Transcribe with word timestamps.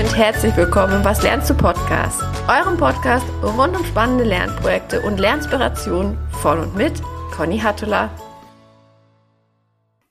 und 0.00 0.16
herzlich 0.16 0.56
willkommen 0.56 0.94
im 0.94 1.04
Was 1.04 1.22
lernst 1.22 1.50
du 1.50 1.54
Podcast, 1.54 2.22
eurem 2.48 2.78
Podcast 2.78 3.26
rund 3.42 3.76
um 3.76 3.84
spannende 3.84 4.24
Lernprojekte 4.24 5.02
und 5.02 5.20
Lernspirationen 5.20 6.16
von 6.40 6.58
und 6.58 6.74
mit 6.74 7.02
Conny 7.36 7.58
Hattula. 7.58 8.08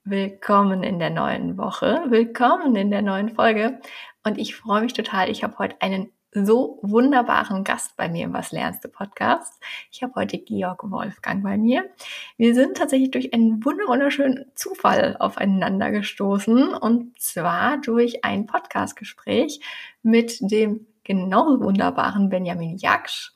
Willkommen 0.04 0.84
in 0.84 1.00
der 1.00 1.10
neuen 1.10 1.58
Woche, 1.58 2.04
willkommen 2.10 2.76
in 2.76 2.92
der 2.92 3.02
neuen 3.02 3.30
Folge 3.30 3.80
und 4.24 4.38
ich 4.38 4.56
freue 4.56 4.84
mich 4.84 4.94
total. 4.94 5.28
Ich 5.28 5.44
habe 5.44 5.58
heute 5.58 5.82
einen 5.82 6.12
so 6.32 6.80
wunderbaren 6.82 7.64
Gast 7.64 7.96
bei 7.98 8.08
mir 8.08 8.26
im 8.26 8.34
Was 8.34 8.52
lernst 8.52 8.84
du 8.84 8.90
Podcast. 8.90 9.54
Ich 9.92 10.04
habe 10.04 10.14
heute 10.16 10.38
Georg 10.38 10.90
Wolfgang 10.90 11.44
bei 11.44 11.58
mir. 11.58 11.90
Wir 12.38 12.54
sind 12.54 12.78
tatsächlich 12.78 13.12
durch 13.12 13.34
einen 13.34 13.64
wunderschönen 13.64 14.52
Zufall 14.56 15.18
aufeinander 15.20 15.92
gestoßen 15.92 16.74
und 16.74 17.20
zwar 17.20 17.78
durch 17.78 18.24
ein 18.24 18.46
Podcastgespräch 18.46 19.60
mit 20.04 20.38
dem 20.42 20.86
genauso 21.04 21.64
wunderbaren 21.64 22.30
Benjamin 22.30 22.78
Jaksch, 22.78 23.34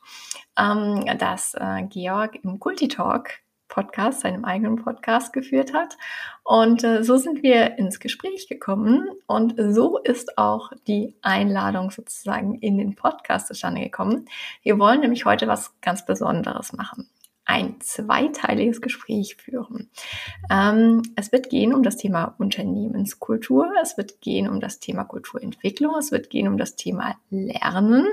ähm, 0.56 1.04
das 1.18 1.54
äh, 1.54 1.82
Georg 1.88 2.36
im 2.44 2.60
Kulti 2.60 2.86
Talk 2.86 3.30
Podcast, 3.74 4.20
seinem 4.20 4.44
eigenen 4.44 4.76
Podcast 4.76 5.32
geführt 5.32 5.74
hat. 5.74 5.98
Und 6.44 6.84
äh, 6.84 7.02
so 7.02 7.16
sind 7.16 7.42
wir 7.42 7.76
ins 7.76 7.98
Gespräch 7.98 8.46
gekommen 8.48 9.08
und 9.26 9.54
so 9.58 9.98
ist 9.98 10.38
auch 10.38 10.70
die 10.86 11.16
Einladung 11.22 11.90
sozusagen 11.90 12.54
in 12.60 12.78
den 12.78 12.94
Podcast 12.94 13.48
zustande 13.48 13.80
gekommen. 13.80 14.26
Wir 14.62 14.78
wollen 14.78 15.00
nämlich 15.00 15.24
heute 15.24 15.48
was 15.48 15.74
ganz 15.80 16.06
Besonderes 16.06 16.72
machen 16.72 17.10
ein 17.46 17.78
zweiteiliges 17.80 18.80
Gespräch 18.80 19.36
führen. 19.36 19.90
Ähm, 20.50 21.02
es 21.16 21.30
wird 21.30 21.50
gehen 21.50 21.74
um 21.74 21.82
das 21.82 21.96
Thema 21.96 22.34
Unternehmenskultur, 22.38 23.70
es 23.82 23.96
wird 23.98 24.20
gehen 24.20 24.48
um 24.48 24.60
das 24.60 24.80
Thema 24.80 25.04
Kulturentwicklung, 25.04 25.94
es 25.98 26.10
wird 26.10 26.30
gehen 26.30 26.48
um 26.48 26.56
das 26.56 26.76
Thema 26.76 27.16
Lernen. 27.30 28.06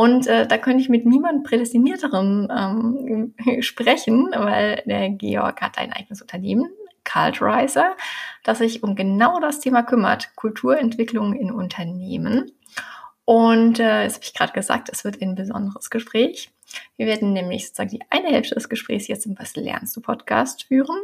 Und 0.00 0.26
äh, 0.28 0.46
da 0.46 0.56
könnte 0.56 0.80
ich 0.80 0.88
mit 0.88 1.04
niemandem 1.04 1.42
Prädestinierterem 1.42 2.48
ähm, 2.50 3.34
sprechen, 3.62 4.30
weil 4.34 4.82
der 4.86 5.10
Georg 5.10 5.60
hat 5.60 5.76
ein 5.76 5.92
eigenes 5.92 6.22
Unternehmen, 6.22 6.70
Culturizer, 7.04 7.98
das 8.42 8.58
sich 8.58 8.82
um 8.82 8.96
genau 8.96 9.40
das 9.40 9.60
Thema 9.60 9.82
kümmert, 9.82 10.34
Kulturentwicklung 10.36 11.34
in 11.34 11.52
Unternehmen. 11.52 12.50
Und 13.26 13.78
äh, 13.78 14.04
das 14.04 14.14
habe 14.14 14.24
ich 14.24 14.32
gerade 14.32 14.54
gesagt, 14.54 14.88
es 14.90 15.04
wird 15.04 15.20
ein 15.20 15.34
besonderes 15.34 15.90
Gespräch. 15.90 16.50
Wir 16.96 17.04
werden 17.04 17.34
nämlich 17.34 17.66
sozusagen 17.66 17.90
die 17.90 18.02
eine 18.08 18.28
Hälfte 18.28 18.54
des 18.54 18.70
Gesprächs 18.70 19.06
jetzt 19.06 19.26
im 19.26 19.38
Was 19.38 19.54
lernst 19.54 19.94
du 19.98 20.00
Podcast 20.00 20.62
führen 20.62 20.96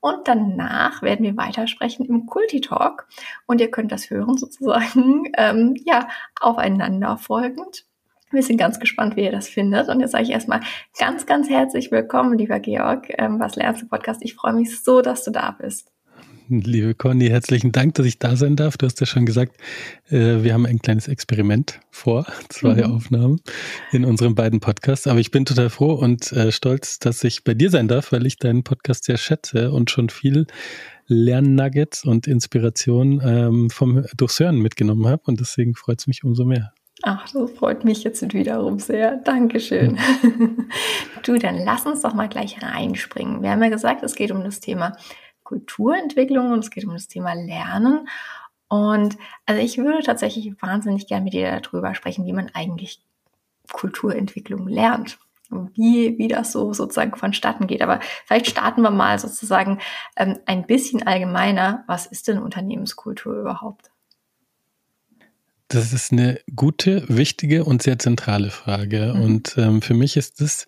und 0.00 0.28
danach 0.28 1.00
werden 1.00 1.24
wir 1.24 1.38
weitersprechen 1.38 2.04
im 2.04 2.26
Kulti 2.26 2.60
Talk 2.60 3.08
und 3.46 3.62
ihr 3.62 3.70
könnt 3.70 3.92
das 3.92 4.10
hören 4.10 4.36
sozusagen 4.36 5.32
ähm, 5.38 5.74
ja 5.86 6.06
aufeinander 6.38 7.16
folgend. 7.16 7.86
Wir 8.32 8.42
sind 8.42 8.56
ganz 8.56 8.80
gespannt, 8.80 9.16
wie 9.16 9.24
ihr 9.24 9.30
das 9.30 9.48
findet. 9.48 9.88
Und 9.88 10.00
jetzt 10.00 10.12
sage 10.12 10.24
ich 10.24 10.30
erstmal 10.30 10.60
ganz, 10.98 11.26
ganz 11.26 11.50
herzlich 11.50 11.90
willkommen, 11.90 12.38
lieber 12.38 12.60
Georg, 12.60 13.08
ähm, 13.18 13.38
Was 13.38 13.56
lernst 13.56 13.82
du 13.82 13.88
Podcast. 13.88 14.22
Ich 14.24 14.34
freue 14.34 14.54
mich 14.54 14.82
so, 14.82 15.02
dass 15.02 15.24
du 15.24 15.30
da 15.30 15.50
bist. 15.50 15.92
Liebe 16.48 16.94
Conny, 16.94 17.28
herzlichen 17.28 17.72
Dank, 17.72 17.94
dass 17.94 18.06
ich 18.06 18.18
da 18.18 18.36
sein 18.36 18.56
darf. 18.56 18.76
Du 18.76 18.86
hast 18.86 19.00
ja 19.00 19.06
schon 19.06 19.26
gesagt, 19.26 19.56
äh, 20.08 20.42
wir 20.42 20.54
haben 20.54 20.66
ein 20.66 20.80
kleines 20.80 21.08
Experiment 21.08 21.80
vor, 21.90 22.26
zwei 22.48 22.74
mhm. 22.86 22.94
Aufnahmen 22.94 23.40
in 23.92 24.04
unseren 24.04 24.34
beiden 24.34 24.60
Podcasts. 24.60 25.06
Aber 25.06 25.20
ich 25.20 25.30
bin 25.30 25.44
total 25.44 25.68
froh 25.68 25.92
und 25.92 26.32
äh, 26.32 26.52
stolz, 26.52 26.98
dass 26.98 27.22
ich 27.24 27.44
bei 27.44 27.52
dir 27.54 27.70
sein 27.70 27.86
darf, 27.86 28.12
weil 28.12 28.26
ich 28.26 28.38
deinen 28.38 28.64
Podcast 28.64 29.04
sehr 29.04 29.18
schätze 29.18 29.72
und 29.72 29.90
schon 29.90 30.08
viel 30.08 30.46
Lernnuggets 31.06 32.04
und 32.04 32.26
Inspiration 32.26 33.20
ähm, 33.24 33.70
vom 33.70 34.04
durchs 34.16 34.40
Hören 34.40 34.58
mitgenommen 34.58 35.06
habe. 35.06 35.22
Und 35.26 35.38
deswegen 35.38 35.74
freut 35.74 36.00
es 36.00 36.06
mich 36.06 36.24
umso 36.24 36.44
mehr. 36.44 36.72
Ach, 37.04 37.28
das 37.28 37.50
freut 37.50 37.84
mich 37.84 38.04
jetzt 38.04 38.32
wiederum 38.32 38.78
sehr. 38.78 39.16
Dankeschön. 39.16 39.98
du, 41.24 41.36
dann 41.36 41.58
lass 41.64 41.84
uns 41.84 42.02
doch 42.02 42.14
mal 42.14 42.28
gleich 42.28 42.62
reinspringen. 42.62 43.42
Wir 43.42 43.50
haben 43.50 43.62
ja 43.62 43.70
gesagt, 43.70 44.04
es 44.04 44.14
geht 44.14 44.30
um 44.30 44.44
das 44.44 44.60
Thema 44.60 44.96
Kulturentwicklung 45.42 46.52
und 46.52 46.60
es 46.60 46.70
geht 46.70 46.84
um 46.84 46.92
das 46.92 47.08
Thema 47.08 47.34
Lernen. 47.34 48.08
Und 48.68 49.18
also 49.46 49.60
ich 49.60 49.78
würde 49.78 50.02
tatsächlich 50.02 50.54
wahnsinnig 50.62 51.08
gerne 51.08 51.24
mit 51.24 51.34
dir 51.34 51.60
darüber 51.60 51.94
sprechen, 51.94 52.24
wie 52.24 52.32
man 52.32 52.50
eigentlich 52.54 53.02
Kulturentwicklung 53.70 54.68
lernt. 54.68 55.18
Wie, 55.50 56.16
wie 56.16 56.28
das 56.28 56.52
so 56.52 56.72
sozusagen 56.72 57.14
vonstatten 57.14 57.66
geht. 57.66 57.82
Aber 57.82 58.00
vielleicht 58.24 58.48
starten 58.48 58.80
wir 58.80 58.90
mal 58.90 59.18
sozusagen 59.18 59.80
ähm, 60.16 60.38
ein 60.46 60.66
bisschen 60.66 61.06
allgemeiner. 61.06 61.84
Was 61.86 62.06
ist 62.06 62.28
denn 62.28 62.38
Unternehmenskultur 62.38 63.40
überhaupt? 63.40 63.91
Das 65.72 65.92
ist 65.92 66.12
eine 66.12 66.38
gute, 66.54 67.04
wichtige 67.08 67.64
und 67.64 67.82
sehr 67.82 67.98
zentrale 67.98 68.50
Frage. 68.50 69.14
Mhm. 69.14 69.22
Und 69.22 69.54
ähm, 69.56 69.82
für 69.82 69.94
mich 69.94 70.16
ist 70.16 70.40
das 70.40 70.66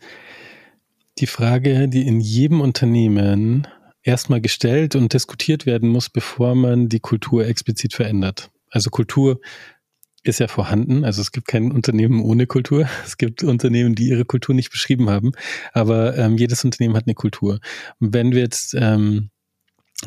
die 1.18 1.26
Frage, 1.26 1.88
die 1.88 2.06
in 2.06 2.20
jedem 2.20 2.60
Unternehmen 2.60 3.68
erstmal 4.02 4.40
gestellt 4.40 4.96
und 4.96 5.12
diskutiert 5.12 5.66
werden 5.66 5.88
muss, 5.88 6.08
bevor 6.08 6.54
man 6.54 6.88
die 6.88 7.00
Kultur 7.00 7.46
explizit 7.46 7.94
verändert. 7.94 8.50
Also 8.70 8.90
Kultur 8.90 9.40
ist 10.22 10.40
ja 10.40 10.48
vorhanden. 10.48 11.04
Also 11.04 11.20
es 11.20 11.32
gibt 11.32 11.46
kein 11.46 11.70
Unternehmen 11.70 12.22
ohne 12.22 12.46
Kultur. 12.46 12.88
Es 13.04 13.18
gibt 13.18 13.44
Unternehmen, 13.44 13.94
die 13.94 14.08
ihre 14.08 14.24
Kultur 14.24 14.54
nicht 14.54 14.70
beschrieben 14.70 15.10
haben. 15.10 15.32
Aber 15.72 16.16
ähm, 16.16 16.38
jedes 16.38 16.64
Unternehmen 16.64 16.96
hat 16.96 17.06
eine 17.06 17.14
Kultur. 17.14 17.60
Und 18.00 18.14
wenn 18.14 18.32
wir 18.32 18.40
jetzt 18.40 18.74
ähm, 18.76 19.30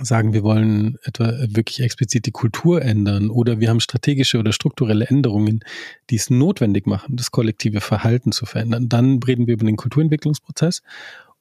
sagen, 0.01 0.33
wir 0.33 0.43
wollen 0.43 0.97
etwa 1.03 1.33
wirklich 1.47 1.79
explizit 1.79 2.25
die 2.25 2.31
Kultur 2.31 2.81
ändern 2.81 3.29
oder 3.29 3.59
wir 3.59 3.69
haben 3.69 3.79
strategische 3.79 4.37
oder 4.37 4.51
strukturelle 4.51 5.07
Änderungen, 5.07 5.61
die 6.09 6.17
es 6.17 6.29
notwendig 6.29 6.85
machen, 6.85 7.15
das 7.15 7.31
kollektive 7.31 7.81
Verhalten 7.81 8.31
zu 8.31 8.45
verändern, 8.45 8.89
dann 8.89 9.19
reden 9.23 9.47
wir 9.47 9.53
über 9.53 9.65
den 9.65 9.77
Kulturentwicklungsprozess 9.77 10.81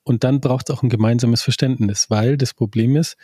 und 0.05 0.25
dann 0.25 0.41
braucht 0.41 0.71
es 0.71 0.77
auch 0.77 0.83
ein 0.83 0.89
gemeinsames 0.89 1.43
Verständnis, 1.43 2.09
weil 2.09 2.37
das 2.37 2.55
Problem 2.55 2.97
ist, 2.97 3.17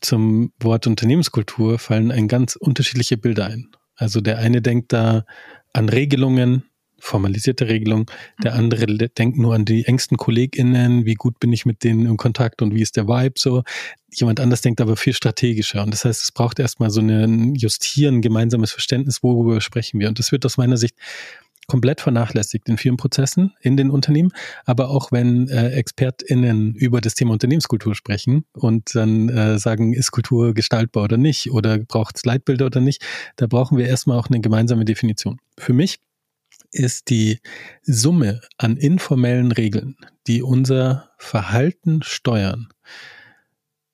zum 0.00 0.52
Wort 0.60 0.86
Unternehmenskultur 0.86 1.78
fallen 1.78 2.12
ein 2.12 2.28
ganz 2.28 2.54
unterschiedliche 2.54 3.16
Bilder 3.16 3.46
ein. 3.46 3.70
Also 3.94 4.20
der 4.20 4.38
eine 4.38 4.60
denkt 4.60 4.92
da 4.92 5.24
an 5.72 5.88
Regelungen, 5.88 6.64
formalisierte 6.98 7.68
Regelungen, 7.68 8.06
der 8.42 8.52
mhm. 8.52 8.58
andere 8.58 8.86
denkt 8.86 9.38
nur 9.38 9.54
an 9.54 9.64
die 9.64 9.84
engsten 9.84 10.16
KollegInnen, 10.16 11.04
wie 11.04 11.14
gut 11.14 11.38
bin 11.40 11.52
ich 11.52 11.66
mit 11.66 11.84
denen 11.84 12.06
im 12.06 12.16
Kontakt 12.16 12.62
und 12.62 12.74
wie 12.74 12.82
ist 12.82 12.96
der 12.96 13.06
Vibe 13.06 13.34
so. 13.36 13.62
Jemand 14.12 14.40
anders 14.40 14.62
denkt 14.62 14.80
aber 14.80 14.96
viel 14.96 15.12
strategischer. 15.12 15.82
Und 15.82 15.92
das 15.92 16.04
heißt, 16.04 16.22
es 16.22 16.32
braucht 16.32 16.58
erstmal 16.58 16.90
so 16.90 17.00
ein 17.00 17.54
Justieren, 17.54 18.22
gemeinsames 18.22 18.72
Verständnis, 18.72 19.22
worüber 19.22 19.60
sprechen 19.60 20.00
wir. 20.00 20.08
Und 20.08 20.18
das 20.18 20.32
wird 20.32 20.46
aus 20.46 20.56
meiner 20.56 20.78
Sicht 20.78 20.94
komplett 21.66 22.00
vernachlässigt 22.00 22.68
in 22.68 22.78
vielen 22.78 22.96
Prozessen 22.96 23.52
in 23.60 23.76
den 23.76 23.90
Unternehmen, 23.90 24.30
aber 24.64 24.88
auch 24.88 25.12
wenn 25.12 25.48
äh, 25.48 25.70
ExpertInnen 25.70 26.74
über 26.74 27.00
das 27.00 27.14
Thema 27.14 27.32
Unternehmenskultur 27.32 27.94
sprechen 27.94 28.44
und 28.52 28.94
dann 28.94 29.28
äh, 29.28 29.58
sagen, 29.58 29.92
ist 29.92 30.10
Kultur 30.12 30.54
gestaltbar 30.54 31.04
oder 31.04 31.16
nicht 31.16 31.50
oder 31.50 31.78
braucht 31.78 32.16
es 32.16 32.24
Leitbilder 32.24 32.66
oder 32.66 32.80
nicht, 32.80 33.04
da 33.36 33.46
brauchen 33.46 33.78
wir 33.78 33.86
erstmal 33.86 34.18
auch 34.18 34.28
eine 34.28 34.40
gemeinsame 34.40 34.84
Definition. 34.84 35.40
Für 35.58 35.72
mich 35.72 35.98
ist 36.76 37.10
die 37.10 37.40
Summe 37.82 38.40
an 38.58 38.76
informellen 38.76 39.52
Regeln, 39.52 39.96
die 40.26 40.42
unser 40.42 41.10
Verhalten 41.18 42.02
steuern, 42.02 42.68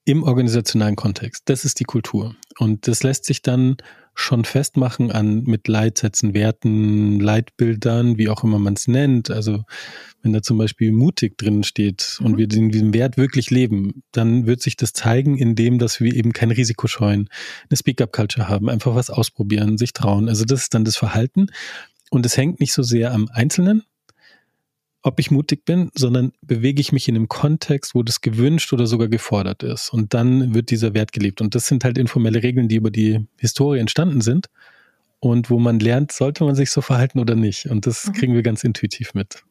im 0.04 0.24
organisationalen 0.24 0.96
Kontext. 0.96 1.44
Das 1.46 1.64
ist 1.64 1.78
die 1.78 1.84
Kultur. 1.84 2.34
Und 2.58 2.88
das 2.88 3.02
lässt 3.02 3.24
sich 3.24 3.42
dann 3.42 3.76
schon 4.14 4.44
festmachen 4.44 5.10
an 5.10 5.44
mit 5.44 5.68
Leitsätzen, 5.68 6.34
Werten, 6.34 7.18
Leitbildern, 7.18 8.18
wie 8.18 8.28
auch 8.28 8.44
immer 8.44 8.58
man 8.58 8.74
es 8.74 8.86
nennt. 8.86 9.30
Also 9.30 9.64
wenn 10.22 10.32
da 10.32 10.42
zum 10.42 10.58
Beispiel 10.58 10.92
mutig 10.92 11.38
drin 11.38 11.64
steht 11.64 12.18
und 12.22 12.32
mhm. 12.32 12.36
wir 12.36 12.46
diesen 12.46 12.92
Wert 12.92 13.16
wirklich 13.16 13.50
leben, 13.50 14.02
dann 14.12 14.46
wird 14.46 14.60
sich 14.60 14.76
das 14.76 14.92
zeigen, 14.92 15.38
indem, 15.38 15.78
dass 15.78 16.00
wir 16.00 16.14
eben 16.14 16.32
kein 16.32 16.50
Risiko 16.50 16.88
scheuen, 16.88 17.28
eine 17.70 17.76
Speak-up-Culture 17.76 18.48
haben, 18.48 18.68
einfach 18.68 18.94
was 18.94 19.08
ausprobieren, 19.08 19.78
sich 19.78 19.94
trauen. 19.94 20.28
Also 20.28 20.44
das 20.44 20.62
ist 20.62 20.74
dann 20.74 20.84
das 20.84 20.96
Verhalten. 20.96 21.46
Und 22.12 22.26
es 22.26 22.36
hängt 22.36 22.60
nicht 22.60 22.74
so 22.74 22.82
sehr 22.82 23.14
am 23.14 23.30
Einzelnen, 23.32 23.84
ob 25.02 25.18
ich 25.18 25.30
mutig 25.30 25.64
bin, 25.64 25.90
sondern 25.94 26.32
bewege 26.42 26.78
ich 26.78 26.92
mich 26.92 27.08
in 27.08 27.16
einem 27.16 27.26
Kontext, 27.26 27.94
wo 27.94 28.02
das 28.02 28.20
gewünscht 28.20 28.70
oder 28.74 28.86
sogar 28.86 29.08
gefordert 29.08 29.62
ist. 29.62 29.88
Und 29.88 30.12
dann 30.12 30.54
wird 30.54 30.68
dieser 30.68 30.92
Wert 30.92 31.12
gelebt. 31.12 31.40
Und 31.40 31.54
das 31.54 31.66
sind 31.66 31.84
halt 31.84 31.96
informelle 31.96 32.42
Regeln, 32.42 32.68
die 32.68 32.76
über 32.76 32.90
die 32.90 33.26
Historie 33.38 33.78
entstanden 33.78 34.20
sind 34.20 34.50
und 35.20 35.48
wo 35.48 35.58
man 35.58 35.80
lernt, 35.80 36.12
sollte 36.12 36.44
man 36.44 36.54
sich 36.54 36.70
so 36.70 36.82
verhalten 36.82 37.18
oder 37.18 37.34
nicht. 37.34 37.64
Und 37.64 37.86
das 37.86 38.06
mhm. 38.06 38.12
kriegen 38.12 38.34
wir 38.34 38.42
ganz 38.42 38.62
intuitiv 38.62 39.14
mit. 39.14 39.42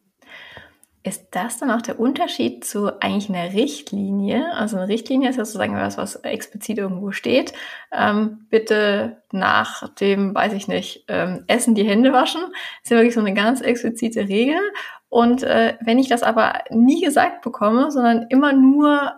Ist 1.04 1.26
das 1.32 1.58
dann 1.58 1.70
auch 1.72 1.82
der 1.82 1.98
Unterschied 1.98 2.64
zu 2.64 3.00
eigentlich 3.00 3.28
einer 3.28 3.52
Richtlinie? 3.52 4.54
Also 4.54 4.76
eine 4.76 4.86
Richtlinie 4.86 5.30
ist 5.30 5.36
ja 5.36 5.44
sozusagen 5.44 5.74
was, 5.74 5.98
was 5.98 6.14
explizit 6.16 6.78
irgendwo 6.78 7.10
steht. 7.10 7.52
Ähm, 7.90 8.46
bitte 8.50 9.22
nach 9.32 9.88
dem, 9.94 10.32
weiß 10.32 10.52
ich 10.52 10.68
nicht, 10.68 11.04
ähm, 11.08 11.42
Essen 11.48 11.74
die 11.74 11.84
Hände 11.84 12.12
waschen. 12.12 12.42
Das 12.42 12.84
ist 12.84 12.90
ja 12.90 12.96
wirklich 12.98 13.14
so 13.14 13.20
eine 13.20 13.34
ganz 13.34 13.60
explizite 13.62 14.28
Regel. 14.28 14.60
Und 15.08 15.42
äh, 15.42 15.76
wenn 15.80 15.98
ich 15.98 16.08
das 16.08 16.22
aber 16.22 16.62
nie 16.70 17.02
gesagt 17.02 17.42
bekomme, 17.42 17.90
sondern 17.90 18.26
immer 18.28 18.52
nur 18.52 19.14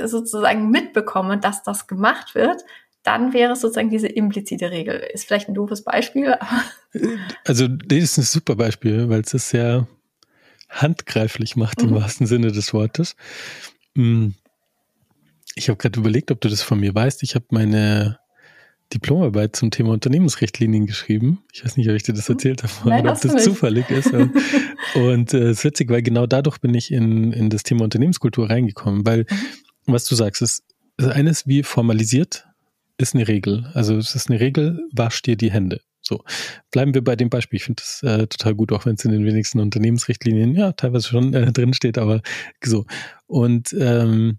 sozusagen 0.00 0.70
mitbekomme, 0.70 1.38
dass 1.38 1.64
das 1.64 1.88
gemacht 1.88 2.36
wird, 2.36 2.64
dann 3.02 3.32
wäre 3.32 3.52
es 3.52 3.60
sozusagen 3.60 3.90
diese 3.90 4.08
implizite 4.08 4.70
Regel. 4.70 4.96
Ist 5.12 5.26
vielleicht 5.26 5.48
ein 5.48 5.54
doofes 5.54 5.82
Beispiel. 5.82 6.34
Aber 6.34 6.62
also 7.44 7.68
das 7.68 7.98
ist 7.98 8.18
ein 8.18 8.22
super 8.22 8.56
Beispiel, 8.56 9.08
weil 9.08 9.20
es 9.20 9.34
es 9.34 9.50
sehr 9.50 9.86
handgreiflich 10.82 11.56
macht 11.56 11.82
im 11.82 11.90
mhm. 11.90 11.94
wahrsten 11.96 12.26
Sinne 12.26 12.52
des 12.52 12.72
Wortes. 12.72 13.16
Hm. 13.94 14.34
Ich 15.54 15.68
habe 15.68 15.78
gerade 15.78 15.98
überlegt, 15.98 16.30
ob 16.30 16.40
du 16.40 16.48
das 16.48 16.62
von 16.62 16.78
mir 16.78 16.94
weißt. 16.94 17.22
Ich 17.22 17.34
habe 17.34 17.46
meine 17.50 18.18
Diplomarbeit 18.92 19.56
zum 19.56 19.70
Thema 19.70 19.90
Unternehmensrichtlinien 19.90 20.86
geschrieben. 20.86 21.42
Ich 21.52 21.64
weiß 21.64 21.76
nicht, 21.76 21.88
ob 21.88 21.96
ich 21.96 22.02
dir 22.02 22.12
das 22.12 22.28
erzählt 22.28 22.62
habe 22.62 22.72
Nein, 22.84 23.00
oder 23.00 23.12
ob 23.12 23.20
das 23.20 23.32
nicht. 23.32 23.44
zufällig 23.44 23.90
ist. 23.90 24.12
und 24.94 25.34
äh, 25.34 25.48
es 25.48 25.58
ist 25.58 25.64
witzig, 25.64 25.90
weil 25.90 26.02
genau 26.02 26.26
dadurch 26.26 26.58
bin 26.58 26.74
ich 26.74 26.92
in, 26.92 27.32
in 27.32 27.50
das 27.50 27.62
Thema 27.62 27.84
Unternehmenskultur 27.84 28.48
reingekommen, 28.48 29.04
weil, 29.06 29.26
mhm. 29.28 29.92
was 29.92 30.04
du 30.04 30.14
sagst, 30.14 30.42
ist, 30.42 30.62
ist 30.98 31.08
eines 31.08 31.46
wie 31.46 31.62
formalisiert 31.62 32.46
ist 32.98 33.14
eine 33.14 33.28
Regel. 33.28 33.70
Also 33.74 33.96
es 33.96 34.14
ist 34.14 34.30
eine 34.30 34.40
Regel, 34.40 34.80
wasch 34.92 35.22
dir 35.22 35.36
die 35.36 35.50
Hände. 35.50 35.80
So, 36.06 36.22
bleiben 36.70 36.94
wir 36.94 37.02
bei 37.02 37.16
dem 37.16 37.30
Beispiel. 37.30 37.56
Ich 37.56 37.64
finde 37.64 37.82
das 37.82 38.02
äh, 38.04 38.28
total 38.28 38.54
gut, 38.54 38.70
auch 38.70 38.86
wenn 38.86 38.94
es 38.94 39.04
in 39.04 39.10
den 39.10 39.24
wenigsten 39.24 39.58
Unternehmensrichtlinien 39.58 40.54
ja 40.54 40.70
teilweise 40.72 41.08
schon 41.08 41.34
äh, 41.34 41.52
drin 41.52 41.74
steht, 41.74 41.98
aber 41.98 42.22
so. 42.62 42.84
Und 43.26 43.72
ähm, 43.72 44.38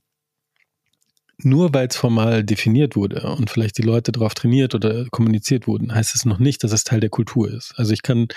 nur 1.39 1.73
weil 1.73 1.87
es 1.87 1.97
formal 1.97 2.45
definiert 2.45 2.95
wurde 2.95 3.21
und 3.35 3.49
vielleicht 3.49 3.77
die 3.77 3.83
Leute 3.83 4.13
darauf 4.13 4.33
trainiert 4.33 4.75
oder 4.75 5.07
kommuniziert 5.11 5.67
wurden, 5.67 5.93
heißt 5.93 6.15
es 6.15 6.23
noch 6.23 6.39
nicht, 6.39 6.63
dass 6.63 6.71
es 6.71 6.85
Teil 6.85 7.01
der 7.01 7.09
Kultur 7.09 7.51
ist. 7.51 7.73
Also 7.75 7.91
ich 7.91 8.01
kann 8.01 8.29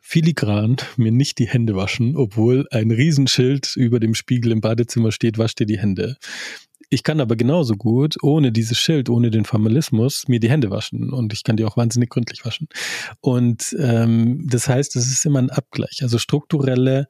filigran 0.00 0.76
mir 0.96 1.12
nicht 1.12 1.38
die 1.38 1.48
Hände 1.48 1.76
waschen, 1.76 2.16
obwohl 2.16 2.66
ein 2.72 2.90
Riesenschild 2.90 3.74
über 3.76 4.00
dem 4.00 4.14
Spiegel 4.14 4.52
im 4.52 4.60
Badezimmer 4.60 5.12
steht, 5.12 5.38
wasch 5.38 5.54
dir 5.54 5.66
die 5.66 5.78
Hände. 5.78 6.16
Ich 6.88 7.02
kann 7.02 7.20
aber 7.20 7.36
genauso 7.36 7.74
gut, 7.74 8.16
ohne 8.22 8.52
dieses 8.52 8.78
Schild, 8.78 9.08
ohne 9.08 9.30
den 9.30 9.44
Formalismus, 9.44 10.28
mir 10.28 10.38
die 10.38 10.50
Hände 10.50 10.70
waschen 10.70 11.12
und 11.12 11.32
ich 11.32 11.42
kann 11.42 11.56
die 11.56 11.64
auch 11.64 11.76
wahnsinnig 11.76 12.10
gründlich 12.10 12.44
waschen. 12.44 12.68
Und 13.20 13.74
ähm, 13.78 14.46
das 14.48 14.68
heißt, 14.68 14.94
es 14.94 15.10
ist 15.10 15.26
immer 15.26 15.40
ein 15.40 15.50
Abgleich. 15.50 16.02
Also 16.02 16.18
strukturelle 16.18 17.08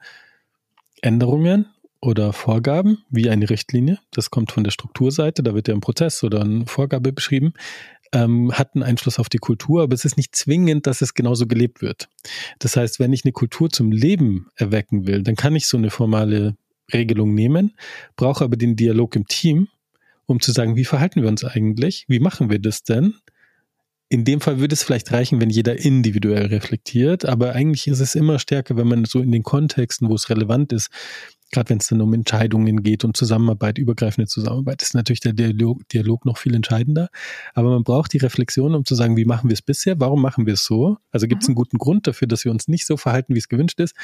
Änderungen 1.02 1.66
oder 2.00 2.32
Vorgaben, 2.32 3.04
wie 3.10 3.28
eine 3.28 3.50
Richtlinie, 3.50 3.98
das 4.12 4.30
kommt 4.30 4.52
von 4.52 4.64
der 4.64 4.70
Strukturseite, 4.70 5.42
da 5.42 5.54
wird 5.54 5.68
ja 5.68 5.74
ein 5.74 5.80
Prozess 5.80 6.22
oder 6.24 6.40
eine 6.40 6.66
Vorgabe 6.66 7.12
beschrieben, 7.12 7.52
ähm, 8.12 8.52
hat 8.52 8.74
einen 8.74 8.82
Einfluss 8.82 9.18
auf 9.18 9.28
die 9.28 9.38
Kultur, 9.38 9.82
aber 9.82 9.94
es 9.94 10.04
ist 10.04 10.16
nicht 10.16 10.34
zwingend, 10.36 10.86
dass 10.86 11.02
es 11.02 11.14
genauso 11.14 11.46
gelebt 11.46 11.82
wird. 11.82 12.08
Das 12.58 12.76
heißt, 12.76 13.00
wenn 13.00 13.12
ich 13.12 13.24
eine 13.24 13.32
Kultur 13.32 13.68
zum 13.70 13.90
Leben 13.90 14.48
erwecken 14.54 15.06
will, 15.06 15.22
dann 15.22 15.36
kann 15.36 15.56
ich 15.56 15.66
so 15.66 15.76
eine 15.76 15.90
formale 15.90 16.56
Regelung 16.92 17.34
nehmen, 17.34 17.74
brauche 18.16 18.44
aber 18.44 18.56
den 18.56 18.76
Dialog 18.76 19.16
im 19.16 19.26
Team, 19.26 19.68
um 20.26 20.40
zu 20.40 20.52
sagen, 20.52 20.76
wie 20.76 20.84
verhalten 20.84 21.22
wir 21.22 21.28
uns 21.28 21.44
eigentlich, 21.44 22.04
wie 22.08 22.20
machen 22.20 22.50
wir 22.50 22.58
das 22.58 22.82
denn? 22.82 23.14
In 24.08 24.24
dem 24.24 24.40
Fall 24.40 24.60
würde 24.60 24.72
es 24.72 24.84
vielleicht 24.84 25.10
reichen, 25.10 25.40
wenn 25.40 25.50
jeder 25.50 25.80
individuell 25.80 26.46
reflektiert, 26.46 27.24
aber 27.24 27.54
eigentlich 27.54 27.88
ist 27.88 27.98
es 27.98 28.14
immer 28.14 28.38
stärker, 28.38 28.76
wenn 28.76 28.86
man 28.86 29.04
so 29.04 29.20
in 29.20 29.32
den 29.32 29.42
Kontexten, 29.42 30.08
wo 30.08 30.14
es 30.14 30.30
relevant 30.30 30.72
ist, 30.72 30.90
gerade 31.52 31.70
wenn 31.70 31.78
es 31.78 31.86
dann 31.88 32.00
um 32.00 32.12
Entscheidungen 32.12 32.82
geht 32.82 33.04
und 33.04 33.16
Zusammenarbeit, 33.16 33.78
übergreifende 33.78 34.26
Zusammenarbeit, 34.26 34.82
ist 34.82 34.94
natürlich 34.94 35.20
der 35.20 35.32
Dialog, 35.32 35.88
Dialog 35.88 36.24
noch 36.24 36.38
viel 36.38 36.54
entscheidender. 36.54 37.08
Aber 37.54 37.70
man 37.70 37.84
braucht 37.84 38.12
die 38.12 38.18
Reflexion, 38.18 38.74
um 38.74 38.84
zu 38.84 38.94
sagen, 38.94 39.16
wie 39.16 39.24
machen 39.24 39.48
wir 39.48 39.54
es 39.54 39.62
bisher, 39.62 39.98
warum 40.00 40.20
machen 40.20 40.46
wir 40.46 40.54
es 40.54 40.64
so? 40.64 40.98
Also 41.10 41.26
gibt 41.26 41.42
es 41.42 41.48
mhm. 41.48 41.52
einen 41.52 41.56
guten 41.56 41.78
Grund 41.78 42.06
dafür, 42.06 42.28
dass 42.28 42.44
wir 42.44 42.52
uns 42.52 42.68
nicht 42.68 42.86
so 42.86 42.96
verhalten, 42.96 43.34
wie 43.34 43.38
es 43.38 43.48
gewünscht 43.48 43.80
ist. 43.80 43.94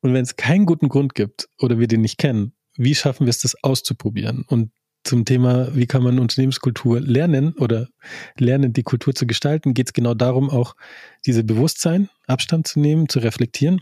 Und 0.00 0.14
wenn 0.14 0.22
es 0.22 0.36
keinen 0.36 0.66
guten 0.66 0.88
Grund 0.88 1.14
gibt 1.14 1.48
oder 1.58 1.78
wir 1.78 1.88
den 1.88 2.02
nicht 2.02 2.18
kennen, 2.18 2.52
wie 2.76 2.94
schaffen 2.94 3.26
wir 3.26 3.30
es, 3.30 3.40
das 3.40 3.62
auszuprobieren? 3.62 4.44
Und 4.46 4.70
zum 5.04 5.24
Thema, 5.24 5.74
wie 5.74 5.86
kann 5.86 6.02
man 6.02 6.18
Unternehmenskultur 6.18 7.00
lernen 7.00 7.54
oder 7.54 7.88
lernen, 8.38 8.72
die 8.72 8.82
Kultur 8.82 9.14
zu 9.14 9.26
gestalten, 9.26 9.72
geht 9.72 9.88
es 9.88 9.92
genau 9.92 10.14
darum, 10.14 10.50
auch 10.50 10.74
diese 11.24 11.44
Bewusstsein, 11.44 12.08
Abstand 12.26 12.66
zu 12.66 12.80
nehmen, 12.80 13.08
zu 13.08 13.20
reflektieren 13.20 13.80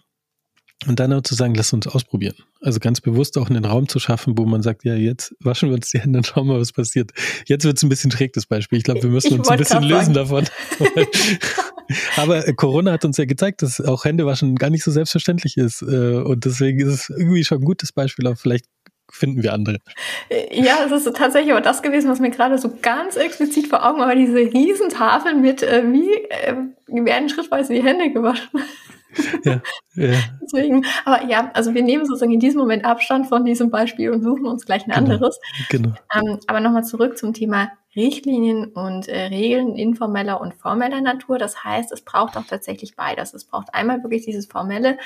und 0.86 1.00
dann 1.00 1.12
auch 1.12 1.22
zu 1.22 1.34
sagen, 1.34 1.54
lass 1.54 1.72
uns 1.72 1.86
ausprobieren. 1.86 2.34
Also 2.60 2.78
ganz 2.78 3.00
bewusst 3.00 3.38
auch 3.38 3.48
einen 3.48 3.64
Raum 3.64 3.88
zu 3.88 3.98
schaffen, 3.98 4.36
wo 4.36 4.44
man 4.44 4.62
sagt, 4.62 4.84
ja, 4.84 4.94
jetzt 4.94 5.34
waschen 5.40 5.70
wir 5.70 5.76
uns 5.76 5.90
die 5.90 5.98
Hände 5.98 6.18
und 6.18 6.26
schauen 6.26 6.46
mal, 6.46 6.60
was 6.60 6.72
passiert. 6.72 7.12
Jetzt 7.46 7.64
wird 7.64 7.76
es 7.76 7.82
ein 7.82 7.88
bisschen 7.88 8.10
schräg, 8.10 8.32
das 8.34 8.46
Beispiel. 8.46 8.78
Ich 8.78 8.84
glaube, 8.84 9.02
wir 9.02 9.10
müssen 9.10 9.32
ich 9.32 9.38
uns 9.38 9.48
ein 9.48 9.58
bisschen 9.58 9.82
lösen 9.82 10.14
davon. 10.14 10.44
Aber 12.16 12.46
äh, 12.46 12.52
Corona 12.54 12.92
hat 12.92 13.04
uns 13.04 13.16
ja 13.16 13.24
gezeigt, 13.24 13.62
dass 13.62 13.80
auch 13.80 14.04
Händewaschen 14.04 14.56
gar 14.56 14.70
nicht 14.70 14.84
so 14.84 14.90
selbstverständlich 14.90 15.56
ist. 15.56 15.82
Äh, 15.82 16.16
und 16.16 16.44
deswegen 16.44 16.80
ist 16.80 16.88
es 16.88 17.10
irgendwie 17.10 17.44
schon 17.44 17.58
ein 17.58 17.64
gutes 17.64 17.92
Beispiel, 17.92 18.26
aber 18.26 18.36
vielleicht 18.36 18.66
finden 19.10 19.42
wir 19.42 19.52
andere. 19.52 19.78
Ja, 20.50 20.84
es 20.86 20.92
ist 20.92 21.16
tatsächlich 21.16 21.52
aber 21.52 21.60
das 21.60 21.82
gewesen, 21.82 22.10
was 22.10 22.20
mir 22.20 22.30
gerade 22.30 22.58
so 22.58 22.72
ganz 22.82 23.16
explizit 23.16 23.68
vor 23.68 23.86
Augen 23.86 24.00
war, 24.00 24.14
diese 24.14 24.36
Riesentafel 24.36 25.34
mit, 25.34 25.62
äh, 25.62 25.84
wie 25.92 26.10
äh, 26.10 26.56
werden 27.04 27.28
schrittweise 27.28 27.74
die 27.74 27.82
Hände 27.82 28.10
gewaschen 28.10 28.60
ja, 29.44 29.62
ja. 29.94 30.18
Deswegen, 30.42 30.84
aber 31.04 31.24
ja, 31.24 31.50
also 31.54 31.74
wir 31.74 31.82
nehmen 31.82 32.04
sozusagen 32.04 32.32
in 32.32 32.40
diesem 32.40 32.60
Moment 32.60 32.84
Abstand 32.84 33.26
von 33.26 33.44
diesem 33.44 33.70
Beispiel 33.70 34.10
und 34.10 34.22
suchen 34.22 34.46
uns 34.46 34.66
gleich 34.66 34.82
ein 34.86 34.90
genau, 34.90 34.98
anderes. 34.98 35.38
Genau. 35.70 35.94
Ähm, 36.14 36.38
aber 36.46 36.60
nochmal 36.60 36.84
zurück 36.84 37.18
zum 37.18 37.32
Thema 37.32 37.70
Richtlinien 37.96 38.72
und 38.72 39.08
äh, 39.08 39.26
Regeln 39.26 39.76
informeller 39.76 40.40
und 40.40 40.54
formeller 40.54 41.00
Natur. 41.00 41.38
Das 41.38 41.64
heißt, 41.64 41.92
es 41.92 42.02
braucht 42.02 42.36
auch 42.36 42.46
tatsächlich 42.46 42.96
beides. 42.96 43.34
Es 43.34 43.44
braucht 43.44 43.72
einmal 43.72 44.02
wirklich 44.02 44.24
dieses 44.24 44.46
formelle, 44.46 44.98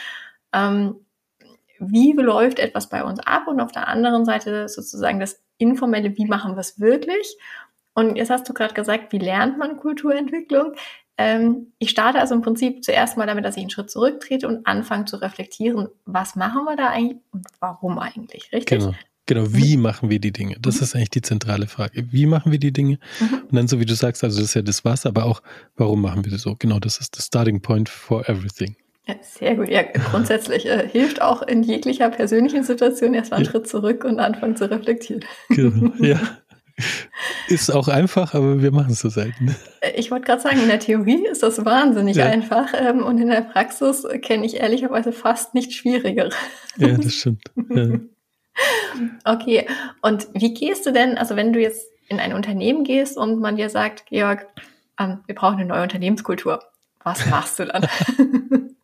ähm, 0.52 0.96
wie 1.80 2.12
läuft 2.12 2.58
etwas 2.58 2.88
bei 2.88 3.04
uns 3.04 3.20
ab 3.20 3.46
und 3.46 3.60
auf 3.60 3.72
der 3.72 3.88
anderen 3.88 4.24
Seite 4.24 4.68
sozusagen 4.68 5.20
das 5.20 5.40
informelle, 5.58 6.16
wie 6.16 6.26
machen 6.26 6.54
wir 6.54 6.60
es 6.60 6.80
wirklich. 6.80 7.36
Und 7.94 8.16
jetzt 8.16 8.30
hast 8.30 8.48
du 8.48 8.54
gerade 8.54 8.74
gesagt, 8.74 9.12
wie 9.12 9.18
lernt 9.18 9.58
man 9.58 9.76
Kulturentwicklung? 9.76 10.74
Ähm, 11.18 11.72
ich 11.78 11.90
starte 11.90 12.20
also 12.20 12.34
im 12.34 12.42
Prinzip 12.42 12.84
zuerst 12.84 13.16
mal 13.16 13.26
damit, 13.26 13.44
dass 13.44 13.56
ich 13.56 13.62
einen 13.62 13.70
Schritt 13.70 13.90
zurücktrete 13.90 14.46
und 14.46 14.66
anfange 14.66 15.04
zu 15.04 15.16
reflektieren, 15.16 15.88
was 16.06 16.36
machen 16.36 16.64
wir 16.64 16.76
da 16.76 16.88
eigentlich 16.88 17.18
und 17.32 17.44
warum 17.58 17.98
eigentlich, 17.98 18.52
richtig? 18.52 18.78
Genau. 18.78 18.94
Genau, 19.26 19.52
wie 19.52 19.76
mhm. 19.76 19.82
machen 19.82 20.08
wir 20.08 20.20
die 20.20 20.32
Dinge? 20.32 20.56
Das 20.58 20.76
mhm. 20.76 20.84
ist 20.84 20.96
eigentlich 20.96 21.10
die 21.10 21.20
zentrale 21.20 21.66
Frage. 21.66 22.06
Wie 22.10 22.24
machen 22.24 22.50
wir 22.50 22.58
die 22.58 22.72
Dinge? 22.72 22.98
Mhm. 23.20 23.42
Und 23.50 23.54
dann, 23.54 23.68
so 23.68 23.78
wie 23.78 23.84
du 23.84 23.94
sagst, 23.94 24.24
also 24.24 24.38
das 24.40 24.48
ist 24.48 24.54
ja 24.54 24.62
das 24.62 24.86
Was, 24.86 25.04
aber 25.04 25.26
auch, 25.26 25.42
warum 25.76 26.00
machen 26.00 26.24
wir 26.24 26.32
das 26.32 26.42
so? 26.42 26.56
Genau, 26.58 26.78
das 26.78 26.98
ist 26.98 27.14
das 27.18 27.26
Starting 27.26 27.60
Point 27.60 27.90
for 27.90 28.26
everything. 28.26 28.74
Ja, 29.06 29.14
sehr 29.20 29.54
gut. 29.56 29.68
Ja, 29.68 29.82
grundsätzlich 29.82 30.66
äh, 30.66 30.88
hilft 30.88 31.20
auch 31.20 31.42
in 31.42 31.62
jeglicher 31.62 32.08
persönlichen 32.08 32.64
Situation 32.64 33.12
erstmal 33.12 33.38
einen 33.38 33.46
ja. 33.46 33.52
Schritt 33.52 33.68
zurück 33.68 34.04
und 34.04 34.18
anfangen 34.18 34.56
zu 34.56 34.70
reflektieren. 34.70 35.22
Genau, 35.50 35.92
ja. 35.98 36.20
Ist 37.48 37.70
auch 37.70 37.88
einfach, 37.88 38.34
aber 38.34 38.62
wir 38.62 38.70
machen 38.70 38.92
es 38.92 39.00
so 39.00 39.08
selten. 39.08 39.56
Ich 39.96 40.10
wollte 40.10 40.26
gerade 40.26 40.42
sagen, 40.42 40.60
in 40.60 40.68
der 40.68 40.78
Theorie 40.78 41.26
ist 41.26 41.42
das 41.42 41.64
wahnsinnig 41.64 42.16
ja. 42.16 42.26
einfach 42.26 42.72
ähm, 42.74 43.02
und 43.02 43.18
in 43.18 43.28
der 43.28 43.42
Praxis 43.42 44.06
kenne 44.22 44.46
ich 44.46 44.56
ehrlicherweise 44.56 45.12
fast 45.12 45.54
nichts 45.54 45.74
Schwieriger. 45.74 46.30
Ja, 46.76 46.96
das 46.96 47.14
stimmt. 47.14 47.44
Ja. 47.70 47.88
Okay, 49.24 49.68
und 50.02 50.26
wie 50.34 50.52
gehst 50.52 50.84
du 50.84 50.90
denn, 50.90 51.16
also 51.16 51.36
wenn 51.36 51.52
du 51.52 51.60
jetzt 51.60 51.86
in 52.08 52.18
ein 52.18 52.32
Unternehmen 52.32 52.82
gehst 52.82 53.16
und 53.16 53.38
man 53.38 53.54
dir 53.54 53.70
sagt, 53.70 54.06
Georg, 54.06 54.48
ähm, 54.98 55.20
wir 55.26 55.36
brauchen 55.36 55.58
eine 55.58 55.66
neue 55.66 55.84
Unternehmenskultur, 55.84 56.64
was 57.04 57.24
machst 57.26 57.60
du 57.60 57.66
dann? 57.66 57.86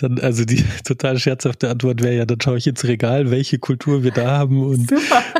Dann, 0.00 0.18
also 0.18 0.44
die 0.44 0.64
total 0.84 1.18
scherzhafte 1.18 1.68
Antwort 1.68 2.02
wäre 2.02 2.16
ja, 2.16 2.26
dann 2.26 2.40
schaue 2.40 2.58
ich 2.58 2.66
ins 2.66 2.84
Regal, 2.84 3.30
welche 3.30 3.58
Kultur 3.58 4.02
wir 4.02 4.10
da 4.10 4.30
haben 4.30 4.62
und 4.64 4.90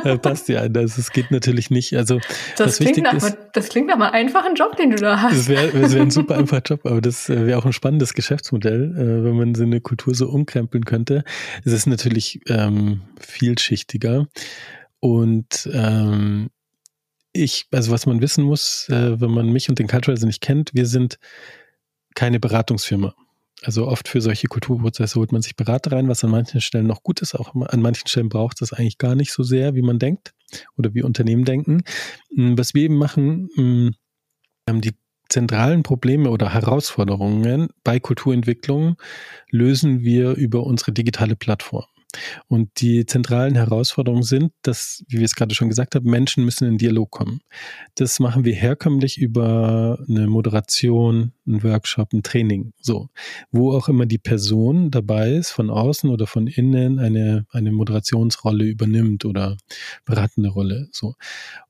äh, 0.03 0.17
passt 0.17 0.47
dir 0.47 0.61
ein. 0.61 0.75
Also 0.75 0.99
es 0.99 1.11
geht 1.11 1.31
natürlich 1.31 1.69
nicht. 1.69 1.95
Also 1.95 2.19
das, 2.57 2.77
klingt 2.77 2.97
nach, 2.97 3.13
ist, 3.13 3.37
das 3.53 3.69
klingt 3.69 3.87
nach 3.87 3.95
einem 3.95 4.13
einfachen 4.13 4.55
Job, 4.55 4.75
den 4.77 4.91
du 4.91 4.97
da 4.97 5.21
hast. 5.21 5.37
Das 5.37 5.47
wäre 5.47 5.73
wär 5.73 6.01
ein 6.01 6.11
super 6.11 6.37
einfacher 6.37 6.63
Job, 6.63 6.85
aber 6.85 7.01
das 7.01 7.29
äh, 7.29 7.45
wäre 7.45 7.57
auch 7.57 7.65
ein 7.65 7.73
spannendes 7.73 8.13
Geschäftsmodell, 8.13 8.95
äh, 8.95 9.23
wenn 9.23 9.35
man 9.35 9.55
so 9.55 9.63
eine 9.63 9.81
Kultur 9.81 10.13
so 10.13 10.29
umkrempeln 10.29 10.85
könnte. 10.85 11.23
Es 11.65 11.73
ist 11.73 11.87
natürlich 11.87 12.41
ähm, 12.47 13.01
vielschichtiger 13.19 14.27
und 14.99 15.69
ähm, 15.73 16.49
ich, 17.33 17.67
also 17.71 17.91
was 17.91 18.05
man 18.05 18.21
wissen 18.21 18.43
muss, 18.43 18.89
äh, 18.89 19.19
wenn 19.19 19.31
man 19.31 19.51
mich 19.51 19.69
und 19.69 19.79
den 19.79 19.87
Culturalizer 19.87 20.27
nicht 20.27 20.41
kennt, 20.41 20.71
wir 20.73 20.85
sind 20.85 21.17
keine 22.15 22.39
Beratungsfirma. 22.39 23.15
Also 23.63 23.87
oft 23.87 24.07
für 24.07 24.21
solche 24.21 24.47
Kulturprozesse 24.47 25.19
holt 25.19 25.31
man 25.31 25.41
sich 25.41 25.55
Berater 25.55 25.91
rein, 25.91 26.07
was 26.07 26.23
an 26.23 26.31
manchen 26.31 26.61
Stellen 26.61 26.87
noch 26.87 27.03
gut 27.03 27.21
ist. 27.21 27.35
Auch 27.35 27.53
an 27.53 27.81
manchen 27.81 28.07
Stellen 28.07 28.29
braucht 28.29 28.61
es 28.61 28.73
eigentlich 28.73 28.97
gar 28.97 29.15
nicht 29.15 29.31
so 29.31 29.43
sehr, 29.43 29.75
wie 29.75 29.83
man 29.83 29.99
denkt 29.99 30.33
oder 30.77 30.93
wie 30.93 31.03
Unternehmen 31.03 31.45
denken. 31.45 31.83
Hm, 32.35 32.57
was 32.57 32.73
wir 32.73 32.83
eben 32.83 32.97
machen, 32.97 33.49
hm, 33.55 33.95
die 34.81 34.95
zentralen 35.29 35.83
Probleme 35.83 36.29
oder 36.29 36.53
Herausforderungen 36.53 37.69
bei 37.83 37.99
Kulturentwicklung 37.99 38.97
lösen 39.49 40.01
wir 40.01 40.31
über 40.31 40.63
unsere 40.63 40.91
digitale 40.91 41.35
Plattform. 41.35 41.85
Und 42.47 42.69
die 42.81 43.05
zentralen 43.05 43.55
Herausforderungen 43.55 44.23
sind, 44.23 44.51
dass, 44.61 45.03
wie 45.07 45.17
wir 45.17 45.25
es 45.25 45.35
gerade 45.35 45.55
schon 45.55 45.69
gesagt 45.69 45.95
haben, 45.95 46.09
Menschen 46.09 46.45
müssen 46.45 46.67
in 46.67 46.77
Dialog 46.77 47.11
kommen. 47.11 47.41
Das 47.95 48.19
machen 48.19 48.45
wir 48.45 48.53
herkömmlich 48.53 49.17
über 49.17 50.03
eine 50.07 50.27
Moderation, 50.27 51.33
einen 51.47 51.63
Workshop, 51.63 52.13
ein 52.13 52.23
Training, 52.23 52.73
so. 52.79 53.09
Wo 53.51 53.73
auch 53.73 53.89
immer 53.89 54.05
die 54.05 54.17
Person 54.17 54.91
dabei 54.91 55.31
ist, 55.31 55.51
von 55.51 55.69
außen 55.69 56.09
oder 56.09 56.27
von 56.27 56.47
innen 56.47 56.99
eine, 56.99 57.45
eine 57.51 57.71
Moderationsrolle 57.71 58.65
übernimmt 58.65 59.25
oder 59.25 59.57
beratende 60.05 60.49
Rolle, 60.49 60.87
so. 60.91 61.15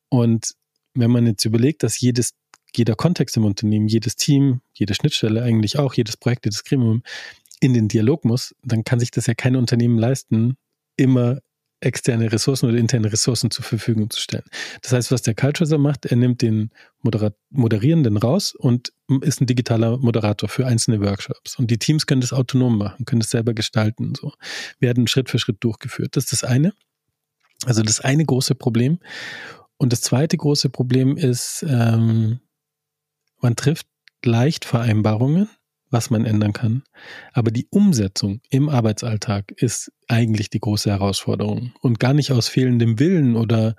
Und 0.10 0.56
wenn 0.94 1.12
man 1.12 1.26
jetzt 1.26 1.46
überlegt, 1.46 1.84
dass 1.84 2.00
jedes, 2.00 2.34
jeder 2.76 2.96
Kontext 2.96 3.38
im 3.38 3.46
Unternehmen, 3.46 3.88
jedes 3.88 4.16
Team, 4.16 4.62
jede 4.74 4.94
Schnittstelle 4.94 5.42
eigentlich 5.42 5.80
auch, 5.80 5.94
jedes 5.94 6.18
Projekt, 6.18 6.46
jedes 6.46 6.64
Gremium 6.64 7.04
in 7.62 7.74
den 7.74 7.88
Dialog 7.88 8.26
muss, 8.26 8.54
dann 8.64 8.84
kann 8.84 9.00
sich 9.00 9.12
das 9.12 9.28
ja 9.28 9.34
kein 9.34 9.56
Unternehmen 9.56 9.98
leisten, 9.98 10.58
immer 10.98 11.40
externe 11.80 12.32
Ressourcen 12.32 12.68
oder 12.68 12.78
interne 12.78 13.12
Ressourcen 13.12 13.50
zur 13.50 13.64
Verfügung 13.64 14.10
zu 14.10 14.20
stellen. 14.20 14.44
Das 14.82 14.92
heißt, 14.92 15.12
was 15.12 15.22
der 15.22 15.36
Cultureser 15.36 15.78
macht, 15.78 16.06
er 16.06 16.18
nimmt 16.18 16.42
den 16.42 16.70
Moderat 17.02 17.36
Moderierenden 17.50 18.18
raus 18.18 18.54
und 18.54 18.92
ist 19.22 19.42
ein 19.42 19.48
digitaler 19.48 19.98
Moderator 19.98 20.48
für 20.48 20.68
einzelne 20.68 21.02
Workshops. 21.02 21.58
Und 21.58 21.72
die 21.72 21.80
Teams 21.80 22.06
können 22.06 22.22
das 22.22 22.34
autonom 22.34 22.78
machen, 22.78 23.06
können 23.06 23.22
das 23.22 23.32
selber 23.32 23.54
gestalten. 23.54 24.14
So 24.16 24.34
werden 24.80 25.08
Schritt 25.08 25.30
für 25.30 25.40
Schritt 25.40 25.58
durchgeführt. 25.64 26.16
Das 26.16 26.26
ist 26.26 26.34
das 26.34 26.44
eine. 26.44 26.74
Also 27.66 27.82
das 27.84 28.00
eine 28.00 28.26
große 28.26 28.56
Problem. 28.56 29.00
Und 29.78 29.92
das 29.92 30.02
zweite 30.02 30.38
große 30.38 30.70
Problem 30.70 31.18
ist, 31.18 31.66
ähm, 31.68 32.40
man 33.40 33.56
trifft 33.56 33.88
leicht 34.24 34.66
Vereinbarungen 34.66 35.50
was 35.92 36.10
man 36.10 36.26
ändern 36.26 36.54
kann. 36.54 36.84
Aber 37.34 37.52
die 37.52 37.68
Umsetzung 37.70 38.42
im 38.50 38.70
Arbeitsalltag 38.70 39.52
ist 39.58 39.92
eigentlich 40.08 40.50
die 40.50 40.60
große 40.60 40.90
Herausforderung. 40.90 41.74
Und 41.82 42.00
gar 42.00 42.14
nicht 42.14 42.32
aus 42.32 42.48
fehlendem 42.48 43.00
Willen 43.00 43.36
oder 43.36 43.76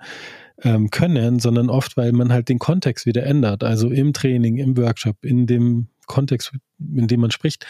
ähm, 0.61 0.89
Können, 0.89 1.39
sondern 1.39 1.69
oft, 1.69 1.97
weil 1.97 2.11
man 2.11 2.31
halt 2.31 2.49
den 2.49 2.59
Kontext 2.59 3.05
wieder 3.05 3.23
ändert. 3.23 3.63
Also 3.63 3.89
im 3.89 4.13
Training, 4.13 4.57
im 4.57 4.77
Workshop, 4.77 5.25
in 5.25 5.47
dem 5.47 5.87
Kontext, 6.05 6.51
in 6.79 7.07
dem 7.07 7.19
man 7.19 7.31
spricht, 7.31 7.65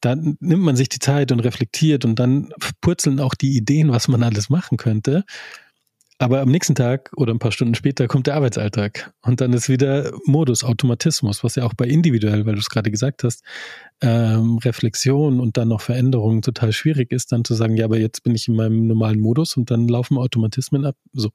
dann 0.00 0.36
nimmt 0.40 0.62
man 0.62 0.76
sich 0.76 0.88
die 0.88 0.98
Zeit 0.98 1.30
und 1.30 1.40
reflektiert 1.40 2.04
und 2.04 2.18
dann 2.18 2.52
purzeln 2.80 3.20
auch 3.20 3.34
die 3.34 3.56
Ideen, 3.56 3.90
was 3.90 4.08
man 4.08 4.22
alles 4.22 4.48
machen 4.48 4.78
könnte. 4.78 5.24
Aber 6.20 6.42
am 6.42 6.50
nächsten 6.50 6.74
Tag 6.74 7.10
oder 7.16 7.32
ein 7.32 7.38
paar 7.38 7.50
Stunden 7.50 7.74
später 7.74 8.06
kommt 8.06 8.26
der 8.26 8.34
Arbeitsalltag 8.34 9.10
und 9.22 9.40
dann 9.40 9.54
ist 9.54 9.70
wieder 9.70 10.12
Modus, 10.26 10.64
Automatismus, 10.64 11.42
was 11.42 11.54
ja 11.54 11.64
auch 11.64 11.72
bei 11.72 11.86
individuell, 11.86 12.44
weil 12.44 12.52
du 12.52 12.60
es 12.60 12.68
gerade 12.68 12.90
gesagt 12.90 13.24
hast, 13.24 13.42
ähm, 14.02 14.58
Reflexion 14.58 15.40
und 15.40 15.56
dann 15.56 15.68
noch 15.68 15.80
Veränderungen 15.80 16.42
total 16.42 16.74
schwierig 16.74 17.10
ist, 17.10 17.32
dann 17.32 17.42
zu 17.42 17.54
sagen, 17.54 17.74
ja, 17.74 17.86
aber 17.86 17.98
jetzt 17.98 18.22
bin 18.22 18.34
ich 18.34 18.48
in 18.48 18.54
meinem 18.54 18.86
normalen 18.86 19.18
Modus 19.18 19.56
und 19.56 19.70
dann 19.70 19.88
laufen 19.88 20.18
Automatismen 20.18 20.84
ab. 20.84 20.96
So. 21.14 21.30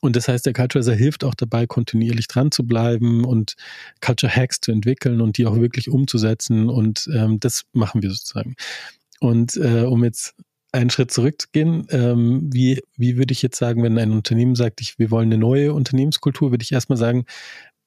Und 0.00 0.14
das 0.14 0.28
heißt, 0.28 0.46
der 0.46 0.52
Culturizer 0.52 0.94
hilft 0.94 1.24
auch 1.24 1.34
dabei, 1.34 1.66
kontinuierlich 1.66 2.28
dran 2.28 2.52
zu 2.52 2.64
bleiben 2.64 3.24
und 3.24 3.56
Culture 4.00 4.30
Hacks 4.32 4.60
zu 4.60 4.70
entwickeln 4.70 5.20
und 5.22 5.38
die 5.38 5.46
auch 5.46 5.56
wirklich 5.56 5.90
umzusetzen. 5.90 6.68
Und 6.70 7.10
ähm, 7.12 7.40
das 7.40 7.64
machen 7.72 8.00
wir 8.00 8.10
sozusagen. 8.10 8.54
Und 9.18 9.56
äh, 9.56 9.80
um 9.80 10.04
jetzt 10.04 10.36
einen 10.74 10.90
Schritt 10.90 11.12
zurückzugehen, 11.12 11.86
ähm, 11.90 12.50
wie, 12.52 12.82
wie 12.96 13.16
würde 13.16 13.32
ich 13.32 13.42
jetzt 13.42 13.58
sagen, 13.58 13.82
wenn 13.82 13.96
ein 13.96 14.10
Unternehmen 14.10 14.56
sagt, 14.56 14.80
ich, 14.80 14.98
wir 14.98 15.10
wollen 15.10 15.28
eine 15.28 15.38
neue 15.38 15.72
Unternehmenskultur, 15.72 16.50
würde 16.50 16.64
ich 16.64 16.72
erstmal 16.72 16.98
sagen, 16.98 17.24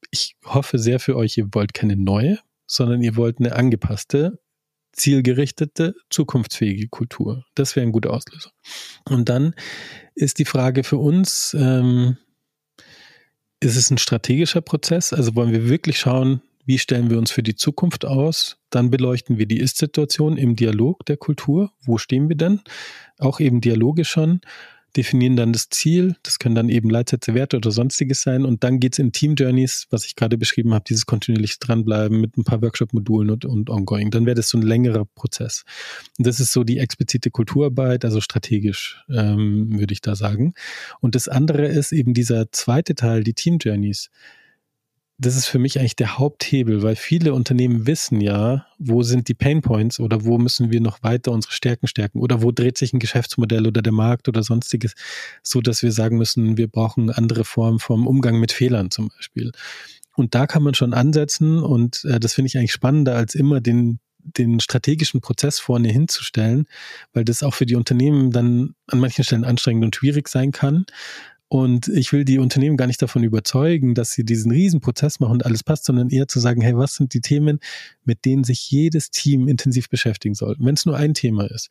ich 0.10 0.36
hoffe 0.46 0.80
sehr 0.80 1.00
für 1.00 1.18
euch, 1.18 1.38
ihr 1.38 1.50
wollt 1.52 1.74
keine 1.74 1.98
neue, 1.98 2.40
sondern 2.66 3.02
ihr 3.02 3.18
wollt 3.18 3.40
eine 3.40 3.56
angepasste, 3.56 4.40
zielgerichtete, 4.94 5.96
zukunftsfähige 6.10 6.88
Kultur. 6.88 7.46
Das 7.56 7.76
wäre 7.76 7.86
ein 7.86 7.92
guter 7.92 8.12
Auslöser. 8.12 8.52
Und 9.06 9.28
dann 9.28 9.54
ist 10.16 10.40
die 10.40 10.46
Frage 10.46 10.84
für 10.84 10.98
uns, 10.98 11.56
ähm, 11.60 12.18
ist 13.60 13.76
es 13.76 13.92
ein 13.92 13.98
strategischer 13.98 14.62
Prozess? 14.62 15.12
Also 15.12 15.36
wollen 15.36 15.52
wir 15.52 15.68
wirklich 15.68 16.00
schauen, 16.00 16.42
wie 16.68 16.78
stellen 16.78 17.10
wir 17.10 17.18
uns 17.18 17.32
für 17.32 17.44
die 17.44 17.56
Zukunft 17.56 18.04
aus? 18.04 18.58
Dann 18.70 18.92
beleuchten 18.92 19.38
wir 19.38 19.46
die 19.46 19.60
Ist-Situation 19.60 20.36
im 20.36 20.58
Dialog 20.58 21.06
der 21.06 21.16
Kultur. 21.16 21.72
Wo 21.82 21.98
stehen 21.98 22.28
wir 22.28 22.36
denn? 22.36 22.60
Auch 23.18 23.40
eben 23.40 23.62
dialogisch 23.62 24.10
schon. 24.10 24.42
Definieren 24.98 25.38
dann 25.38 25.54
das 25.54 25.70
Ziel. 25.70 26.18
Das 26.24 26.40
können 26.40 26.56
dann 26.56 26.68
eben 26.68 26.90
Leitsätze, 26.90 27.34
Werte 27.34 27.56
oder 27.56 27.72
sonstiges 27.72 28.22
sein. 28.22 28.44
Und 28.44 28.66
dann 28.66 28.82
geht's 28.82 29.00
in 29.00 29.14
Team 29.14 29.36
Journeys, 29.36 29.88
was 29.92 30.06
ich 30.06 30.18
gerade 30.18 30.38
beschrieben 30.38 30.74
habe, 30.74 30.84
dieses 30.86 31.06
kontinuierliche 31.06 31.56
Dranbleiben 31.62 32.20
mit 32.20 32.36
ein 32.36 32.44
paar 32.44 32.62
Workshop-Modulen 32.62 33.30
und, 33.30 33.46
und 33.46 33.70
Ongoing. 33.70 34.12
Dann 34.12 34.26
wäre 34.26 34.36
das 34.36 34.50
so 34.50 34.58
ein 34.58 34.64
längerer 34.64 35.06
Prozess. 35.06 35.64
Und 36.18 36.28
das 36.28 36.42
ist 36.42 36.52
so 36.52 36.66
die 36.66 36.80
explizite 36.80 37.32
Kulturarbeit, 37.32 38.04
also 38.04 38.20
strategisch, 38.20 39.02
ähm, 39.10 39.80
würde 39.80 39.94
ich 39.94 40.02
da 40.02 40.16
sagen. 40.16 40.54
Und 41.00 41.16
das 41.16 41.30
andere 41.30 41.66
ist 41.66 41.94
eben 41.94 42.14
dieser 42.14 42.52
zweite 42.52 42.94
Teil, 42.94 43.24
die 43.24 43.34
Team 43.34 43.58
Journeys 43.58 44.10
das 45.20 45.36
ist 45.36 45.48
für 45.48 45.58
mich 45.58 45.80
eigentlich 45.80 45.96
der 45.96 46.20
Haupthebel, 46.20 46.84
weil 46.84 46.96
viele 46.96 47.34
Unternehmen 47.34 47.88
wissen 47.88 48.22
ja, 48.22 48.68
wo 48.78 49.02
sind 49.02 49.28
die 49.28 49.34
Pain 49.34 49.62
Points 49.62 50.00
oder 50.00 50.26
wo 50.26 50.38
müssen 50.38 50.70
wir 50.72 50.80
noch 50.80 51.02
weiter 51.02 51.32
unsere 51.32 51.54
Stärken 51.54 51.88
stärken 51.88 52.20
oder 52.20 52.44
wo 52.44 52.52
dreht 52.52 52.78
sich 52.78 52.94
ein 52.94 53.00
Geschäftsmodell 53.00 53.66
oder 53.66 53.82
der 53.82 53.94
Markt 53.94 54.28
oder 54.28 54.44
sonstiges, 54.44 54.94
so 55.42 55.60
dass 55.60 55.82
wir 55.82 55.92
sagen 55.92 56.18
müssen, 56.18 56.58
wir 56.58 56.68
brauchen 56.68 57.10
andere 57.10 57.46
Formen 57.46 57.80
vom 57.80 58.06
Umgang 58.06 58.40
mit 58.40 58.52
Fehlern 58.52 58.92
zum 58.92 59.10
Beispiel. 59.10 59.52
Und 60.16 60.36
da 60.36 60.46
kann 60.46 60.62
man 60.62 60.76
schon 60.76 60.94
ansetzen 60.94 61.64
und 61.64 62.06
äh, 62.06 62.20
das 62.20 62.34
finde 62.34 62.48
ich 62.48 62.58
eigentlich 62.58 62.74
spannender 62.74 63.16
als 63.16 63.34
immer 63.34 63.60
den 63.60 64.00
den 64.36 64.60
strategischen 64.60 65.22
Prozess 65.22 65.58
vorne 65.60 65.88
hinzustellen, 65.90 66.68
weil 67.14 67.24
das 67.24 67.44
auch 67.44 67.54
für 67.54 67.66
die 67.66 67.76
Unternehmen 67.76 68.32
dann 68.32 68.76
an 68.88 69.00
manchen 69.00 69.24
Stellen 69.24 69.46
anstrengend 69.46 69.86
und 69.86 69.96
schwierig 69.96 70.28
sein 70.28 70.52
kann. 70.52 70.86
Und 71.50 71.88
ich 71.88 72.12
will 72.12 72.26
die 72.26 72.40
Unternehmen 72.40 72.76
gar 72.76 72.88
nicht 72.88 73.02
davon 73.02 73.24
überzeugen, 73.24 73.96
dass 73.96 74.12
sie 74.12 74.26
diesen 74.26 74.52
Riesenprozess 74.52 75.20
machen 75.22 75.32
und 75.32 75.46
alles 75.46 75.64
passt, 75.64 75.86
sondern 75.86 76.10
eher 76.10 76.28
zu 76.28 76.40
sagen, 76.40 76.62
hey, 76.62 76.76
was 76.76 76.96
sind 76.96 77.14
die 77.14 77.22
Themen, 77.22 77.60
mit 78.04 78.26
denen 78.26 78.44
sich 78.44 78.70
jedes 78.70 79.12
Team 79.12 79.48
intensiv 79.48 79.90
beschäftigen 79.90 80.36
soll? 80.36 80.58
Wenn 80.60 80.76
es 80.76 80.86
nur 80.86 80.98
ein 80.98 81.14
Thema 81.14 81.50
ist. 81.50 81.70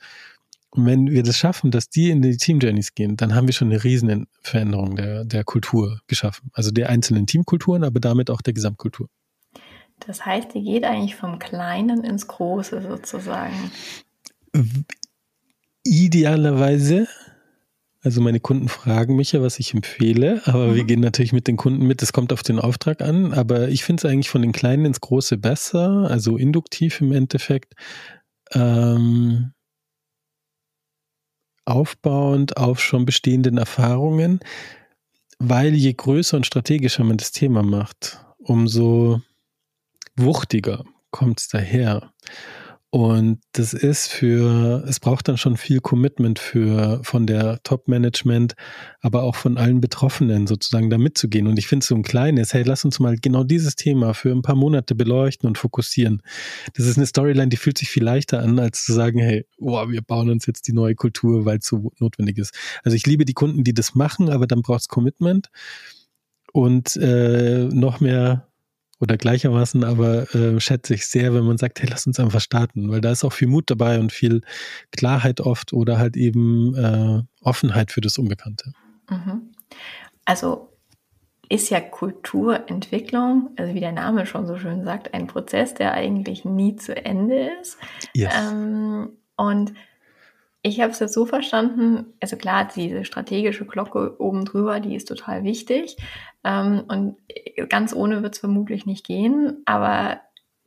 Und 0.70 0.86
wenn 0.86 1.10
wir 1.10 1.22
das 1.22 1.36
schaffen, 1.36 1.70
dass 1.70 1.88
die 1.88 2.10
in 2.10 2.22
die 2.22 2.36
Team 2.36 2.58
Journeys 2.58 2.94
gehen, 2.94 3.16
dann 3.16 3.34
haben 3.34 3.46
wir 3.46 3.54
schon 3.54 3.70
eine 3.70 3.82
riesen 3.82 4.26
Veränderung 4.40 4.96
der, 4.96 5.24
der 5.24 5.44
Kultur 5.44 6.00
geschaffen. 6.06 6.50
Also 6.52 6.70
der 6.70 6.88
einzelnen 6.88 7.26
Teamkulturen, 7.26 7.84
aber 7.84 8.00
damit 8.00 8.30
auch 8.30 8.42
der 8.42 8.52
Gesamtkultur. 8.52 9.08
Das 10.06 10.24
heißt, 10.24 10.54
ihr 10.54 10.62
geht 10.62 10.84
eigentlich 10.84 11.16
vom 11.16 11.38
Kleinen 11.38 12.04
ins 12.04 12.26
Große 12.26 12.82
sozusagen. 12.82 13.70
Idealerweise 15.82 17.08
also 18.06 18.20
meine 18.20 18.38
Kunden 18.38 18.68
fragen 18.68 19.16
mich 19.16 19.32
ja, 19.32 19.42
was 19.42 19.58
ich 19.58 19.74
empfehle, 19.74 20.40
aber 20.44 20.68
mhm. 20.68 20.74
wir 20.76 20.84
gehen 20.84 21.00
natürlich 21.00 21.32
mit 21.32 21.48
den 21.48 21.56
Kunden 21.56 21.84
mit. 21.84 22.00
Es 22.04 22.12
kommt 22.12 22.32
auf 22.32 22.44
den 22.44 22.60
Auftrag 22.60 23.00
an, 23.02 23.34
aber 23.34 23.66
ich 23.68 23.82
finde 23.82 24.00
es 24.00 24.04
eigentlich 24.08 24.30
von 24.30 24.42
den 24.42 24.52
Kleinen 24.52 24.84
ins 24.84 25.00
Große 25.00 25.38
besser, 25.38 26.06
also 26.08 26.36
induktiv 26.36 27.00
im 27.00 27.10
Endeffekt. 27.10 27.74
Ähm, 28.52 29.50
aufbauend 31.64 32.56
auf 32.56 32.80
schon 32.80 33.06
bestehenden 33.06 33.58
Erfahrungen, 33.58 34.38
weil 35.40 35.74
je 35.74 35.92
größer 35.92 36.36
und 36.36 36.46
strategischer 36.46 37.02
man 37.02 37.16
das 37.16 37.32
Thema 37.32 37.64
macht, 37.64 38.24
umso 38.38 39.20
wuchtiger 40.14 40.84
kommt 41.10 41.40
es 41.40 41.48
daher. 41.48 42.12
Und 42.90 43.40
das 43.52 43.74
ist 43.74 44.08
für, 44.08 44.84
es 44.86 45.00
braucht 45.00 45.28
dann 45.28 45.36
schon 45.36 45.56
viel 45.56 45.80
Commitment 45.80 46.38
für, 46.38 47.00
von 47.02 47.26
der 47.26 47.60
Top-Management, 47.64 48.54
aber 49.00 49.24
auch 49.24 49.34
von 49.34 49.58
allen 49.58 49.80
Betroffenen 49.80 50.46
sozusagen 50.46 50.88
da 50.88 50.96
mitzugehen. 50.96 51.48
Und 51.48 51.58
ich 51.58 51.66
finde 51.66 51.84
so 51.84 51.96
ein 51.96 52.04
kleines, 52.04 52.54
hey, 52.54 52.62
lass 52.62 52.84
uns 52.84 53.00
mal 53.00 53.16
genau 53.16 53.42
dieses 53.42 53.74
Thema 53.74 54.14
für 54.14 54.30
ein 54.30 54.42
paar 54.42 54.54
Monate 54.54 54.94
beleuchten 54.94 55.48
und 55.48 55.58
fokussieren. 55.58 56.22
Das 56.74 56.86
ist 56.86 56.96
eine 56.96 57.06
Storyline, 57.06 57.48
die 57.48 57.56
fühlt 57.56 57.76
sich 57.76 57.90
viel 57.90 58.04
leichter 58.04 58.40
an, 58.40 58.58
als 58.58 58.84
zu 58.84 58.92
sagen, 58.92 59.18
hey, 59.18 59.44
wow, 59.58 59.88
wir 59.90 60.02
bauen 60.02 60.30
uns 60.30 60.46
jetzt 60.46 60.68
die 60.68 60.72
neue 60.72 60.94
Kultur, 60.94 61.44
weil 61.44 61.58
es 61.58 61.66
so 61.66 61.92
notwendig 61.98 62.38
ist. 62.38 62.54
Also 62.84 62.94
ich 62.94 63.04
liebe 63.04 63.24
die 63.24 63.34
Kunden, 63.34 63.64
die 63.64 63.74
das 63.74 63.96
machen, 63.96 64.30
aber 64.30 64.46
dann 64.46 64.62
braucht 64.62 64.82
es 64.82 64.88
Commitment 64.88 65.50
und 66.52 66.96
äh, 66.96 67.64
noch 67.64 68.00
mehr 68.00 68.48
oder 68.98 69.16
gleichermaßen, 69.16 69.84
aber 69.84 70.34
äh, 70.34 70.58
schätze 70.60 70.94
ich 70.94 71.06
sehr, 71.06 71.34
wenn 71.34 71.44
man 71.44 71.58
sagt, 71.58 71.80
hey, 71.80 71.88
lass 71.88 72.06
uns 72.06 72.18
einfach 72.18 72.40
starten, 72.40 72.90
weil 72.90 73.00
da 73.00 73.10
ist 73.10 73.24
auch 73.24 73.32
viel 73.32 73.48
Mut 73.48 73.70
dabei 73.70 73.98
und 73.98 74.12
viel 74.12 74.40
Klarheit 74.90 75.40
oft 75.40 75.72
oder 75.72 75.98
halt 75.98 76.16
eben 76.16 76.74
äh, 76.74 77.22
Offenheit 77.42 77.92
für 77.92 78.00
das 78.00 78.16
Unbekannte. 78.18 78.72
Mhm. 79.10 79.52
Also 80.24 80.72
ist 81.48 81.70
ja 81.70 81.80
Kulturentwicklung, 81.80 83.50
also 83.56 83.74
wie 83.74 83.80
der 83.80 83.92
Name 83.92 84.26
schon 84.26 84.46
so 84.46 84.58
schön 84.58 84.84
sagt, 84.84 85.14
ein 85.14 85.26
Prozess, 85.26 85.74
der 85.74 85.92
eigentlich 85.92 86.44
nie 86.44 86.76
zu 86.76 86.96
Ende 86.96 87.50
ist. 87.60 87.78
Yes. 88.14 88.34
Ähm, 88.34 89.10
und 89.36 89.74
ich 90.66 90.80
habe 90.80 90.90
es 90.90 90.98
jetzt 90.98 91.14
so 91.14 91.26
verstanden, 91.26 92.12
also 92.20 92.36
klar, 92.36 92.68
diese 92.74 93.04
strategische 93.04 93.66
Glocke 93.66 94.20
oben 94.20 94.44
drüber, 94.44 94.80
die 94.80 94.96
ist 94.96 95.06
total 95.06 95.44
wichtig. 95.44 95.96
Ähm, 96.42 96.84
und 96.88 97.16
ganz 97.68 97.94
ohne 97.94 98.22
wird 98.22 98.34
es 98.34 98.40
vermutlich 98.40 98.84
nicht 98.84 99.06
gehen. 99.06 99.62
Aber 99.64 100.20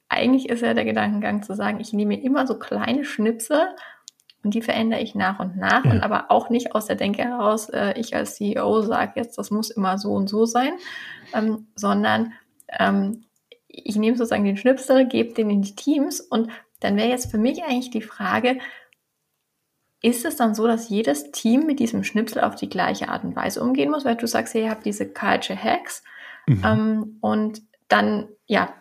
eigentlich 0.07 0.47
ist 0.47 0.61
ja 0.61 0.73
der 0.73 0.85
Gedankengang 0.85 1.43
zu 1.43 1.53
sagen, 1.53 1.81
ich 1.81 1.91
nehme 1.91 2.21
immer 2.21 2.47
so 2.47 2.57
kleine 2.57 3.03
Schnipse 3.03 3.75
und 4.41 4.53
die 4.53 4.61
verändere 4.61 5.01
ich 5.01 5.15
nach 5.15 5.39
und 5.39 5.57
nach. 5.57 5.83
Ja. 5.83 5.91
Und 5.91 6.01
aber 6.01 6.31
auch 6.31 6.49
nicht 6.49 6.73
aus 6.75 6.85
der 6.85 6.95
Denke 6.95 7.23
heraus, 7.23 7.67
äh, 7.69 7.99
ich 7.99 8.15
als 8.15 8.35
CEO 8.35 8.81
sage 8.81 9.13
jetzt, 9.17 9.37
das 9.37 9.51
muss 9.51 9.69
immer 9.69 9.97
so 9.97 10.13
und 10.13 10.29
so 10.29 10.45
sein, 10.45 10.71
ähm, 11.33 11.67
sondern 11.75 12.31
ähm, 12.69 13.25
ich 13.67 13.97
nehme 13.97 14.15
sozusagen 14.15 14.45
den 14.45 14.57
Schnipsel, 14.57 15.05
gebe 15.07 15.33
den 15.33 15.49
in 15.49 15.61
die 15.61 15.75
Teams 15.75 16.21
und 16.21 16.49
dann 16.79 16.95
wäre 16.95 17.09
jetzt 17.09 17.29
für 17.29 17.37
mich 17.37 17.63
eigentlich 17.63 17.91
die 17.91 18.01
Frage, 18.01 18.59
ist 20.01 20.25
es 20.25 20.37
dann 20.37 20.55
so, 20.55 20.65
dass 20.65 20.89
jedes 20.89 21.31
Team 21.31 21.65
mit 21.65 21.79
diesem 21.79 22.03
Schnipsel 22.03 22.41
auf 22.41 22.55
die 22.55 22.69
gleiche 22.69 23.09
Art 23.09 23.23
und 23.23 23.35
Weise 23.35 23.61
umgehen 23.61 23.91
muss? 23.91 24.05
Weil 24.05 24.15
du 24.15 24.27
sagst, 24.27 24.55
ihr 24.55 24.69
habt 24.69 24.85
diese 24.85 25.05
Culture 25.05 25.61
Hacks 25.61 26.03
mhm. 26.47 26.61
ähm, 26.65 27.17
und 27.21 27.61
dann, 27.89 28.29
ja, 28.45 28.73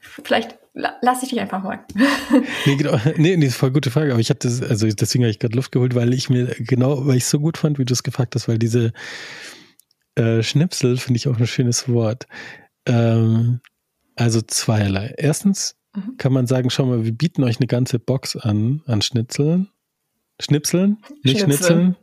vielleicht 0.00 0.58
lass 0.74 1.22
ich 1.22 1.30
dich 1.30 1.40
einfach 1.40 1.62
mal. 1.62 1.84
nee, 2.66 2.76
genau. 2.76 2.98
Nee, 3.16 3.36
nee, 3.36 3.46
ist 3.46 3.56
voll 3.56 3.72
gute 3.72 3.90
Frage. 3.90 4.12
Aber 4.12 4.20
ich 4.20 4.30
hatte, 4.30 4.48
also 4.48 4.86
deswegen 4.86 5.24
habe 5.24 5.30
ich 5.30 5.38
gerade 5.38 5.56
Luft 5.56 5.72
geholt, 5.72 5.94
weil 5.94 6.14
ich 6.14 6.30
mir 6.30 6.54
genau, 6.58 7.06
weil 7.06 7.16
ich 7.16 7.24
es 7.24 7.30
so 7.30 7.40
gut 7.40 7.58
fand, 7.58 7.78
wie 7.78 7.84
du 7.84 7.92
es 7.92 8.02
gefragt 8.02 8.34
hast, 8.34 8.48
weil 8.48 8.58
diese 8.58 8.92
äh, 10.14 10.42
Schnipsel 10.42 10.96
finde 10.96 11.18
ich 11.18 11.28
auch 11.28 11.38
ein 11.38 11.46
schönes 11.46 11.88
Wort. 11.88 12.26
Ähm, 12.86 13.60
also 14.16 14.40
zweierlei. 14.40 15.14
Erstens 15.16 15.76
mhm. 15.94 16.16
kann 16.16 16.32
man 16.32 16.46
sagen, 16.46 16.70
schau 16.70 16.86
mal, 16.86 17.04
wir 17.04 17.12
bieten 17.12 17.44
euch 17.44 17.58
eine 17.58 17.66
ganze 17.66 17.98
Box 17.98 18.36
an, 18.36 18.82
an 18.86 19.02
Schnitzeln. 19.02 19.68
Schnipseln, 20.42 20.98
nicht 21.22 21.40
Schnitzeln. 21.40 21.96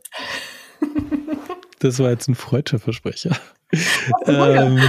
Das 1.80 2.00
war 2.00 2.10
jetzt 2.10 2.28
ein 2.28 2.36
freudscher 2.36 2.80
Versprecher. 2.80 3.38
ähm, 4.26 4.80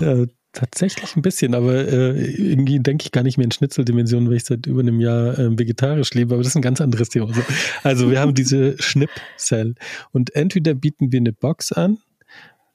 ja, 0.00 0.26
tatsächlich 0.52 1.16
ein 1.16 1.22
bisschen, 1.22 1.54
aber 1.54 1.88
äh, 1.88 2.24
irgendwie 2.24 2.80
denke 2.80 3.04
ich 3.04 3.12
gar 3.12 3.22
nicht 3.22 3.38
mehr 3.38 3.44
in 3.44 3.52
Schnitzeldimensionen, 3.52 4.28
weil 4.28 4.36
ich 4.36 4.44
seit 4.44 4.66
über 4.66 4.80
einem 4.80 5.00
Jahr 5.00 5.38
äh, 5.38 5.58
vegetarisch 5.58 6.12
lebe, 6.14 6.34
aber 6.34 6.42
das 6.42 6.52
ist 6.52 6.56
ein 6.56 6.62
ganz 6.62 6.80
anderes 6.80 7.08
Thema. 7.08 7.30
Also 7.82 8.10
wir 8.10 8.20
haben 8.20 8.34
diese 8.34 8.76
Schnippcell 8.80 9.74
und 10.12 10.34
entweder 10.34 10.74
bieten 10.74 11.12
wir 11.12 11.20
eine 11.20 11.32
Box 11.32 11.72
an, 11.72 11.98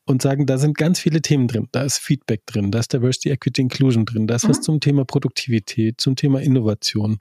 und 0.05 0.21
sagen, 0.21 0.45
da 0.45 0.57
sind 0.57 0.77
ganz 0.77 0.99
viele 0.99 1.21
Themen 1.21 1.47
drin. 1.47 1.67
Da 1.71 1.83
ist 1.83 1.97
Feedback 1.97 2.45
drin, 2.45 2.71
da 2.71 2.79
ist 2.79 2.93
Diversity, 2.93 3.31
Equity, 3.31 3.61
Inclusion 3.61 4.05
drin, 4.05 4.27
da 4.27 4.35
ist 4.35 4.45
mhm. 4.45 4.49
was 4.49 4.61
zum 4.61 4.79
Thema 4.79 5.03
Produktivität, 5.03 5.99
zum 5.99 6.15
Thema 6.15 6.41
Innovation. 6.41 7.19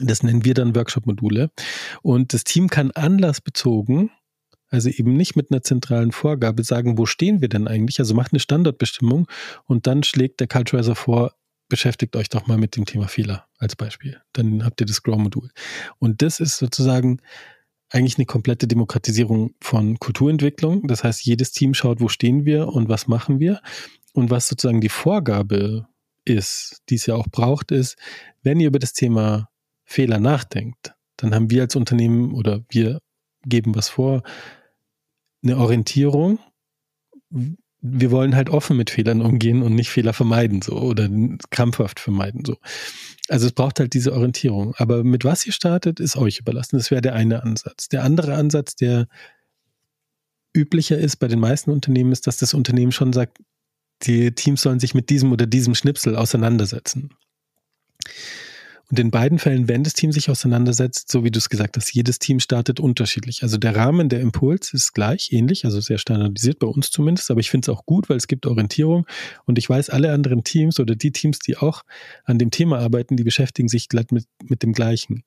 Das 0.00 0.22
nennen 0.22 0.44
wir 0.44 0.54
dann 0.54 0.74
Workshop-Module. 0.74 1.50
Und 2.02 2.32
das 2.32 2.44
Team 2.44 2.68
kann 2.68 2.90
anlassbezogen, 2.92 4.10
also 4.70 4.88
eben 4.90 5.14
nicht 5.14 5.34
mit 5.36 5.50
einer 5.50 5.62
zentralen 5.62 6.12
Vorgabe 6.12 6.62
sagen, 6.62 6.98
wo 6.98 7.06
stehen 7.06 7.40
wir 7.40 7.48
denn 7.48 7.68
eigentlich? 7.68 7.98
Also 8.00 8.14
macht 8.14 8.32
eine 8.32 8.40
Standardbestimmung 8.40 9.26
und 9.64 9.86
dann 9.86 10.02
schlägt 10.02 10.40
der 10.40 10.46
Culturizer 10.46 10.94
vor, 10.94 11.32
beschäftigt 11.68 12.16
euch 12.16 12.28
doch 12.28 12.46
mal 12.46 12.58
mit 12.58 12.76
dem 12.76 12.84
Thema 12.84 13.08
Fehler 13.08 13.46
als 13.58 13.76
Beispiel. 13.76 14.20
Dann 14.32 14.64
habt 14.64 14.80
ihr 14.80 14.86
das 14.86 15.02
Grow-Modul. 15.02 15.50
Und 15.98 16.22
das 16.22 16.40
ist 16.40 16.58
sozusagen 16.58 17.20
eigentlich 17.90 18.18
eine 18.18 18.26
komplette 18.26 18.66
Demokratisierung 18.66 19.54
von 19.60 19.98
Kulturentwicklung. 19.98 20.86
Das 20.86 21.04
heißt, 21.04 21.24
jedes 21.24 21.52
Team 21.52 21.74
schaut, 21.74 22.00
wo 22.00 22.08
stehen 22.08 22.44
wir 22.44 22.68
und 22.68 22.88
was 22.88 23.08
machen 23.08 23.40
wir. 23.40 23.60
Und 24.12 24.30
was 24.30 24.48
sozusagen 24.48 24.80
die 24.80 24.88
Vorgabe 24.88 25.86
ist, 26.24 26.82
die 26.90 26.96
es 26.96 27.06
ja 27.06 27.14
auch 27.14 27.28
braucht, 27.28 27.70
ist, 27.70 27.96
wenn 28.42 28.60
ihr 28.60 28.68
über 28.68 28.78
das 28.78 28.92
Thema 28.92 29.47
Fehler 29.88 30.20
nachdenkt, 30.20 30.94
dann 31.16 31.34
haben 31.34 31.50
wir 31.50 31.62
als 31.62 31.74
Unternehmen 31.74 32.34
oder 32.34 32.60
wir 32.68 33.00
geben 33.44 33.74
was 33.74 33.88
vor, 33.88 34.22
eine 35.42 35.56
Orientierung. 35.56 36.38
Wir 37.80 38.10
wollen 38.10 38.36
halt 38.36 38.50
offen 38.50 38.76
mit 38.76 38.90
Fehlern 38.90 39.22
umgehen 39.22 39.62
und 39.62 39.74
nicht 39.74 39.88
Fehler 39.88 40.12
vermeiden 40.12 40.60
so 40.60 40.76
oder 40.76 41.08
krampfhaft 41.50 42.00
vermeiden 42.00 42.44
so. 42.44 42.58
Also 43.28 43.46
es 43.46 43.52
braucht 43.52 43.80
halt 43.80 43.94
diese 43.94 44.12
Orientierung. 44.12 44.74
Aber 44.76 45.04
mit 45.04 45.24
was 45.24 45.46
ihr 45.46 45.52
startet, 45.52 46.00
ist 46.00 46.16
euch 46.16 46.38
überlassen. 46.38 46.76
Das 46.76 46.90
wäre 46.90 47.00
der 47.00 47.14
eine 47.14 47.42
Ansatz. 47.42 47.88
Der 47.88 48.04
andere 48.04 48.34
Ansatz, 48.34 48.76
der 48.76 49.08
üblicher 50.54 50.98
ist 50.98 51.16
bei 51.16 51.28
den 51.28 51.40
meisten 51.40 51.70
Unternehmen, 51.70 52.12
ist, 52.12 52.26
dass 52.26 52.36
das 52.36 52.52
Unternehmen 52.52 52.92
schon 52.92 53.14
sagt, 53.14 53.38
die 54.02 54.32
Teams 54.32 54.60
sollen 54.60 54.80
sich 54.80 54.94
mit 54.94 55.08
diesem 55.08 55.32
oder 55.32 55.46
diesem 55.46 55.74
Schnipsel 55.74 56.14
auseinandersetzen. 56.14 57.10
Und 58.90 58.98
in 58.98 59.10
beiden 59.10 59.38
Fällen, 59.38 59.68
wenn 59.68 59.84
das 59.84 59.92
Team 59.92 60.12
sich 60.12 60.30
auseinandersetzt, 60.30 61.12
so 61.12 61.22
wie 61.22 61.30
du 61.30 61.38
es 61.38 61.50
gesagt 61.50 61.76
hast, 61.76 61.92
jedes 61.92 62.18
Team 62.18 62.40
startet 62.40 62.80
unterschiedlich. 62.80 63.42
Also 63.42 63.58
der 63.58 63.76
Rahmen, 63.76 64.08
der 64.08 64.20
Impuls 64.20 64.72
ist 64.72 64.94
gleich, 64.94 65.28
ähnlich, 65.30 65.66
also 65.66 65.80
sehr 65.80 65.98
standardisiert 65.98 66.58
bei 66.58 66.66
uns 66.66 66.90
zumindest, 66.90 67.30
aber 67.30 67.40
ich 67.40 67.50
finde 67.50 67.70
es 67.70 67.76
auch 67.76 67.84
gut, 67.84 68.08
weil 68.08 68.16
es 68.16 68.28
gibt 68.28 68.46
Orientierung 68.46 69.06
und 69.44 69.58
ich 69.58 69.68
weiß, 69.68 69.90
alle 69.90 70.12
anderen 70.12 70.42
Teams 70.42 70.80
oder 70.80 70.96
die 70.96 71.12
Teams, 71.12 71.38
die 71.38 71.58
auch 71.58 71.82
an 72.24 72.38
dem 72.38 72.50
Thema 72.50 72.78
arbeiten, 72.78 73.16
die 73.16 73.24
beschäftigen 73.24 73.68
sich 73.68 73.88
glatt 73.90 74.10
mit, 74.10 74.24
mit 74.42 74.62
dem 74.62 74.72
Gleichen. 74.72 75.22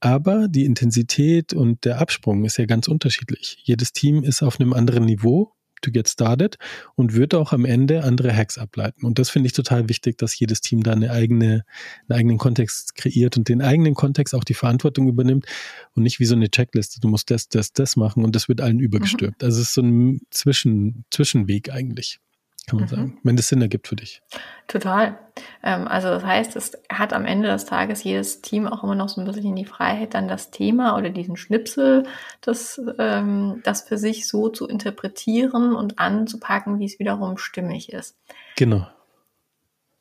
Aber 0.00 0.48
die 0.48 0.64
Intensität 0.64 1.54
und 1.54 1.84
der 1.84 2.00
Absprung 2.00 2.44
ist 2.44 2.58
ja 2.58 2.66
ganz 2.66 2.88
unterschiedlich. 2.88 3.58
Jedes 3.62 3.92
Team 3.92 4.24
ist 4.24 4.42
auf 4.42 4.60
einem 4.60 4.72
anderen 4.72 5.04
Niveau 5.04 5.52
to 5.84 5.90
get 5.90 6.08
started 6.08 6.56
und 6.94 7.14
wird 7.14 7.34
auch 7.34 7.52
am 7.52 7.64
Ende 7.64 8.02
andere 8.02 8.34
Hacks 8.34 8.58
ableiten. 8.58 9.06
Und 9.06 9.18
das 9.18 9.30
finde 9.30 9.46
ich 9.46 9.52
total 9.52 9.88
wichtig, 9.88 10.18
dass 10.18 10.38
jedes 10.38 10.60
Team 10.60 10.82
da 10.82 10.92
eine 10.92 11.10
eigene, 11.10 11.64
einen 12.08 12.18
eigenen 12.18 12.38
Kontext 12.38 12.94
kreiert 12.94 13.36
und 13.36 13.48
den 13.48 13.62
eigenen 13.62 13.94
Kontext 13.94 14.34
auch 14.34 14.44
die 14.44 14.54
Verantwortung 14.54 15.08
übernimmt 15.08 15.46
und 15.94 16.02
nicht 16.02 16.20
wie 16.20 16.24
so 16.24 16.34
eine 16.34 16.50
Checkliste. 16.50 17.00
Du 17.00 17.08
musst 17.08 17.30
das, 17.30 17.48
das, 17.48 17.72
das 17.72 17.96
machen 17.96 18.24
und 18.24 18.34
das 18.34 18.48
wird 18.48 18.60
allen 18.60 18.80
übergestülpt. 18.80 19.42
Mhm. 19.42 19.46
Also 19.46 19.60
es 19.60 19.68
ist 19.68 19.74
so 19.74 19.82
ein 19.82 20.20
Zwischen, 20.30 21.04
Zwischenweg 21.10 21.70
eigentlich 21.70 22.20
kann 22.66 22.78
man 22.78 22.88
mhm. 22.88 22.94
sagen, 22.94 23.18
wenn 23.22 23.36
das 23.36 23.48
Sinn 23.48 23.60
ergibt 23.60 23.88
für 23.88 23.96
dich. 23.96 24.22
Total. 24.68 25.18
Ähm, 25.62 25.86
also 25.86 26.08
das 26.08 26.24
heißt, 26.24 26.56
es 26.56 26.72
hat 26.90 27.12
am 27.12 27.26
Ende 27.26 27.48
des 27.48 27.66
Tages 27.66 28.04
jedes 28.04 28.40
Team 28.40 28.66
auch 28.66 28.82
immer 28.82 28.94
noch 28.94 29.08
so 29.08 29.20
ein 29.20 29.26
bisschen 29.26 29.54
die 29.56 29.64
Freiheit, 29.64 30.14
dann 30.14 30.28
das 30.28 30.50
Thema 30.50 30.96
oder 30.96 31.10
diesen 31.10 31.36
Schnipsel, 31.36 32.04
das, 32.40 32.80
ähm, 32.98 33.60
das 33.64 33.82
für 33.82 33.98
sich 33.98 34.26
so 34.26 34.48
zu 34.48 34.66
interpretieren 34.66 35.74
und 35.74 35.98
anzupacken, 35.98 36.78
wie 36.78 36.86
es 36.86 36.98
wiederum 36.98 37.36
stimmig 37.36 37.92
ist. 37.92 38.16
Genau. 38.56 38.86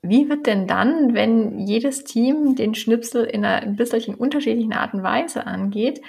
Wie 0.01 0.27
wird 0.29 0.47
denn 0.47 0.67
dann, 0.67 1.13
wenn 1.13 1.59
jedes 1.59 2.03
Team 2.03 2.55
den 2.55 2.75
Schnipsel 2.75 3.23
in 3.23 3.45
einer 3.45 3.63
ein 3.63 3.77
bisschen 3.77 4.15
unterschiedlichen 4.15 4.73
Art 4.73 4.93
und 4.93 5.01
Weise 5.01 5.47
angeht, 5.47 6.01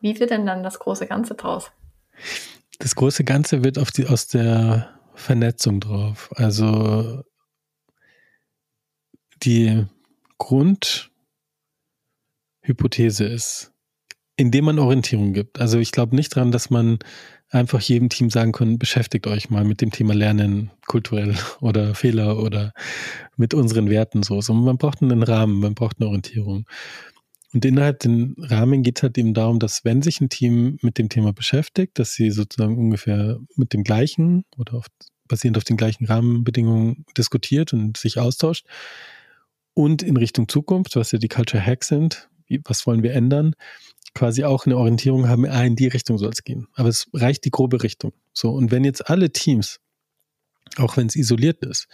wie 0.00 0.18
wird 0.18 0.30
denn 0.30 0.46
dann 0.46 0.62
das 0.62 0.78
große 0.78 1.06
Ganze 1.06 1.34
draus? 1.34 1.70
Das 2.78 2.94
große 2.94 3.24
Ganze 3.24 3.62
wird 3.62 3.78
auf 3.78 3.90
die, 3.90 4.06
aus 4.06 4.26
der 4.26 4.88
Vernetzung 5.14 5.80
drauf. 5.80 6.30
Also 6.36 7.22
die 9.42 9.86
Grundhypothese 10.38 13.24
ist, 13.24 13.72
indem 14.36 14.66
man 14.66 14.78
Orientierung 14.78 15.32
gibt. 15.32 15.60
Also 15.60 15.78
ich 15.78 15.92
glaube 15.92 16.16
nicht 16.16 16.34
dran, 16.34 16.52
dass 16.52 16.70
man 16.70 16.98
einfach 17.50 17.80
jedem 17.80 18.08
Team 18.08 18.30
sagen 18.30 18.52
kann, 18.52 18.78
beschäftigt 18.78 19.26
euch 19.26 19.50
mal 19.50 19.64
mit 19.64 19.80
dem 19.80 19.90
Thema 19.90 20.14
Lernen 20.14 20.70
kulturell 20.86 21.34
oder 21.60 21.94
Fehler 21.94 22.38
oder 22.38 22.72
mit 23.36 23.54
unseren 23.54 23.90
Werten 23.90 24.22
so. 24.22 24.40
so 24.40 24.54
man 24.54 24.78
braucht 24.78 25.02
einen 25.02 25.22
Rahmen, 25.22 25.60
man 25.60 25.74
braucht 25.74 26.00
eine 26.00 26.08
Orientierung. 26.08 26.66
Und 27.52 27.64
innerhalb 27.64 27.98
den 28.00 28.34
Rahmen 28.38 28.82
geht 28.82 28.98
es 28.98 29.02
halt 29.02 29.18
eben 29.18 29.34
darum, 29.34 29.58
dass 29.58 29.84
wenn 29.84 30.00
sich 30.00 30.20
ein 30.20 30.30
Team 30.30 30.78
mit 30.80 30.98
dem 30.98 31.08
Thema 31.08 31.32
beschäftigt, 31.32 31.98
dass 31.98 32.14
sie 32.14 32.30
sozusagen 32.30 32.78
ungefähr 32.78 33.38
mit 33.56 33.72
dem 33.74 33.84
gleichen 33.84 34.44
oder 34.56 34.74
auf, 34.74 34.86
basierend 35.28 35.58
auf 35.58 35.64
den 35.64 35.76
gleichen 35.76 36.06
Rahmenbedingungen 36.06 37.04
diskutiert 37.16 37.72
und 37.72 37.96
sich 37.98 38.18
austauscht. 38.18 38.66
Und 39.74 40.02
in 40.02 40.16
Richtung 40.16 40.48
Zukunft, 40.48 40.96
was 40.96 41.12
ja 41.12 41.18
die 41.18 41.28
Culture 41.28 41.64
Hacks 41.64 41.88
sind, 41.88 42.28
was 42.64 42.86
wollen 42.86 43.02
wir 43.02 43.12
ändern, 43.12 43.54
quasi 44.14 44.44
auch 44.44 44.66
eine 44.66 44.76
Orientierung 44.76 45.28
haben, 45.28 45.46
ah, 45.46 45.64
in 45.64 45.76
die 45.76 45.88
Richtung 45.88 46.18
soll 46.18 46.30
es 46.30 46.44
gehen. 46.44 46.68
Aber 46.74 46.88
es 46.88 47.08
reicht 47.12 47.44
die 47.44 47.50
grobe 47.50 47.82
Richtung. 47.82 48.12
So, 48.32 48.50
und 48.50 48.70
wenn 48.70 48.84
jetzt 48.84 49.08
alle 49.08 49.30
Teams, 49.30 49.80
auch 50.76 50.96
wenn 50.96 51.06
es 51.06 51.16
isoliert 51.16 51.64
ist, 51.64 51.86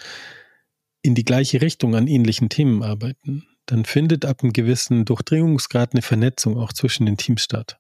in 1.03 1.15
die 1.15 1.25
gleiche 1.25 1.61
Richtung 1.61 1.95
an 1.95 2.07
ähnlichen 2.07 2.49
Themen 2.49 2.83
arbeiten, 2.83 3.45
dann 3.69 3.85
findet 3.85 4.25
ab 4.25 4.43
einem 4.43 4.55
gewissen 4.55 5.05
Durchdringungsgrad 5.05 5.93
eine 5.93 6.03
Vernetzung 6.03 6.59
auch 6.59 6.73
zwischen 6.73 7.05
den 7.05 7.19
Teams 7.19 7.43
statt. 7.43 7.79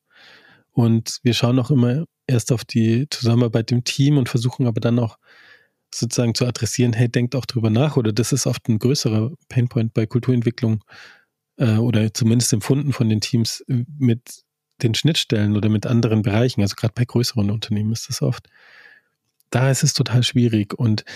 Und 0.70 1.18
wir 1.22 1.32
schauen 1.32 1.58
auch 1.58 1.70
immer 1.70 2.04
erst 2.26 2.52
auf 2.52 2.64
die 2.64 3.08
Zusammenarbeit 3.08 3.72
im 3.72 3.84
Team 3.84 4.18
und 4.18 4.28
versuchen 4.28 4.66
aber 4.66 4.80
dann 4.80 4.98
auch 4.98 5.18
sozusagen 5.92 6.34
zu 6.34 6.46
adressieren, 6.46 6.92
hey, 6.92 7.08
denkt 7.08 7.34
auch 7.34 7.46
drüber 7.46 7.70
nach. 7.70 7.96
Oder 7.96 8.12
das 8.12 8.32
ist 8.32 8.46
oft 8.46 8.68
ein 8.68 8.78
größerer 8.78 9.32
Painpoint 9.48 9.94
bei 9.94 10.04
Kulturentwicklung 10.04 10.84
äh, 11.56 11.76
oder 11.76 12.12
zumindest 12.12 12.52
empfunden 12.52 12.92
von 12.92 13.08
den 13.08 13.22
Teams 13.22 13.64
mit 13.66 14.44
den 14.82 14.94
Schnittstellen 14.94 15.56
oder 15.56 15.70
mit 15.70 15.86
anderen 15.86 16.20
Bereichen. 16.20 16.60
Also 16.60 16.74
gerade 16.76 16.92
bei 16.94 17.06
größeren 17.06 17.50
Unternehmen 17.50 17.92
ist 17.92 18.10
das 18.10 18.20
oft. 18.20 18.46
Da 19.48 19.70
ist 19.70 19.82
es 19.82 19.94
total 19.94 20.22
schwierig. 20.22 20.74
Und 20.74 21.06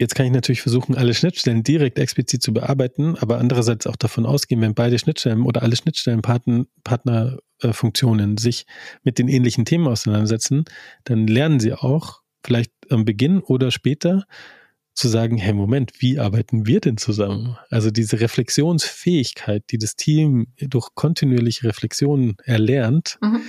Jetzt 0.00 0.14
kann 0.14 0.24
ich 0.24 0.32
natürlich 0.32 0.62
versuchen, 0.62 0.96
alle 0.96 1.12
Schnittstellen 1.12 1.62
direkt 1.62 1.98
explizit 1.98 2.42
zu 2.42 2.54
bearbeiten, 2.54 3.18
aber 3.18 3.36
andererseits 3.36 3.86
auch 3.86 3.96
davon 3.96 4.24
ausgehen, 4.24 4.62
wenn 4.62 4.74
beide 4.74 4.98
Schnittstellen 4.98 5.42
oder 5.42 5.62
alle 5.62 5.76
Schnittstellenpartnerfunktionen 5.76 8.38
äh, 8.38 8.40
sich 8.40 8.64
mit 9.02 9.18
den 9.18 9.28
ähnlichen 9.28 9.66
Themen 9.66 9.86
auseinandersetzen, 9.86 10.64
dann 11.04 11.26
lernen 11.26 11.60
sie 11.60 11.74
auch 11.74 12.22
vielleicht 12.42 12.72
am 12.88 13.04
Beginn 13.04 13.40
oder 13.40 13.70
später 13.70 14.24
zu 14.94 15.08
sagen, 15.08 15.36
hey 15.36 15.52
Moment, 15.52 15.92
wie 15.98 16.18
arbeiten 16.18 16.66
wir 16.66 16.80
denn 16.80 16.96
zusammen? 16.96 17.58
Also 17.68 17.90
diese 17.90 18.20
Reflexionsfähigkeit, 18.20 19.64
die 19.70 19.76
das 19.76 19.96
Team 19.96 20.46
durch 20.60 20.94
kontinuierliche 20.94 21.68
Reflexionen 21.68 22.38
erlernt, 22.44 23.18
mhm. 23.20 23.42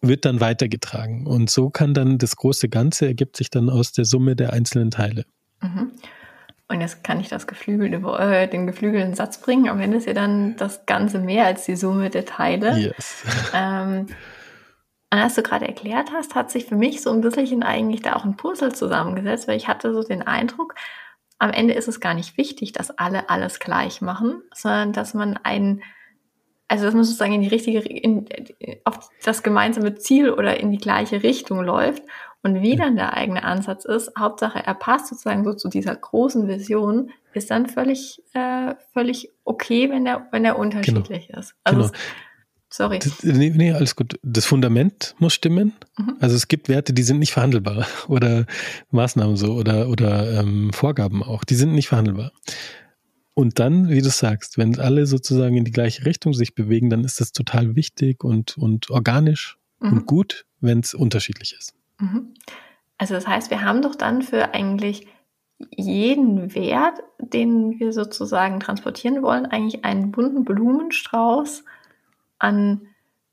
wird 0.00 0.26
dann 0.26 0.38
weitergetragen. 0.38 1.26
Und 1.26 1.50
so 1.50 1.70
kann 1.70 1.92
dann 1.92 2.18
das 2.18 2.36
große 2.36 2.68
Ganze 2.68 3.06
ergibt 3.06 3.36
sich 3.36 3.50
dann 3.50 3.68
aus 3.68 3.90
der 3.90 4.04
Summe 4.04 4.36
der 4.36 4.52
einzelnen 4.52 4.92
Teile. 4.92 5.24
Mhm. 5.60 5.92
und 6.68 6.80
jetzt 6.80 7.02
kann 7.02 7.20
ich 7.20 7.28
das 7.28 7.46
geflügelte, 7.46 7.96
äh, 8.18 8.48
den 8.48 8.66
geflügelten 8.66 9.14
Satz 9.14 9.40
bringen, 9.40 9.68
am 9.68 9.80
Ende 9.80 9.96
ist 9.96 10.06
ja 10.06 10.12
dann 10.12 10.56
das 10.56 10.86
Ganze 10.86 11.18
mehr 11.18 11.46
als 11.46 11.64
die 11.64 11.76
Summe 11.76 12.10
der 12.10 12.24
Teile. 12.24 12.76
Yes. 12.76 13.24
Ähm, 13.54 14.06
und 15.12 15.18
als 15.18 15.36
du 15.36 15.42
gerade 15.42 15.66
erklärt 15.66 16.10
hast, 16.12 16.34
hat 16.34 16.50
sich 16.50 16.66
für 16.66 16.74
mich 16.74 17.00
so 17.00 17.10
ein 17.10 17.20
bisschen 17.20 17.62
eigentlich 17.62 18.02
da 18.02 18.16
auch 18.16 18.24
ein 18.24 18.36
Puzzle 18.36 18.74
zusammengesetzt, 18.74 19.46
weil 19.46 19.56
ich 19.56 19.68
hatte 19.68 19.94
so 19.94 20.02
den 20.02 20.22
Eindruck, 20.22 20.74
am 21.38 21.50
Ende 21.50 21.74
ist 21.74 21.88
es 21.88 22.00
gar 22.00 22.14
nicht 22.14 22.36
wichtig, 22.36 22.72
dass 22.72 22.90
alle 22.90 23.30
alles 23.30 23.58
gleich 23.58 24.00
machen, 24.00 24.42
sondern 24.54 24.92
dass 24.92 25.14
man 25.14 25.36
einen, 25.36 25.82
also 26.68 26.84
dass 26.84 26.94
man 26.94 27.04
sozusagen 27.04 27.34
in 27.34 27.42
die 27.42 27.48
richtige, 27.48 27.80
in, 27.80 28.26
auf 28.84 29.10
das 29.22 29.42
gemeinsame 29.42 29.94
Ziel 29.96 30.30
oder 30.30 30.58
in 30.58 30.72
die 30.72 30.78
gleiche 30.78 31.22
Richtung 31.22 31.62
läuft. 31.62 32.02
Und 32.46 32.62
wie 32.62 32.76
dann 32.76 32.94
der 32.94 33.14
eigene 33.14 33.42
Ansatz 33.42 33.84
ist, 33.84 34.12
Hauptsache 34.16 34.64
er 34.64 34.74
passt 34.74 35.08
sozusagen 35.08 35.42
so 35.42 35.52
zu 35.52 35.68
dieser 35.68 35.96
großen 35.96 36.46
Vision, 36.46 37.10
ist 37.34 37.50
dann 37.50 37.66
völlig, 37.66 38.22
äh, 38.34 38.76
völlig 38.92 39.32
okay, 39.42 39.90
wenn 39.90 40.06
er, 40.06 40.28
wenn 40.30 40.44
er 40.44 40.56
unterschiedlich 40.56 41.26
genau. 41.26 41.40
ist. 41.40 41.54
Also 41.64 41.80
genau. 41.80 41.92
Sorry. 42.68 43.00
Das, 43.00 43.24
nee, 43.24 43.50
nee, 43.50 43.72
alles 43.72 43.96
gut. 43.96 44.20
Das 44.22 44.44
Fundament 44.44 45.16
muss 45.18 45.34
stimmen. 45.34 45.72
Mhm. 45.98 46.18
Also 46.20 46.36
es 46.36 46.46
gibt 46.46 46.68
Werte, 46.68 46.92
die 46.92 47.02
sind 47.02 47.18
nicht 47.18 47.32
verhandelbar 47.32 47.84
oder 48.06 48.46
Maßnahmen 48.92 49.36
so 49.36 49.54
oder, 49.54 49.88
oder 49.88 50.38
ähm, 50.38 50.72
Vorgaben 50.72 51.24
auch, 51.24 51.42
die 51.42 51.56
sind 51.56 51.74
nicht 51.74 51.88
verhandelbar. 51.88 52.30
Und 53.34 53.58
dann, 53.58 53.88
wie 53.88 54.02
du 54.02 54.08
sagst, 54.08 54.56
wenn 54.56 54.78
alle 54.78 55.06
sozusagen 55.06 55.56
in 55.56 55.64
die 55.64 55.72
gleiche 55.72 56.06
Richtung 56.06 56.32
sich 56.32 56.54
bewegen, 56.54 56.90
dann 56.90 57.02
ist 57.02 57.20
das 57.20 57.32
total 57.32 57.74
wichtig 57.74 58.22
und, 58.22 58.56
und 58.56 58.88
organisch 58.88 59.58
mhm. 59.80 59.92
und 59.92 60.06
gut, 60.06 60.46
wenn 60.60 60.78
es 60.78 60.94
unterschiedlich 60.94 61.56
ist. 61.58 61.74
Mhm. 61.98 62.34
Also 62.98 63.14
das 63.14 63.26
heißt, 63.26 63.50
wir 63.50 63.62
haben 63.62 63.82
doch 63.82 63.94
dann 63.94 64.22
für 64.22 64.54
eigentlich 64.54 65.06
jeden 65.70 66.54
Wert, 66.54 67.02
den 67.18 67.78
wir 67.78 67.92
sozusagen 67.92 68.60
transportieren 68.60 69.22
wollen, 69.22 69.46
eigentlich 69.46 69.84
einen 69.84 70.12
bunten 70.12 70.44
Blumenstrauß 70.44 71.64
an 72.38 72.82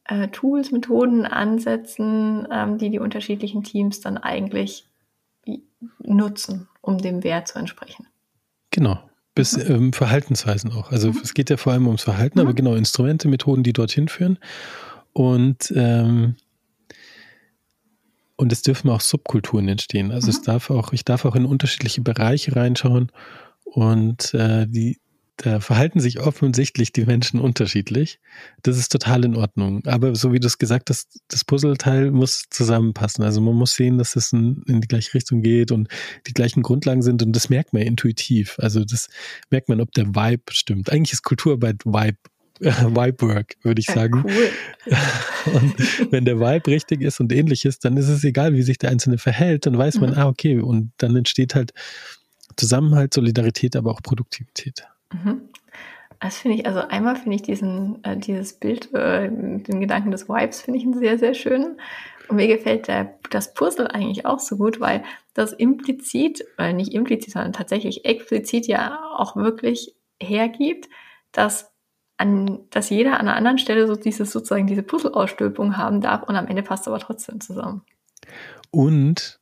äh, 0.05 0.29
Tools, 0.29 0.71
Methoden, 0.71 1.25
Ansätzen, 1.25 2.47
ähm, 2.51 2.77
die 2.77 2.89
die 2.89 2.99
unterschiedlichen 2.99 3.63
Teams 3.63 3.99
dann 4.01 4.17
eigentlich 4.17 4.87
nutzen, 5.99 6.67
um 6.81 6.97
dem 6.97 7.23
Wert 7.23 7.47
zu 7.47 7.59
entsprechen. 7.59 8.07
Genau. 8.71 8.99
Bis 9.35 9.57
mhm. 9.57 9.75
ähm, 9.75 9.93
Verhaltensweisen 9.93 10.71
auch. 10.71 10.91
Also 10.91 11.11
mhm. 11.11 11.19
es 11.23 11.33
geht 11.33 11.49
ja 11.49 11.57
vor 11.57 11.73
allem 11.73 11.87
ums 11.87 12.03
Verhalten, 12.03 12.39
mhm. 12.39 12.45
aber 12.45 12.53
genau 12.53 12.75
Instrumente, 12.75 13.27
Methoden, 13.27 13.63
die 13.63 13.73
dorthin 13.73 14.07
führen. 14.07 14.37
Und 15.11 15.73
ähm, 15.75 16.35
und 18.43 18.51
es 18.51 18.61
dürfen 18.61 18.89
auch 18.89 19.01
Subkulturen 19.01 19.67
entstehen. 19.67 20.11
Also 20.11 20.29
es 20.29 20.41
mhm. 20.41 20.43
darf 20.43 20.69
auch, 20.69 20.93
ich 20.93 21.05
darf 21.05 21.25
auch 21.25 21.35
in 21.35 21.45
unterschiedliche 21.45 22.01
Bereiche 22.01 22.55
reinschauen 22.55 23.11
und 23.63 24.33
äh, 24.33 24.67
die, 24.67 24.99
da 25.37 25.61
verhalten 25.61 25.99
sich 25.99 26.19
offensichtlich 26.19 26.91
die 26.91 27.05
Menschen 27.05 27.39
unterschiedlich. 27.39 28.19
Das 28.61 28.77
ist 28.77 28.91
total 28.91 29.25
in 29.25 29.35
Ordnung. 29.35 29.85
Aber 29.87 30.13
so 30.13 30.33
wie 30.33 30.39
du 30.39 30.45
es 30.47 30.57
gesagt 30.57 30.89
hast, 30.89 31.21
das 31.29 31.45
Puzzleteil 31.45 32.11
muss 32.11 32.43
zusammenpassen. 32.49 33.23
Also 33.23 33.39
man 33.39 33.55
muss 33.55 33.73
sehen, 33.73 33.97
dass 33.97 34.15
es 34.15 34.33
in, 34.33 34.61
in, 34.67 34.81
die 34.81 34.87
gleiche 34.87 35.13
Richtung 35.13 35.41
geht 35.41 35.71
und 35.71 35.87
die 36.27 36.33
gleichen 36.33 36.61
Grundlagen 36.61 37.01
sind. 37.01 37.23
Und 37.23 37.33
das 37.33 37.49
merkt 37.49 37.73
man 37.73 37.81
intuitiv. 37.81 38.57
Also 38.59 38.83
das 38.83 39.09
merkt 39.49 39.69
man, 39.69 39.81
ob 39.81 39.91
der 39.93 40.07
Vibe 40.07 40.43
stimmt. 40.51 40.91
Eigentlich 40.91 41.13
ist 41.13 41.23
Kulturarbeit 41.23 41.85
Vibe. 41.85 42.17
Äh, 42.59 42.71
Vibe 42.71 43.27
Work, 43.27 43.55
würde 43.63 43.79
ich 43.79 43.87
sagen. 43.87 44.25
Ja, 44.27 44.97
cool. 45.45 45.53
und 45.53 46.11
wenn 46.11 46.25
der 46.25 46.39
Vibe 46.39 46.67
richtig 46.67 47.01
ist 47.01 47.19
und 47.19 47.31
ähnlich 47.31 47.65
ist, 47.65 47.85
dann 47.85 47.97
ist 47.97 48.09
es 48.09 48.23
egal, 48.23 48.53
wie 48.53 48.61
sich 48.61 48.77
der 48.77 48.91
Einzelne 48.91 49.17
verhält. 49.17 49.65
Dann 49.65 49.77
weiß 49.77 49.99
man, 49.99 50.11
mhm. 50.11 50.17
ah, 50.17 50.27
okay, 50.27 50.59
und 50.59 50.91
dann 50.97 51.15
entsteht 51.15 51.55
halt 51.55 51.73
Zusammenhalt, 52.55 53.13
Solidarität, 53.13 53.75
aber 53.75 53.91
auch 53.91 54.01
Produktivität. 54.01 54.85
Mhm. 55.11 55.49
Das 56.19 56.37
finde 56.37 56.57
ich, 56.57 56.65
also 56.65 56.79
einmal 56.79 57.17
finde 57.17 57.35
ich 57.35 57.41
diesen, 57.41 58.01
äh, 58.05 58.15
dieses 58.15 58.53
Bild, 58.53 58.93
äh, 58.93 59.27
den 59.29 59.81
Gedanken 59.81 60.11
des 60.11 60.29
Vibes, 60.29 60.61
finde 60.61 60.79
ich 60.79 60.85
einen 60.85 60.97
sehr, 60.97 61.19
sehr 61.19 61.33
schönen. 61.33 61.81
Und 62.29 62.37
mir 62.37 62.47
gefällt 62.47 62.87
der, 62.87 63.19
das 63.29 63.53
Puzzle 63.53 63.87
eigentlich 63.87 64.25
auch 64.25 64.39
so 64.39 64.55
gut, 64.55 64.79
weil 64.79 65.03
das 65.33 65.51
implizit, 65.51 66.45
oder 66.57 66.71
nicht 66.71 66.93
implizit, 66.93 67.33
sondern 67.33 67.51
tatsächlich 67.51 68.05
explizit 68.05 68.67
ja 68.67 68.99
auch 69.17 69.35
wirklich 69.35 69.95
hergibt, 70.21 70.87
dass 71.33 71.72
an, 72.17 72.59
dass 72.69 72.89
jeder 72.89 73.13
an 73.13 73.27
einer 73.27 73.35
anderen 73.35 73.57
Stelle 73.57 73.87
so 73.87 73.95
dieses 73.95 74.31
sozusagen 74.31 74.67
diese 74.67 74.83
Puzzle-Ausstülpung 74.83 75.77
haben 75.77 76.01
darf 76.01 76.23
und 76.23 76.35
am 76.35 76.47
Ende 76.47 76.63
passt 76.63 76.87
aber 76.87 76.99
trotzdem 76.99 77.41
zusammen. 77.41 77.81
Und 78.71 79.39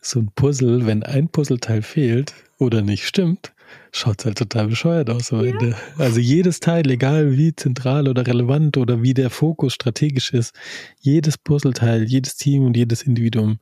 so 0.00 0.20
ein 0.20 0.30
Puzzle, 0.34 0.86
wenn 0.86 1.02
ein 1.02 1.28
Puzzleteil 1.28 1.82
fehlt 1.82 2.34
oder 2.58 2.82
nicht 2.82 3.06
stimmt, 3.06 3.52
schaut 3.92 4.24
halt 4.24 4.38
total 4.38 4.68
bescheuert 4.68 5.08
aus 5.08 5.32
am 5.32 5.44
ja. 5.44 5.52
Ende. 5.52 5.76
Also 5.98 6.20
jedes 6.20 6.60
Teil, 6.60 6.88
egal 6.90 7.36
wie 7.36 7.54
zentral 7.54 8.08
oder 8.08 8.26
relevant 8.26 8.76
oder 8.76 9.02
wie 9.02 9.14
der 9.14 9.30
Fokus 9.30 9.74
strategisch 9.74 10.32
ist, 10.32 10.54
jedes 11.00 11.38
Puzzleteil, 11.38 12.04
jedes 12.04 12.36
Team 12.36 12.66
und 12.66 12.76
jedes 12.76 13.02
Individuum 13.02 13.58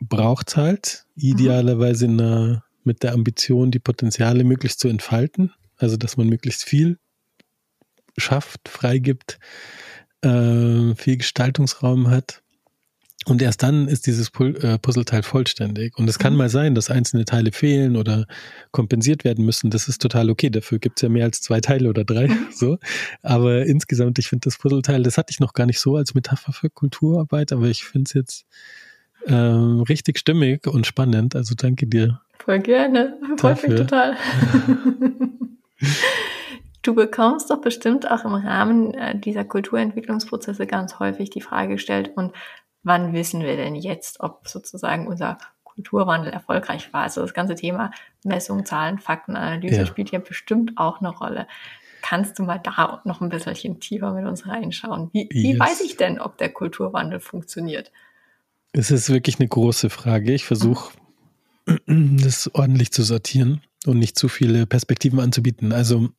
braucht 0.00 0.56
halt 0.56 1.06
idealerweise 1.16 2.06
eine, 2.06 2.62
mit 2.84 3.02
der 3.02 3.12
Ambition, 3.12 3.70
die 3.70 3.80
Potenziale 3.80 4.44
möglichst 4.44 4.80
zu 4.80 4.88
entfalten. 4.88 5.52
Also 5.78 5.96
dass 5.96 6.16
man 6.16 6.28
möglichst 6.28 6.64
viel 6.64 6.98
schafft, 8.16 8.68
freigibt, 8.68 9.38
äh, 10.22 10.94
viel 10.94 11.16
Gestaltungsraum 11.16 12.10
hat. 12.10 12.42
Und 13.26 13.42
erst 13.42 13.62
dann 13.62 13.88
ist 13.88 14.06
dieses 14.06 14.30
äh, 14.38 14.78
Puzzleteil 14.78 15.22
vollständig. 15.22 15.98
Und 15.98 16.08
es 16.08 16.18
kann 16.18 16.32
mhm. 16.32 16.38
mal 16.38 16.48
sein, 16.48 16.74
dass 16.74 16.90
einzelne 16.90 17.24
Teile 17.24 17.52
fehlen 17.52 17.96
oder 17.96 18.26
kompensiert 18.70 19.24
werden 19.24 19.44
müssen. 19.44 19.70
Das 19.70 19.86
ist 19.86 20.00
total 20.00 20.30
okay. 20.30 20.50
Dafür 20.50 20.78
gibt 20.78 20.98
es 20.98 21.02
ja 21.02 21.08
mehr 21.08 21.24
als 21.24 21.42
zwei 21.42 21.60
Teile 21.60 21.88
oder 21.88 22.04
drei. 22.04 22.28
So. 22.52 22.78
Aber 23.22 23.66
insgesamt, 23.66 24.18
ich 24.18 24.28
finde 24.28 24.46
das 24.46 24.58
Puzzleteil, 24.58 25.02
das 25.02 25.18
hatte 25.18 25.30
ich 25.30 25.40
noch 25.40 25.52
gar 25.52 25.66
nicht 25.66 25.78
so 25.78 25.96
als 25.96 26.14
Metapher 26.14 26.52
für 26.52 26.70
Kulturarbeit, 26.70 27.52
aber 27.52 27.66
ich 27.66 27.84
finde 27.84 28.06
es 28.08 28.14
jetzt 28.14 28.46
ähm, 29.26 29.82
richtig 29.82 30.18
stimmig 30.18 30.66
und 30.66 30.86
spannend. 30.86 31.36
Also 31.36 31.54
danke 31.54 31.86
dir. 31.86 32.20
Voll 32.38 32.60
gerne. 32.60 33.16
Freut 33.36 33.62
mich 33.62 33.76
total. 33.76 34.16
Du 36.82 36.94
bekommst 36.94 37.50
doch 37.50 37.60
bestimmt 37.60 38.10
auch 38.10 38.24
im 38.24 38.34
Rahmen 38.34 38.94
äh, 38.94 39.18
dieser 39.18 39.44
Kulturentwicklungsprozesse 39.44 40.66
ganz 40.66 40.98
häufig 40.98 41.30
die 41.30 41.40
Frage 41.40 41.74
gestellt, 41.74 42.12
und 42.14 42.32
wann 42.82 43.12
wissen 43.12 43.42
wir 43.42 43.56
denn 43.56 43.74
jetzt, 43.74 44.20
ob 44.20 44.48
sozusagen 44.48 45.06
unser 45.06 45.38
Kulturwandel 45.64 46.32
erfolgreich 46.32 46.92
war? 46.92 47.02
Also 47.02 47.20
das 47.20 47.34
ganze 47.34 47.56
Thema 47.56 47.90
Messung, 48.24 48.64
Zahlen, 48.64 48.98
Faktenanalyse 48.98 49.80
ja. 49.80 49.86
spielt 49.86 50.10
ja 50.10 50.18
bestimmt 50.18 50.72
auch 50.76 51.00
eine 51.00 51.10
Rolle. 51.10 51.46
Kannst 52.00 52.38
du 52.38 52.44
mal 52.44 52.58
da 52.58 53.02
noch 53.04 53.20
ein 53.20 53.28
bisschen 53.28 53.80
tiefer 53.80 54.12
mit 54.12 54.24
uns 54.24 54.46
reinschauen? 54.46 55.10
Wie, 55.12 55.28
wie 55.30 55.50
yes. 55.50 55.60
weiß 55.60 55.80
ich 55.82 55.96
denn, 55.96 56.20
ob 56.20 56.38
der 56.38 56.48
Kulturwandel 56.48 57.20
funktioniert? 57.20 57.90
Es 58.72 58.90
ist 58.90 59.10
wirklich 59.10 59.40
eine 59.40 59.48
große 59.48 59.90
Frage. 59.90 60.32
Ich 60.32 60.44
versuche, 60.44 60.92
mhm. 60.96 61.07
das 61.86 62.52
ordentlich 62.54 62.92
zu 62.92 63.02
sortieren 63.02 63.60
und 63.86 63.98
nicht 63.98 64.18
zu 64.18 64.28
viele 64.28 64.66
Perspektiven 64.66 65.20
anzubieten. 65.20 65.72
Also 65.72 66.10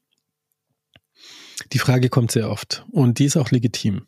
die 1.74 1.80
Frage 1.80 2.10
kommt 2.10 2.32
sehr 2.32 2.50
oft 2.50 2.86
und 2.92 3.20
die 3.20 3.26
ist 3.26 3.38
auch 3.38 3.52
legitim. 3.52 4.08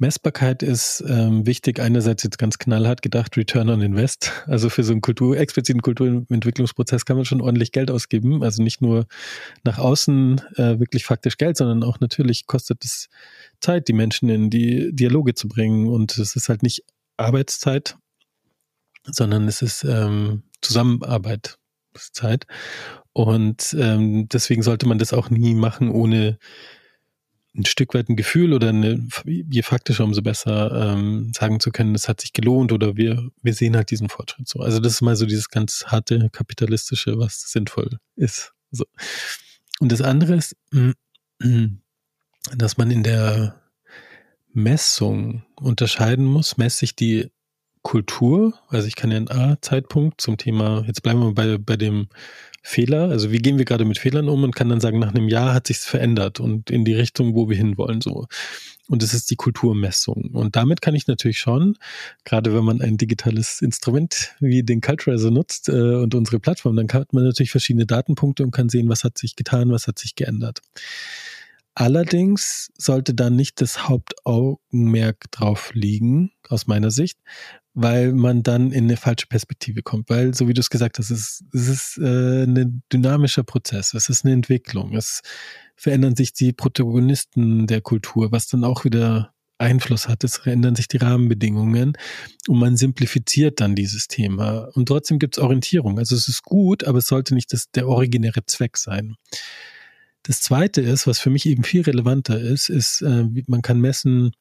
Messbarkeit 0.00 0.62
ist 0.62 1.04
ähm, 1.06 1.46
wichtig. 1.46 1.78
Einerseits 1.78 2.22
jetzt 2.22 2.38
ganz 2.38 2.58
knallhart 2.58 3.02
gedacht, 3.02 3.36
Return 3.36 3.68
on 3.68 3.82
Invest. 3.82 4.32
Also 4.46 4.70
für 4.70 4.82
so 4.82 4.92
einen 4.92 5.02
Kultur, 5.02 5.36
expliziten 5.36 5.82
Kulturentwicklungsprozess 5.82 7.04
kann 7.04 7.16
man 7.16 7.26
schon 7.26 7.42
ordentlich 7.42 7.70
Geld 7.70 7.90
ausgeben. 7.90 8.42
Also 8.42 8.62
nicht 8.62 8.80
nur 8.80 9.06
nach 9.62 9.78
außen 9.78 10.40
äh, 10.56 10.80
wirklich 10.80 11.04
faktisch 11.04 11.36
Geld, 11.36 11.58
sondern 11.58 11.82
auch 11.84 12.00
natürlich 12.00 12.46
kostet 12.46 12.82
es 12.82 13.08
Zeit, 13.60 13.88
die 13.88 13.92
Menschen 13.92 14.30
in 14.30 14.48
die 14.48 14.90
Dialoge 14.90 15.34
zu 15.34 15.48
bringen. 15.48 15.86
Und 15.86 16.16
es 16.16 16.34
ist 16.34 16.48
halt 16.48 16.62
nicht 16.62 16.82
Arbeitszeit, 17.18 17.98
sondern 19.04 19.48
es 19.48 19.62
ist 19.62 19.84
ähm, 19.84 20.42
Zusammenarbeitszeit. 20.60 22.46
Und 23.12 23.74
ähm, 23.78 24.28
deswegen 24.28 24.62
sollte 24.62 24.86
man 24.86 24.98
das 24.98 25.12
auch 25.12 25.30
nie 25.30 25.54
machen, 25.54 25.90
ohne 25.90 26.38
ein 27.56 27.64
Stück 27.64 27.94
weit 27.94 28.08
ein 28.08 28.16
Gefühl 28.16 28.52
oder 28.52 28.68
eine, 28.68 29.08
je 29.24 29.62
faktischer, 29.62 30.04
umso 30.04 30.22
besser 30.22 30.92
ähm, 30.94 31.32
sagen 31.34 31.58
zu 31.58 31.72
können, 31.72 31.96
es 31.96 32.08
hat 32.08 32.20
sich 32.20 32.32
gelohnt 32.32 32.70
oder 32.70 32.96
wir, 32.96 33.28
wir 33.42 33.54
sehen 33.54 33.74
halt 33.74 33.90
diesen 33.90 34.08
Fortschritt 34.08 34.48
so. 34.48 34.60
Also 34.60 34.78
das 34.78 34.94
ist 34.94 35.00
mal 35.00 35.16
so 35.16 35.26
dieses 35.26 35.50
ganz 35.50 35.86
harte 35.86 36.30
kapitalistische, 36.30 37.18
was 37.18 37.50
sinnvoll 37.50 37.98
ist. 38.14 38.52
So. 38.70 38.84
Und 39.80 39.90
das 39.90 40.00
andere 40.00 40.36
ist, 40.36 40.56
dass 42.56 42.76
man 42.76 42.90
in 42.90 43.02
der 43.02 43.60
Messung 44.52 45.44
unterscheiden 45.56 46.26
muss, 46.26 46.56
messe 46.56 46.84
ich 46.84 46.94
die 46.94 47.32
Kultur, 47.82 48.54
also 48.68 48.86
ich 48.86 48.96
kann 48.96 49.10
ja 49.10 49.16
einen 49.16 49.30
A-Zeitpunkt 49.30 50.20
zum 50.20 50.36
Thema, 50.36 50.84
jetzt 50.86 51.02
bleiben 51.02 51.20
wir 51.20 51.34
bei, 51.34 51.58
bei 51.58 51.76
dem 51.76 52.08
Fehler, 52.62 53.08
also 53.08 53.32
wie 53.32 53.38
gehen 53.38 53.56
wir 53.56 53.64
gerade 53.64 53.86
mit 53.86 53.98
Fehlern 53.98 54.28
um 54.28 54.44
und 54.44 54.54
kann 54.54 54.68
dann 54.68 54.80
sagen, 54.80 54.98
nach 54.98 55.14
einem 55.14 55.28
Jahr 55.28 55.54
hat 55.54 55.66
sich's 55.66 55.86
verändert 55.86 56.40
und 56.40 56.70
in 56.70 56.84
die 56.84 56.92
Richtung, 56.92 57.34
wo 57.34 57.48
wir 57.48 57.56
hinwollen, 57.56 58.02
so. 58.02 58.26
Und 58.88 59.02
das 59.02 59.14
ist 59.14 59.30
die 59.30 59.36
Kulturmessung. 59.36 60.30
Und 60.32 60.56
damit 60.56 60.82
kann 60.82 60.96
ich 60.96 61.06
natürlich 61.06 61.38
schon, 61.38 61.78
gerade 62.24 62.52
wenn 62.54 62.64
man 62.64 62.82
ein 62.82 62.96
digitales 62.96 63.62
Instrument 63.62 64.34
wie 64.40 64.62
den 64.62 64.80
Culturizer 64.80 65.30
nutzt 65.30 65.68
äh, 65.68 65.72
und 65.72 66.14
unsere 66.14 66.40
Plattform, 66.40 66.76
dann 66.76 66.88
hat 66.92 67.12
man 67.12 67.24
natürlich 67.24 67.52
verschiedene 67.52 67.86
Datenpunkte 67.86 68.42
und 68.42 68.50
kann 68.50 68.68
sehen, 68.68 68.88
was 68.88 69.04
hat 69.04 69.16
sich 69.16 69.36
getan, 69.36 69.70
was 69.70 69.86
hat 69.86 69.98
sich 69.98 70.16
geändert. 70.16 70.60
Allerdings 71.74 72.72
sollte 72.76 73.14
da 73.14 73.30
nicht 73.30 73.60
das 73.60 73.88
Hauptaugenmerk 73.88 75.30
drauf 75.30 75.70
liegen, 75.72 76.32
aus 76.48 76.66
meiner 76.66 76.90
Sicht, 76.90 77.18
weil 77.74 78.12
man 78.12 78.42
dann 78.42 78.72
in 78.72 78.84
eine 78.84 78.96
falsche 78.96 79.26
Perspektive 79.26 79.82
kommt. 79.82 80.10
Weil, 80.10 80.34
so 80.34 80.48
wie 80.48 80.54
du 80.54 80.60
es 80.60 80.70
gesagt 80.70 80.98
hast, 80.98 81.10
es 81.10 81.42
ist, 81.52 81.70
ist 81.70 81.98
äh, 81.98 82.44
ein 82.44 82.82
dynamischer 82.92 83.44
Prozess, 83.44 83.94
es 83.94 84.08
ist 84.08 84.24
eine 84.24 84.34
Entwicklung, 84.34 84.96
es 84.96 85.20
verändern 85.76 86.16
sich 86.16 86.32
die 86.32 86.52
Protagonisten 86.52 87.66
der 87.66 87.80
Kultur, 87.80 88.32
was 88.32 88.48
dann 88.48 88.64
auch 88.64 88.84
wieder 88.84 89.32
Einfluss 89.60 90.08
hat. 90.08 90.24
Es 90.24 90.38
verändern 90.38 90.74
sich 90.74 90.88
die 90.88 90.96
Rahmenbedingungen 90.96 91.92
und 92.48 92.58
man 92.58 92.76
simplifiziert 92.76 93.60
dann 93.60 93.76
dieses 93.76 94.08
Thema. 94.08 94.68
Und 94.74 94.86
trotzdem 94.86 95.18
gibt 95.18 95.36
es 95.36 95.42
Orientierung. 95.42 95.98
Also 95.98 96.16
es 96.16 96.28
ist 96.28 96.42
gut, 96.42 96.84
aber 96.84 96.98
es 96.98 97.06
sollte 97.06 97.34
nicht 97.34 97.52
das, 97.52 97.70
der 97.70 97.86
originäre 97.86 98.44
Zweck 98.46 98.76
sein. 98.76 99.16
Das 100.22 100.40
Zweite 100.40 100.80
ist, 100.80 101.06
was 101.06 101.18
für 101.18 101.30
mich 101.30 101.46
eben 101.46 101.64
viel 101.64 101.82
relevanter 101.82 102.40
ist, 102.40 102.68
ist, 102.68 103.02
äh, 103.02 103.24
man 103.46 103.62
kann 103.62 103.80
messen 103.80 104.32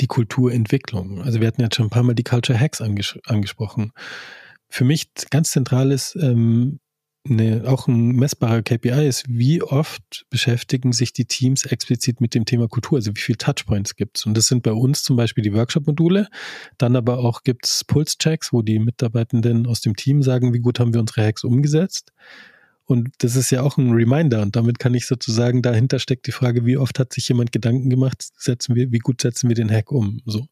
die 0.00 0.06
Kulturentwicklung. 0.06 1.22
Also 1.22 1.40
wir 1.40 1.46
hatten 1.46 1.62
jetzt 1.62 1.76
schon 1.76 1.86
ein 1.86 1.90
paar 1.90 2.02
Mal 2.02 2.14
die 2.14 2.24
Culture 2.24 2.58
Hacks 2.58 2.80
anges 2.80 3.18
angesprochen. 3.26 3.92
Für 4.68 4.84
mich 4.84 5.08
ganz 5.30 5.50
zentral 5.50 5.92
ist 5.92 6.16
ähm, 6.16 6.80
eine, 7.28 7.62
auch 7.66 7.88
ein 7.88 8.08
messbarer 8.12 8.62
KPI 8.62 9.06
ist, 9.06 9.24
wie 9.28 9.62
oft 9.62 10.26
beschäftigen 10.28 10.92
sich 10.92 11.12
die 11.12 11.24
Teams 11.24 11.64
explizit 11.64 12.20
mit 12.20 12.34
dem 12.34 12.44
Thema 12.44 12.68
Kultur, 12.68 12.98
also 12.98 13.12
wie 13.14 13.20
viele 13.20 13.38
Touchpoints 13.38 13.96
gibt 13.96 14.18
es. 14.18 14.26
Und 14.26 14.36
das 14.36 14.46
sind 14.46 14.62
bei 14.62 14.72
uns 14.72 15.02
zum 15.02 15.16
Beispiel 15.16 15.42
die 15.42 15.54
Workshop-Module. 15.54 16.28
Dann 16.76 16.96
aber 16.96 17.18
auch 17.18 17.42
gibt 17.42 17.66
es 17.66 17.84
Pulse-Checks, 17.84 18.52
wo 18.52 18.62
die 18.62 18.78
Mitarbeitenden 18.78 19.66
aus 19.66 19.80
dem 19.80 19.96
Team 19.96 20.22
sagen, 20.22 20.52
wie 20.52 20.60
gut 20.60 20.78
haben 20.78 20.92
wir 20.92 21.00
unsere 21.00 21.26
Hacks 21.26 21.44
umgesetzt. 21.44 22.12
Und 22.86 23.10
das 23.18 23.36
ist 23.36 23.50
ja 23.50 23.62
auch 23.62 23.78
ein 23.78 23.92
Reminder. 23.92 24.42
Und 24.42 24.56
damit 24.56 24.78
kann 24.78 24.94
ich 24.94 25.06
sozusagen, 25.06 25.62
dahinter 25.62 25.98
steckt 25.98 26.26
die 26.26 26.32
Frage, 26.32 26.66
wie 26.66 26.76
oft 26.76 26.98
hat 26.98 27.12
sich 27.12 27.28
jemand 27.28 27.52
Gedanken 27.52 27.88
gemacht, 27.88 28.22
setzen 28.36 28.74
wir, 28.74 28.92
wie 28.92 28.98
gut 28.98 29.22
setzen 29.22 29.48
wir 29.48 29.56
den 29.56 29.70
Hack 29.70 29.90
um? 29.90 30.20
So. 30.26 30.46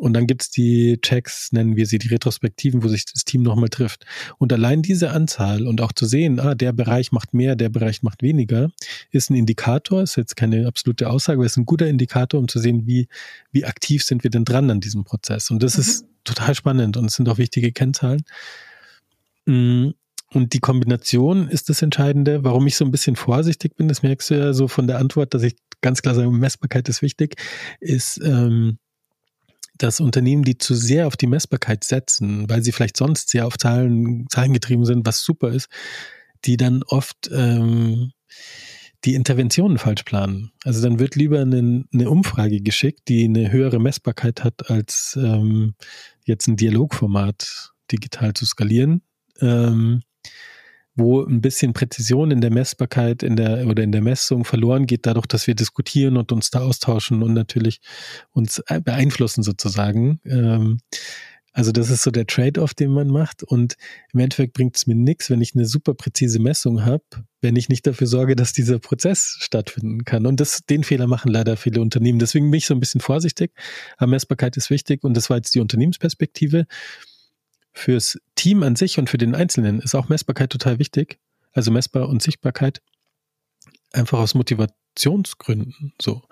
Und 0.00 0.14
dann 0.14 0.26
gibt's 0.26 0.50
die 0.50 0.98
Checks, 1.02 1.52
nennen 1.52 1.76
wir 1.76 1.84
sie, 1.84 1.98
die 1.98 2.08
Retrospektiven, 2.08 2.82
wo 2.82 2.88
sich 2.88 3.04
das 3.04 3.26
Team 3.26 3.42
nochmal 3.42 3.68
trifft. 3.68 4.06
Und 4.38 4.50
allein 4.50 4.80
diese 4.80 5.10
Anzahl 5.10 5.66
und 5.66 5.82
auch 5.82 5.92
zu 5.92 6.06
sehen, 6.06 6.40
ah, 6.40 6.54
der 6.54 6.72
Bereich 6.72 7.12
macht 7.12 7.34
mehr, 7.34 7.54
der 7.54 7.68
Bereich 7.68 8.02
macht 8.02 8.22
weniger, 8.22 8.70
ist 9.10 9.28
ein 9.28 9.34
Indikator, 9.34 10.02
ist 10.02 10.16
jetzt 10.16 10.36
keine 10.36 10.66
absolute 10.66 11.10
Aussage, 11.10 11.36
aber 11.36 11.44
ist 11.44 11.58
ein 11.58 11.66
guter 11.66 11.86
Indikator, 11.86 12.40
um 12.40 12.48
zu 12.48 12.58
sehen, 12.58 12.86
wie, 12.86 13.08
wie 13.52 13.66
aktiv 13.66 14.02
sind 14.02 14.24
wir 14.24 14.30
denn 14.30 14.46
dran 14.46 14.70
an 14.70 14.80
diesem 14.80 15.04
Prozess. 15.04 15.50
Und 15.50 15.62
das 15.62 15.74
mhm. 15.76 15.80
ist 15.82 16.06
total 16.24 16.54
spannend 16.54 16.96
und 16.96 17.04
es 17.04 17.14
sind 17.14 17.28
auch 17.28 17.36
wichtige 17.36 17.70
Kennzahlen. 17.70 18.22
Mm, 19.44 19.90
und 20.32 20.52
die 20.52 20.60
Kombination 20.60 21.48
ist 21.48 21.68
das 21.68 21.82
Entscheidende. 21.82 22.44
Warum 22.44 22.66
ich 22.66 22.76
so 22.76 22.84
ein 22.84 22.90
bisschen 22.90 23.16
vorsichtig 23.16 23.76
bin, 23.76 23.88
das 23.88 24.02
merkst 24.02 24.30
du 24.30 24.34
ja 24.34 24.52
so 24.52 24.68
von 24.68 24.86
der 24.86 24.98
Antwort, 24.98 25.34
dass 25.34 25.42
ich 25.42 25.56
ganz 25.80 26.02
klar 26.02 26.14
sage, 26.14 26.30
Messbarkeit 26.30 26.88
ist 26.88 27.02
wichtig, 27.02 27.36
ist, 27.80 28.20
ähm, 28.22 28.78
dass 29.76 30.00
Unternehmen, 30.00 30.44
die 30.44 30.58
zu 30.58 30.74
sehr 30.74 31.06
auf 31.06 31.16
die 31.16 31.26
Messbarkeit 31.26 31.84
setzen, 31.84 32.48
weil 32.48 32.62
sie 32.62 32.72
vielleicht 32.72 32.96
sonst 32.96 33.30
sehr 33.30 33.46
auf 33.46 33.56
Zahlen, 33.56 34.26
Zahlen 34.28 34.52
getrieben 34.52 34.84
sind, 34.84 35.06
was 35.06 35.24
super 35.24 35.50
ist, 35.50 35.68
die 36.44 36.56
dann 36.56 36.82
oft 36.84 37.30
ähm, 37.32 38.12
die 39.04 39.14
Interventionen 39.14 39.78
falsch 39.78 40.02
planen. 40.02 40.52
Also 40.64 40.82
dann 40.82 40.98
wird 40.98 41.16
lieber 41.16 41.40
eine, 41.40 41.86
eine 41.92 42.10
Umfrage 42.10 42.60
geschickt, 42.60 43.08
die 43.08 43.24
eine 43.24 43.50
höhere 43.50 43.80
Messbarkeit 43.80 44.44
hat, 44.44 44.70
als 44.70 45.18
ähm, 45.20 45.74
jetzt 46.24 46.46
ein 46.46 46.56
Dialogformat 46.56 47.72
digital 47.90 48.34
zu 48.34 48.44
skalieren. 48.44 49.02
Ähm, 49.40 50.02
wo 50.94 51.24
ein 51.24 51.40
bisschen 51.40 51.72
Präzision 51.72 52.30
in 52.30 52.40
der 52.40 52.50
Messbarkeit 52.50 53.22
in 53.22 53.36
der 53.36 53.66
oder 53.66 53.82
in 53.82 53.92
der 53.92 54.02
Messung 54.02 54.44
verloren 54.44 54.86
geht, 54.86 55.06
dadurch, 55.06 55.26
dass 55.26 55.46
wir 55.46 55.54
diskutieren 55.54 56.16
und 56.16 56.32
uns 56.32 56.50
da 56.50 56.60
austauschen 56.60 57.22
und 57.22 57.32
natürlich 57.32 57.80
uns 58.32 58.62
beeinflussen 58.84 59.42
sozusagen. 59.42 60.20
Ähm, 60.24 60.78
also 61.52 61.72
das 61.72 61.90
ist 61.90 62.02
so 62.02 62.10
der 62.10 62.26
Trade-off, 62.26 62.74
den 62.74 62.90
man 62.90 63.08
macht. 63.08 63.42
Und 63.42 63.76
im 64.12 64.20
Endeffekt 64.20 64.52
bringt 64.52 64.76
es 64.76 64.86
mir 64.86 64.94
nichts, 64.94 65.30
wenn 65.30 65.40
ich 65.40 65.54
eine 65.54 65.66
super 65.66 65.94
präzise 65.94 66.38
Messung 66.38 66.84
habe, 66.84 67.02
wenn 67.40 67.56
ich 67.56 67.68
nicht 67.68 67.86
dafür 67.86 68.06
sorge, 68.06 68.36
dass 68.36 68.52
dieser 68.52 68.78
Prozess 68.78 69.36
stattfinden 69.40 70.04
kann. 70.04 70.26
Und 70.26 70.38
das, 70.38 70.64
den 70.68 70.84
Fehler 70.84 71.08
machen 71.08 71.30
leider 71.30 71.56
viele 71.56 71.80
Unternehmen. 71.80 72.20
Deswegen 72.20 72.50
bin 72.50 72.58
ich 72.58 72.66
so 72.66 72.74
ein 72.74 72.80
bisschen 72.80 73.00
vorsichtig. 73.00 73.52
Aber 73.96 74.10
Messbarkeit 74.10 74.56
ist 74.56 74.70
wichtig 74.70 75.02
und 75.02 75.16
das 75.16 75.28
war 75.28 75.38
jetzt 75.38 75.54
die 75.54 75.60
Unternehmensperspektive 75.60 76.66
fürs 77.72 78.18
Team 78.34 78.62
an 78.62 78.76
sich 78.76 78.98
und 78.98 79.10
für 79.10 79.18
den 79.18 79.34
Einzelnen 79.34 79.80
ist 79.80 79.94
auch 79.94 80.08
Messbarkeit 80.08 80.50
total 80.50 80.78
wichtig. 80.78 81.18
Also 81.52 81.70
messbar 81.70 82.08
und 82.08 82.22
Sichtbarkeit. 82.22 82.80
Einfach 83.92 84.18
aus 84.18 84.34
Motivationsgründen, 84.34 85.92
so. 86.00 86.22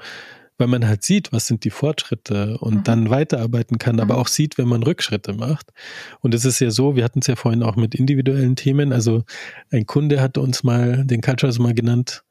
Weil 0.58 0.68
man 0.68 0.86
halt 0.86 1.04
sieht, 1.04 1.32
was 1.32 1.46
sind 1.46 1.64
die 1.64 1.70
Fortschritte 1.70 2.58
und 2.58 2.74
mhm. 2.74 2.84
dann 2.84 3.10
weiterarbeiten 3.10 3.78
kann, 3.78 4.00
aber 4.00 4.14
mhm. 4.14 4.20
auch 4.20 4.28
sieht, 4.28 4.58
wenn 4.58 4.68
man 4.68 4.82
Rückschritte 4.82 5.32
macht. 5.32 5.72
Und 6.20 6.34
es 6.34 6.44
ist 6.44 6.60
ja 6.60 6.70
so, 6.70 6.96
wir 6.96 7.04
hatten 7.04 7.20
es 7.20 7.28
ja 7.28 7.36
vorhin 7.36 7.62
auch 7.62 7.76
mit 7.76 7.94
individuellen 7.94 8.56
Themen. 8.56 8.92
Also 8.92 9.24
ein 9.70 9.86
Kunde 9.86 10.20
hatte 10.20 10.40
uns 10.40 10.64
mal 10.64 11.04
den 11.04 11.20
Cultures 11.20 11.58
mal 11.58 11.74
genannt 11.74 12.24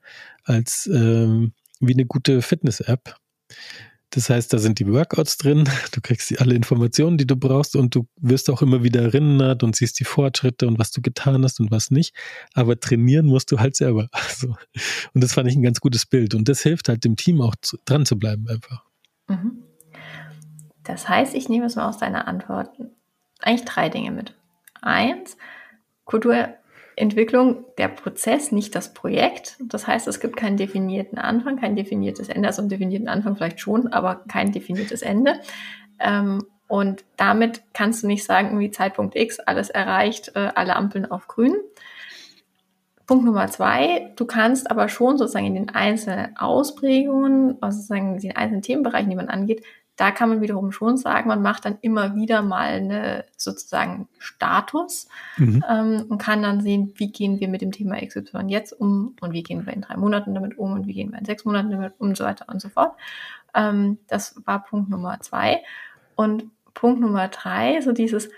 als 0.44 0.90
ähm, 0.94 1.54
wie 1.80 1.94
eine 1.94 2.06
gute 2.06 2.42
Fitness-App. 2.42 3.16
Das 4.12 4.30
heißt, 4.30 4.54
da 4.54 4.58
sind 4.58 4.80
die 4.80 4.88
Workouts 4.88 5.38
drin, 5.38 5.70
du 5.92 6.02
kriegst 6.02 6.40
alle 6.40 6.56
Informationen, 6.56 7.18
die 7.18 7.28
du 7.28 7.36
brauchst 7.36 7.76
und 7.76 7.94
du 7.94 8.08
wirst 8.16 8.50
auch 8.50 8.62
immer 8.62 8.82
wieder 8.82 9.02
erinnert 9.02 9.64
und 9.64 9.76
siehst 9.76 10.00
die 10.00 10.06
Fortschritte 10.06 10.68
und 10.68 10.80
was 10.80 10.92
du 10.92 11.02
getan 11.02 11.44
hast 11.44 11.60
und 11.60 11.72
was 11.72 11.92
nicht. 11.92 12.16
Aber 12.54 12.80
trainieren 12.80 13.26
musst 13.26 13.52
du 13.52 13.60
halt 13.60 13.76
selber. 13.76 14.10
Also, 14.28 14.56
und 15.14 15.24
das 15.24 15.34
fand 15.34 15.50
ich 15.50 15.56
ein 15.56 15.64
ganz 15.64 15.80
gutes 15.80 16.06
Bild 16.06 16.36
und 16.36 16.48
das 16.48 16.62
hilft 16.62 16.90
halt 16.90 17.04
dem 17.04 17.16
Team 17.16 17.42
auch 17.42 17.56
zu, 17.62 17.78
dran 17.86 18.06
zu 18.06 18.20
bleiben 18.20 18.48
einfach. 18.48 18.84
Mhm. 19.28 19.64
Das 20.84 21.10
heißt, 21.10 21.34
ich 21.34 21.50
nehme 21.50 21.66
es 21.66 21.76
mal 21.76 21.90
aus 21.90 21.98
deiner 21.98 22.28
Antwort 22.28 22.70
eigentlich 23.42 23.66
drei 23.66 23.90
Dinge 23.90 24.12
mit. 24.12 24.36
Eins, 24.82 25.38
Kultur 26.06 26.50
Entwicklung 26.98 27.64
der 27.78 27.90
Prozess, 27.90 28.52
nicht 28.52 28.76
das 28.76 28.94
Projekt. 28.94 29.56
Das 29.60 29.86
heißt, 29.86 30.08
es 30.08 30.20
gibt 30.20 30.36
keinen 30.36 30.58
definierten 30.58 31.20
Anfang, 31.20 31.60
kein 31.60 31.76
definiertes 31.76 32.28
Ende. 32.28 32.48
Also 32.48 32.62
einen 32.62 32.70
definierten 32.70 33.08
Anfang 33.08 33.36
vielleicht 33.36 33.60
schon, 33.60 33.88
aber 33.94 34.24
kein 34.28 34.52
definiertes 34.52 35.04
Ende. 35.04 35.40
Ähm, 36.00 36.44
und 36.68 37.06
damit 37.16 37.62
kannst 37.74 38.02
du 38.02 38.08
nicht 38.08 38.26
sagen, 38.26 38.60
wie 38.60 38.72
Zeitpunkt 38.72 39.16
X, 39.16 39.40
alles 39.40 39.70
erreicht, 39.70 40.32
äh, 40.36 40.50
alle 40.56 40.76
Ampeln 40.76 41.10
auf 41.10 41.28
grün. 41.28 41.56
Punkt 43.06 43.24
Nummer 43.24 43.48
zwei, 43.48 44.12
du 44.18 44.26
kannst 44.26 44.70
aber 44.70 44.90
schon 44.90 45.18
sozusagen 45.18 45.46
in 45.46 45.56
den 45.56 45.70
einzelnen 45.70 46.36
Ausprägungen, 46.36 47.58
also 47.62 47.78
sozusagen 47.78 48.16
in 48.16 48.22
den 48.22 48.36
einzelnen 48.36 48.64
Themenbereichen, 48.64 49.10
die 49.10 49.16
man 49.16 49.30
angeht, 49.30 49.64
da 49.98 50.12
kann 50.12 50.30
man 50.30 50.42
wiederum 50.42 50.72
schon 50.72 50.96
sagen, 50.96 51.28
man 51.28 51.42
macht 51.42 51.66
dann 51.66 51.80
immer 51.82 52.16
wieder 52.16 52.44
mal 52.44 52.70
eine 52.70 53.26
sozusagen 53.36 54.08
Status 54.20 55.08
mhm. 55.38 55.66
ähm, 55.68 56.06
und 56.08 56.20
kann 56.20 56.44
dann 56.44 56.62
sehen, 56.62 56.94
wie 56.96 57.12
gehen 57.12 57.40
wir 57.40 57.48
mit 57.48 57.62
dem 57.62 57.72
Thema 57.72 57.98
XY 57.98 58.46
jetzt 58.48 58.74
um 58.74 59.16
und 59.22 59.34
wie 59.34 59.44
gehen 59.44 59.66
wir 59.66 59.74
in 59.74 59.82
drei 59.82 59.98
Monaten 59.98 60.36
damit 60.36 60.58
um 60.58 60.74
und 60.74 60.88
wie 60.88 60.94
gehen 60.94 61.12
wir 61.12 61.20
in 61.20 61.26
sechs 61.26 61.46
Monaten 61.46 61.72
damit 61.72 61.96
um 61.98 62.10
und 62.10 62.18
so 62.18 62.24
weiter 62.24 62.46
und 62.48 62.62
so 62.62 62.70
fort. 62.70 62.94
Ähm, 63.56 63.98
das 64.08 64.40
war 64.46 64.64
Punkt 64.64 64.90
Nummer 64.90 65.20
zwei. 65.22 65.64
Und 66.16 66.46
Punkt 66.76 67.02
Nummer 67.02 67.28
drei, 67.28 67.82
so 67.82 67.92
dieses 67.92 68.30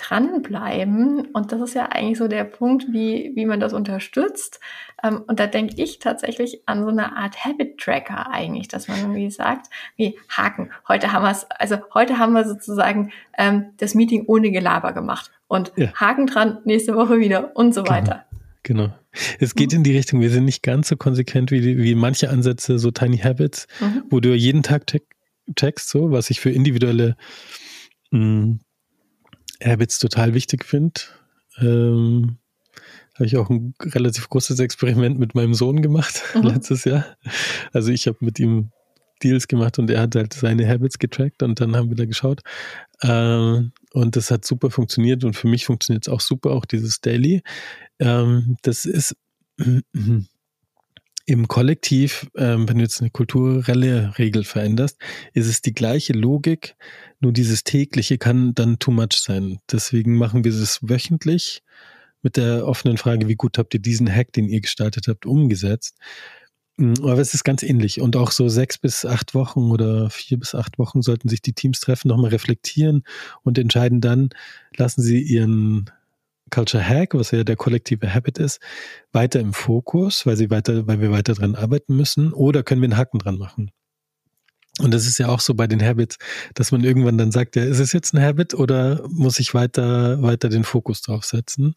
dranbleiben. 0.00 1.26
Und 1.32 1.52
das 1.52 1.60
ist 1.60 1.74
ja 1.74 1.86
eigentlich 1.86 2.18
so 2.18 2.28
der 2.28 2.44
Punkt, 2.44 2.86
wie, 2.90 3.32
wie 3.34 3.46
man 3.46 3.60
das 3.60 3.72
unterstützt. 3.72 4.60
Ähm, 5.02 5.22
und 5.26 5.40
da 5.40 5.46
denke 5.46 5.74
ich 5.82 5.98
tatsächlich 5.98 6.62
an 6.66 6.82
so 6.82 6.88
eine 6.88 7.16
Art 7.16 7.44
Habit-Tracker 7.44 8.30
eigentlich, 8.30 8.68
dass 8.68 8.88
man 8.88 8.98
irgendwie 8.98 9.30
sagt, 9.30 9.66
wie 9.96 10.18
Haken. 10.28 10.70
Heute 10.88 11.12
haben 11.12 11.24
wir 11.24 11.30
es, 11.30 11.46
also 11.50 11.76
heute 11.94 12.18
haben 12.18 12.32
wir 12.32 12.44
sozusagen 12.44 13.12
ähm, 13.36 13.66
das 13.76 13.94
Meeting 13.94 14.24
ohne 14.26 14.50
Gelaber 14.50 14.92
gemacht. 14.92 15.30
Und 15.48 15.72
ja. 15.76 15.92
Haken 15.94 16.26
dran, 16.26 16.58
nächste 16.64 16.94
Woche 16.94 17.18
wieder 17.18 17.56
und 17.56 17.74
so 17.74 17.82
genau. 17.82 17.96
weiter. 17.96 18.24
Genau. 18.62 18.90
Es 19.38 19.54
geht 19.54 19.72
mhm. 19.72 19.78
in 19.78 19.84
die 19.84 19.96
Richtung, 19.96 20.20
wir 20.20 20.30
sind 20.30 20.44
nicht 20.44 20.62
ganz 20.62 20.88
so 20.88 20.96
konsequent 20.96 21.50
wie, 21.50 21.78
wie 21.78 21.94
manche 21.94 22.30
Ansätze, 22.30 22.78
so 22.78 22.90
Tiny 22.90 23.18
Habits, 23.18 23.66
mhm. 23.80 24.04
wo 24.10 24.20
du 24.20 24.34
jeden 24.34 24.62
Tag 24.62 24.84
checkst, 25.56 25.88
so, 25.88 26.10
was 26.10 26.30
ich 26.30 26.40
für 26.40 26.50
individuelle 26.50 27.16
mh, 28.10 28.20
mm, 28.20 28.60
Habits 29.62 29.98
total 29.98 30.34
wichtig 30.34 30.64
finde. 30.64 31.00
Ähm, 31.58 32.38
habe 33.14 33.26
ich 33.26 33.36
auch 33.36 33.50
ein 33.50 33.74
relativ 33.82 34.28
großes 34.28 34.58
Experiment 34.60 35.18
mit 35.18 35.34
meinem 35.34 35.54
Sohn 35.54 35.82
gemacht 35.82 36.22
mhm. 36.34 36.42
letztes 36.42 36.84
Jahr. 36.84 37.04
Also 37.72 37.90
ich 37.90 38.06
habe 38.06 38.18
mit 38.20 38.38
ihm 38.38 38.70
Deals 39.22 39.48
gemacht 39.48 39.78
und 39.78 39.90
er 39.90 40.00
hat 40.00 40.14
halt 40.14 40.32
seine 40.32 40.66
Habits 40.66 40.98
getrackt 40.98 41.42
und 41.42 41.60
dann 41.60 41.76
haben 41.76 41.90
wir 41.90 41.96
da 41.96 42.06
geschaut. 42.06 42.40
Ähm, 43.02 43.72
und 43.92 44.16
das 44.16 44.30
hat 44.30 44.46
super 44.46 44.70
funktioniert 44.70 45.24
und 45.24 45.36
für 45.36 45.48
mich 45.48 45.66
funktioniert 45.66 46.06
es 46.06 46.12
auch 46.12 46.20
super, 46.20 46.52
auch 46.52 46.64
dieses 46.64 47.00
Daily. 47.00 47.42
Ähm, 47.98 48.56
das 48.62 48.86
ist 48.86 49.14
im 51.30 51.46
Kollektiv, 51.46 52.28
ähm, 52.36 52.68
wenn 52.68 52.78
du 52.78 52.82
jetzt 52.82 53.00
eine 53.00 53.10
kulturelle 53.10 54.18
Regel 54.18 54.42
veränderst, 54.42 54.98
ist 55.32 55.46
es 55.46 55.62
die 55.62 55.72
gleiche 55.72 56.12
Logik, 56.12 56.74
nur 57.20 57.32
dieses 57.32 57.62
tägliche 57.62 58.18
kann 58.18 58.52
dann 58.52 58.80
too 58.80 58.90
much 58.90 59.12
sein. 59.12 59.60
Deswegen 59.70 60.16
machen 60.16 60.42
wir 60.42 60.52
es 60.52 60.80
wöchentlich 60.82 61.62
mit 62.22 62.36
der 62.36 62.66
offenen 62.66 62.98
Frage, 62.98 63.28
wie 63.28 63.36
gut 63.36 63.58
habt 63.58 63.72
ihr 63.74 63.80
diesen 63.80 64.12
Hack, 64.12 64.32
den 64.32 64.48
ihr 64.48 64.60
gestaltet 64.60 65.06
habt, 65.06 65.24
umgesetzt? 65.24 65.96
Mm, 66.78 66.94
aber 67.02 67.18
es 67.18 67.32
ist 67.32 67.44
ganz 67.44 67.62
ähnlich. 67.62 68.00
Und 68.00 68.16
auch 68.16 68.32
so 68.32 68.48
sechs 68.48 68.76
bis 68.76 69.04
acht 69.04 69.32
Wochen 69.32 69.70
oder 69.70 70.10
vier 70.10 70.36
bis 70.36 70.56
acht 70.56 70.80
Wochen 70.80 71.00
sollten 71.00 71.28
sich 71.28 71.42
die 71.42 71.52
Teams 71.52 71.78
treffen, 71.78 72.08
nochmal 72.08 72.30
reflektieren 72.30 73.04
und 73.44 73.56
entscheiden 73.56 74.00
dann, 74.00 74.30
lassen 74.76 75.02
sie 75.02 75.22
ihren 75.22 75.90
Culture 76.50 76.82
Hack, 76.86 77.14
was 77.14 77.30
ja 77.30 77.44
der 77.44 77.56
kollektive 77.56 78.12
Habit 78.12 78.38
ist, 78.38 78.60
weiter 79.12 79.40
im 79.40 79.52
Fokus, 79.52 80.26
weil 80.26 80.36
sie 80.36 80.50
weiter, 80.50 80.86
weil 80.86 81.00
wir 81.00 81.10
weiter 81.10 81.34
dran 81.34 81.54
arbeiten 81.54 81.96
müssen, 81.96 82.32
oder 82.32 82.62
können 82.62 82.80
wir 82.80 82.86
einen 82.86 82.96
Haken 82.96 83.18
dran 83.18 83.38
machen? 83.38 83.70
Und 84.78 84.94
das 84.94 85.06
ist 85.06 85.18
ja 85.18 85.28
auch 85.28 85.40
so 85.40 85.54
bei 85.54 85.66
den 85.66 85.82
Habits, 85.82 86.16
dass 86.54 86.72
man 86.72 86.84
irgendwann 86.84 87.18
dann 87.18 87.32
sagt, 87.32 87.56
ja, 87.56 87.64
ist 87.64 87.80
es 87.80 87.92
jetzt 87.92 88.14
ein 88.14 88.22
Habit 88.22 88.54
oder 88.54 89.06
muss 89.08 89.38
ich 89.38 89.52
weiter, 89.52 90.22
weiter 90.22 90.48
den 90.48 90.64
Fokus 90.64 91.02
drauf 91.02 91.24
setzen? 91.24 91.74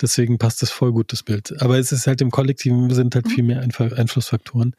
Deswegen 0.00 0.38
passt 0.38 0.62
das 0.62 0.70
voll 0.70 0.92
gut, 0.92 1.12
das 1.12 1.22
Bild. 1.22 1.60
Aber 1.60 1.78
es 1.78 1.92
ist 1.92 2.06
halt 2.06 2.20
im 2.20 2.30
Kollektiven 2.30 2.88
sind 2.94 3.14
halt 3.14 3.26
mhm. 3.26 3.30
viel 3.30 3.44
mehr 3.44 3.60
Einflussfaktoren. 3.60 4.74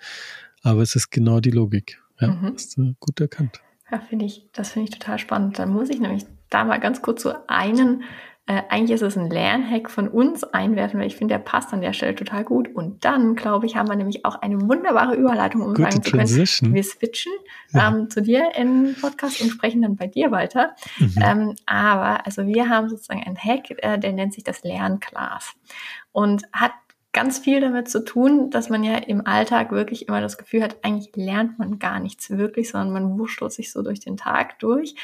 Aber 0.63 0.81
es 0.81 0.95
ist 0.95 1.12
genau 1.12 1.39
die 1.39 1.51
Logik. 1.51 2.01
Ja, 2.19 2.29
mhm. 2.29 2.53
hast 2.53 2.77
du 2.77 2.95
gut 2.99 3.19
erkannt. 3.19 3.62
Ja, 3.91 3.99
finde 3.99 4.25
ich, 4.25 4.49
das 4.53 4.71
finde 4.71 4.89
ich 4.89 4.97
total 4.97 5.19
spannend. 5.19 5.60
Dann 5.60 5.69
muss 5.69 5.89
ich 5.89 5.99
nämlich 5.99 6.25
da 6.49 6.63
mal 6.63 6.79
ganz 6.79 7.01
kurz 7.01 7.23
so 7.23 7.33
einen 7.47 8.03
äh, 8.47 8.63
eigentlich 8.69 8.91
ist 8.91 9.01
es 9.01 9.17
ein 9.17 9.29
Lernhack 9.29 9.91
von 9.91 10.07
uns 10.07 10.45
einwerfen, 10.45 10.99
weil 10.99 11.07
ich 11.07 11.17
finde, 11.17 11.33
der 11.33 11.43
passt 11.43 11.73
an 11.73 11.81
der 11.81 11.91
Stelle 11.91 12.15
total 12.15 12.45
gut. 12.45 12.73
Und 12.73 13.03
dann, 13.03 13.36
glaube 13.36 13.65
ich, 13.65 13.75
haben 13.75 13.89
wir 13.89 13.95
nämlich 13.97 14.23
auch 14.23 14.41
eine 14.41 14.62
wunderbare 14.62 15.15
Überleitung, 15.15 15.62
um 15.62 15.73
Gute 15.73 15.83
sagen 15.83 16.03
zu 16.03 16.12
können, 16.12 16.73
wir 16.73 16.83
switchen 16.83 17.33
ja. 17.73 17.89
ähm, 17.89 18.10
zu 18.10 18.21
dir 18.21 18.55
in 18.55 18.95
Podcast 18.99 19.41
und 19.41 19.49
sprechen 19.49 19.81
dann 19.81 19.97
bei 19.97 20.07
dir 20.07 20.31
weiter. 20.31 20.75
Mhm. 20.97 21.13
Ähm, 21.21 21.55
aber 21.65 22.25
also 22.25 22.47
wir 22.47 22.69
haben 22.69 22.88
sozusagen 22.88 23.21
einen 23.23 23.38
Hack, 23.38 23.69
äh, 23.83 23.99
der 23.99 24.13
nennt 24.13 24.33
sich 24.33 24.45
das 24.45 24.63
Lernglas 24.63 25.53
und 26.13 26.43
hat 26.53 26.71
ganz 27.12 27.39
viel 27.39 27.60
damit 27.60 27.89
zu 27.89 28.05
tun, 28.05 28.49
dass 28.49 28.69
man 28.69 28.83
ja 28.83 28.95
im 28.95 29.25
Alltag 29.25 29.71
wirklich 29.71 30.07
immer 30.07 30.21
das 30.21 30.38
Gefühl 30.38 30.63
hat, 30.63 30.77
eigentlich 30.83 31.15
lernt 31.15 31.60
man 31.60 31.79
gar 31.79 31.99
nichts 31.99 32.29
wirklich, 32.29 32.69
sondern 32.69 32.93
man 32.93 33.19
wurschtelt 33.19 33.51
sich 33.51 33.71
so 33.71 33.81
durch 33.81 33.99
den 33.99 34.17
Tag 34.17 34.60
durch. 34.60 34.95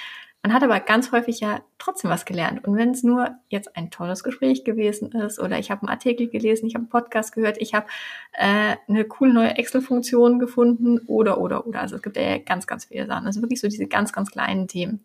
Man 0.43 0.53
hat 0.53 0.62
aber 0.62 0.82
ganz 0.82 1.13
häufig 1.13 1.39
ja 1.39 1.62
trotzdem 1.77 2.12
was 2.12 2.25
gelernt. 2.25 2.67
Und 2.67 2.75
wenn 2.75 2.91
es 2.91 3.01
nur 3.01 3.32
jetzt 3.47 3.77
ein 3.77 3.91
tolles 3.91 4.25
Gespräch 4.25 4.65
gewesen 4.65 5.13
ist 5.13 5.39
oder 5.39 5.58
ich 5.58 5.71
habe 5.71 5.84
einen 5.84 5.89
Artikel 5.89 6.27
gelesen, 6.27 6.67
ich 6.67 6.75
habe 6.75 6.84
einen 6.84 6.89
Podcast 6.89 7.34
gehört, 7.34 7.58
ich 7.62 7.73
habe 7.73 7.88
äh, 8.34 8.75
eine 8.89 9.06
coole 9.06 9.34
neue 9.34 9.56
Excel-Funktion 9.58 10.39
gefunden 10.39 10.99
oder, 11.08 11.39
oder, 11.39 11.65
oder. 11.65 11.79
Also 11.79 11.95
es 11.95 12.01
gibt 12.01 12.17
ja 12.17 12.39
ganz, 12.39 12.67
ganz 12.67 12.84
viele 12.86 13.08
Sachen. 13.08 13.25
Also 13.25 13.41
wirklich 13.41 13.62
so 13.62 13.69
diese 13.69 13.88
ganz, 13.88 14.12
ganz 14.12 14.32
kleinen 14.32 14.67
Themen. 14.67 14.99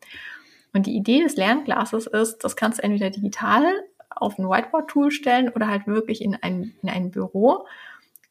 Und 0.72 0.86
die 0.86 0.96
Idee 0.96 1.22
des 1.22 1.36
Lernglases 1.36 2.08
ist, 2.08 2.38
das 2.38 2.56
kannst 2.56 2.80
du 2.80 2.82
entweder 2.82 3.10
digital 3.10 3.64
auf 4.10 4.40
ein 4.40 4.48
Whiteboard-Tool 4.48 5.12
stellen 5.12 5.50
oder 5.50 5.68
halt 5.68 5.86
wirklich 5.86 6.20
in 6.20 6.34
ein, 6.34 6.74
in 6.82 6.88
ein 6.88 7.12
Büro. 7.12 7.64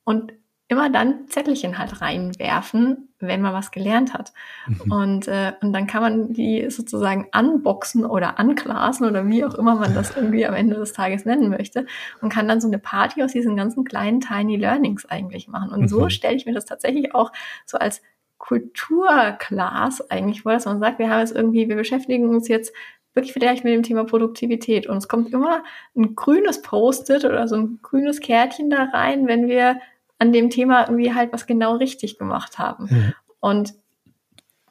Und 0.03 0.33
immer 0.69 0.89
dann 0.89 1.27
Zettelchen 1.29 1.77
halt 1.77 2.01
reinwerfen, 2.01 3.09
wenn 3.19 3.41
man 3.41 3.53
was 3.53 3.71
gelernt 3.71 4.13
hat. 4.13 4.33
Mhm. 4.67 4.91
Und, 4.91 5.27
äh, 5.27 5.53
und 5.61 5.71
dann 5.71 5.87
kann 5.87 6.01
man 6.01 6.33
die 6.33 6.69
sozusagen 6.69 7.27
unboxen 7.33 8.05
oder 8.05 8.37
anglasen 8.37 9.07
oder 9.07 9.25
wie 9.27 9.45
auch 9.45 9.55
immer 9.55 9.75
man 9.75 9.95
das 9.95 10.15
irgendwie 10.15 10.45
am 10.45 10.53
Ende 10.53 10.75
des 10.75 10.91
Tages 10.91 11.23
nennen 11.23 11.49
möchte 11.49 11.85
und 12.21 12.29
kann 12.29 12.47
dann 12.49 12.59
so 12.59 12.67
eine 12.67 12.79
Party 12.79 13.23
aus 13.23 13.31
diesen 13.31 13.55
ganzen 13.55 13.85
kleinen 13.85 14.19
Tiny 14.19 14.57
Learnings 14.57 15.05
eigentlich 15.05 15.47
machen. 15.47 15.71
Und 15.71 15.81
mhm. 15.81 15.87
so 15.87 16.09
stelle 16.09 16.35
ich 16.35 16.45
mir 16.45 16.53
das 16.53 16.65
tatsächlich 16.65 17.15
auch 17.15 17.31
so 17.65 17.77
als 17.77 18.01
Kulturclass 18.37 20.11
eigentlich 20.11 20.43
vor, 20.43 20.51
dass 20.51 20.65
man 20.65 20.79
sagt, 20.79 20.99
wir 20.99 21.09
haben 21.09 21.21
jetzt 21.21 21.35
irgendwie, 21.35 21.69
wir 21.69 21.75
beschäftigen 21.77 22.29
uns 22.29 22.47
jetzt 22.49 22.73
wirklich 23.13 23.33
vielleicht 23.33 23.63
mit 23.63 23.73
dem 23.73 23.83
Thema 23.83 24.03
Produktivität. 24.03 24.85
Und 24.85 24.97
es 24.97 25.07
kommt 25.07 25.33
immer 25.33 25.63
ein 25.95 26.13
grünes 26.15 26.61
Post-it 26.61 27.25
oder 27.25 27.47
so 27.47 27.55
ein 27.55 27.79
grünes 27.81 28.19
Kärtchen 28.19 28.69
da 28.69 28.83
rein, 28.93 29.27
wenn 29.27 29.47
wir 29.47 29.79
an 30.19 30.33
dem 30.33 30.49
Thema 30.49 30.87
irgendwie 30.87 31.13
halt 31.13 31.33
was 31.33 31.45
genau 31.45 31.75
richtig 31.75 32.17
gemacht 32.17 32.57
haben. 32.57 32.87
Mhm. 32.89 33.13
Und 33.39 33.73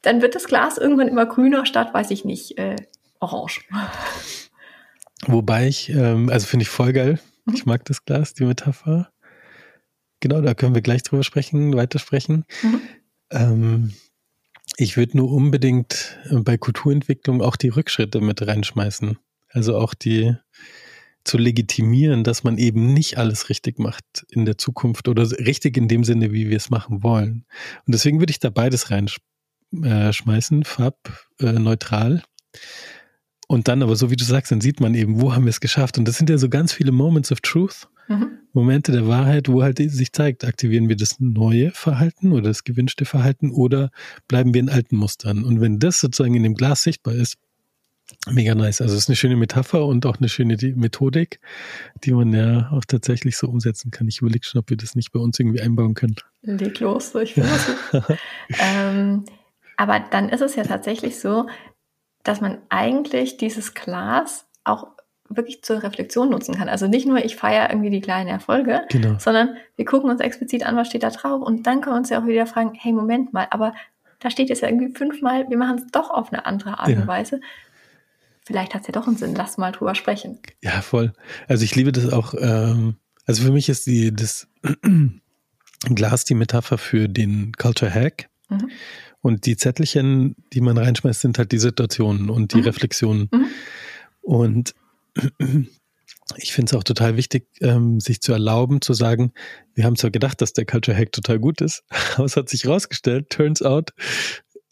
dann 0.03 0.23
wird 0.23 0.35
das 0.35 0.47
Glas 0.47 0.79
irgendwann 0.79 1.09
immer 1.09 1.27
grüner 1.27 1.67
statt, 1.67 1.93
weiß 1.93 2.11
ich 2.11 2.25
nicht, 2.25 2.59
äh, 2.59 2.77
orange. 3.21 3.63
Wobei 5.27 5.67
ich, 5.67 5.89
ähm, 5.91 6.29
also 6.29 6.47
finde 6.47 6.65
ich 6.65 6.69
voll 6.69 6.93
geil. 6.93 7.19
Mhm. 7.45 7.55
Ich 7.55 7.67
mag 7.67 7.85
das 7.85 8.05
Glas, 8.05 8.35
die 8.35 8.45
Metapher. 8.45 9.11
Genau, 10.21 10.41
da 10.41 10.55
können 10.55 10.75
wir 10.75 10.83
gleich 10.83 11.03
drüber 11.03 11.25
sprechen, 11.25 11.75
weitersprechen. 11.77 12.45
Mhm. 12.63 12.81
Ähm, 13.31 13.95
ich 14.77 14.97
würde 14.97 15.17
nur 15.17 15.31
unbedingt 15.31 16.19
äh, 16.31 16.37
bei 16.37 16.57
Kulturentwicklung 16.57 17.43
auch 17.43 17.57
die 17.57 17.69
Rückschritte 17.69 18.21
mit 18.21 18.47
reinschmeißen. 18.47 19.19
Also 19.51 19.77
auch 19.77 19.95
die, 19.95 20.37
zu 21.27 21.39
legitimieren, 21.39 22.25
dass 22.25 22.45
man 22.45 22.57
eben 22.59 22.93
nicht 22.93 23.19
alles 23.19 23.49
richtig 23.49 23.79
macht 23.79 24.27
in 24.31 24.45
der 24.45 24.59
Zukunft 24.59 25.09
oder 25.09 25.29
richtig 25.31 25.77
in 25.77 25.89
dem 25.89 26.05
Sinne, 26.05 26.33
wie 26.33 26.49
wir 26.49 26.57
es 26.57 26.71
machen 26.71 27.03
wollen. 27.03 27.45
Und 27.87 27.95
deswegen 27.95 28.21
würde 28.21 28.31
ich 28.31 28.39
da 28.39 28.51
beides 28.51 28.91
reinschmeißen, 28.91 30.65
farbneutral. 30.65 32.17
Äh, 32.17 32.59
und 33.49 33.69
dann 33.69 33.83
aber, 33.83 33.95
so 33.97 34.11
wie 34.11 34.17
du 34.17 34.25
sagst, 34.25 34.51
dann 34.51 34.61
sieht 34.61 34.81
man 34.81 34.95
eben, 34.95 35.21
wo 35.21 35.35
haben 35.35 35.45
wir 35.45 35.51
es 35.51 35.61
geschafft. 35.61 35.99
Und 35.99 36.07
das 36.07 36.17
sind 36.17 36.31
ja 36.31 36.39
so 36.39 36.49
ganz 36.49 36.73
viele 36.73 36.91
Moments 36.93 37.31
of 37.31 37.41
Truth, 37.41 37.89
mhm. 38.09 38.39
Momente 38.53 38.91
der 38.91 39.07
Wahrheit, 39.07 39.49
wo 39.49 39.63
halt 39.63 39.79
sich 39.79 40.13
zeigt, 40.13 40.45
aktivieren 40.45 40.89
wir 40.89 40.97
das 40.97 41.21
neue 41.21 41.71
Verhalten 41.73 42.33
oder 42.33 42.49
das 42.49 42.65
gewünschte 42.65 43.05
Verhalten 43.05 43.51
oder 43.51 43.91
bleiben 44.29 44.55
wir 44.55 44.61
in 44.61 44.69
alten 44.69 44.97
Mustern. 44.97 45.45
Und 45.45 45.61
wenn 45.61 45.79
das 45.79 46.01
sozusagen 46.01 46.35
in 46.35 46.43
dem 46.43 46.55
Glas 46.55 46.83
sichtbar 46.83 47.15
ist, 47.15 47.37
Mega 48.29 48.55
nice. 48.55 48.81
Also 48.81 48.95
es 48.95 49.03
ist 49.03 49.09
eine 49.09 49.17
schöne 49.17 49.37
Metapher 49.37 49.87
und 49.87 50.05
auch 50.05 50.19
eine 50.19 50.29
schöne 50.29 50.57
Methodik, 50.75 51.41
die 52.05 52.13
man 52.13 52.33
ja 52.33 52.71
auch 52.73 52.85
tatsächlich 52.85 53.37
so 53.37 53.49
umsetzen 53.49 53.91
kann. 53.91 54.09
Ich 54.09 54.21
überlege 54.21 54.45
schon, 54.45 54.59
ob 54.61 54.71
wir 54.71 54.77
das 54.77 54.97
nicht 54.97 55.13
bei 55.13 55.21
uns 55.21 55.39
irgendwie 55.39 55.61
einbauen 55.61 55.95
können. 55.95 56.17
Leg 56.43 56.81
los, 56.81 57.15
ich 57.15 57.35
finde 57.35 57.51
das 57.93 58.03
ähm, 58.61 59.25
Aber 59.77 60.01
dann 60.11 60.29
ist 60.29 60.41
es 60.41 60.57
ja 60.57 60.65
tatsächlich 60.65 61.21
so, 61.21 61.47
dass 62.25 62.41
man 62.41 62.59
eigentlich 62.69 63.37
dieses 63.37 63.75
Glas 63.75 64.47
auch 64.65 64.89
wirklich 65.29 65.63
zur 65.63 65.83
Reflexion 65.83 66.31
nutzen 66.31 66.55
kann. 66.57 66.69
Also 66.69 66.89
nicht 66.89 67.07
nur, 67.07 67.25
ich 67.25 67.37
feiere 67.37 67.71
irgendwie 67.71 67.91
die 67.91 68.01
kleinen 68.01 68.29
Erfolge, 68.29 68.83
genau. 68.89 69.19
sondern 69.19 69.57
wir 69.77 69.85
gucken 69.85 70.11
uns 70.11 70.21
explizit 70.21 70.65
an, 70.65 70.77
was 70.77 70.89
steht 70.89 71.03
da 71.03 71.11
drauf 71.11 71.43
und 71.43 71.67
dann 71.67 71.81
können 71.81 71.95
wir 71.95 71.99
uns 71.99 72.11
ja 72.11 72.21
auch 72.21 72.27
wieder 72.27 72.47
fragen, 72.47 72.73
hey, 72.75 72.93
Moment 72.93 73.33
mal, 73.33 73.47
aber 73.51 73.75
da 74.21 74.31
steht 74.31 74.49
jetzt 74.49 74.63
ja 74.63 74.69
irgendwie 74.69 74.95
fünfmal, 74.95 75.49
wir 75.49 75.59
machen 75.59 75.79
es 75.79 75.87
doch 75.93 76.11
auf 76.11 76.33
eine 76.33 76.47
andere 76.47 76.79
Art 76.79 76.89
ja. 76.89 76.97
und 76.97 77.07
Weise 77.07 77.41
vielleicht 78.47 78.75
hat 78.75 78.83
es 78.83 78.87
ja 78.87 78.93
doch 78.93 79.07
einen 79.07 79.17
Sinn, 79.17 79.35
lass 79.35 79.59
mal 79.59 79.73
drüber 79.73 79.95
sprechen. 79.95 80.39
Ja, 80.63 80.81
voll. 80.81 81.13
Also 81.49 81.65
ich 81.65 81.75
liebe 81.75 81.93
das 81.93 82.13
auch, 82.13 82.35
ähm, 82.39 82.97
also 83.27 83.43
für 83.43 83.51
mich 83.51 83.69
ist 83.69 83.87
die, 83.87 84.15
das 84.15 84.49
Glas 85.95 86.25
die 86.25 86.35
Metapher 86.35 86.79
für 86.79 87.09
den 87.09 87.53
Culture 87.53 87.93
Hack. 87.93 88.29
Mhm. 88.49 88.71
Und 89.21 89.47
die 89.47 89.57
Zettelchen, 89.57 90.37
die 90.53 90.61
man 90.61 90.79
reinschmeißt, 90.79 91.21
sind 91.21 91.39
halt 91.39 91.51
die 91.51 91.59
Situationen 91.59 92.31
und 92.31 92.53
die 92.53 92.59
mhm. 92.59 92.65
Reflexionen. 92.65 93.29
Mhm. 93.33 93.47
Und 94.23 94.75
ich 96.37 96.53
finde 96.53 96.71
es 96.71 96.75
auch 96.79 96.85
total 96.85 97.17
wichtig, 97.17 97.49
ähm, 97.61 97.99
sich 97.99 98.21
zu 98.21 98.33
erlauben, 98.33 98.81
zu 98.81 98.95
sagen, 98.95 99.33
wir 99.75 99.85
haben 99.85 99.97
zwar 99.97 100.11
gedacht, 100.11 100.41
dass 100.41 100.53
der 100.53 100.67
Culture 100.67 100.97
Hack 100.97 101.13
total 101.13 101.41
gut 101.41 101.61
ist, 101.61 101.83
aber 102.15 102.25
es 102.25 102.37
hat 102.37 102.49
sich 102.49 102.67
rausgestellt, 102.67 103.31
turns 103.31 103.63
out, 103.63 103.93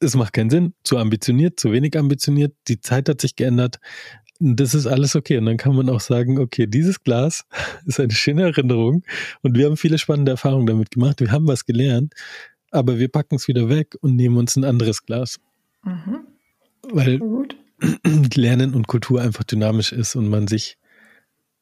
es 0.04 0.16
macht 0.16 0.32
keinen 0.32 0.50
Sinn, 0.50 0.74
zu 0.84 0.98
ambitioniert, 0.98 1.58
zu 1.58 1.72
wenig 1.72 1.96
ambitioniert, 1.98 2.54
die 2.68 2.80
Zeit 2.80 3.08
hat 3.08 3.20
sich 3.20 3.36
geändert. 3.36 3.80
Das 4.40 4.74
ist 4.74 4.86
alles 4.86 5.16
okay. 5.16 5.38
Und 5.38 5.46
dann 5.46 5.56
kann 5.56 5.74
man 5.74 5.88
auch 5.88 6.00
sagen, 6.00 6.38
okay, 6.38 6.66
dieses 6.66 7.02
Glas 7.02 7.44
ist 7.86 8.00
eine 8.00 8.12
schöne 8.12 8.42
Erinnerung 8.42 9.04
und 9.42 9.56
wir 9.56 9.66
haben 9.66 9.76
viele 9.76 9.98
spannende 9.98 10.32
Erfahrungen 10.32 10.66
damit 10.66 10.90
gemacht. 10.90 11.20
Wir 11.20 11.32
haben 11.32 11.48
was 11.48 11.64
gelernt, 11.64 12.14
aber 12.70 12.98
wir 12.98 13.08
packen 13.08 13.36
es 13.36 13.48
wieder 13.48 13.68
weg 13.68 13.96
und 14.00 14.16
nehmen 14.16 14.36
uns 14.36 14.56
ein 14.56 14.64
anderes 14.64 15.04
Glas. 15.04 15.40
Mhm. 15.82 16.26
Weil. 16.92 17.20
Lernen 18.34 18.72
und 18.74 18.86
Kultur 18.86 19.20
einfach 19.20 19.44
dynamisch 19.44 19.92
ist 19.92 20.14
und 20.14 20.28
man 20.28 20.46
sich 20.46 20.78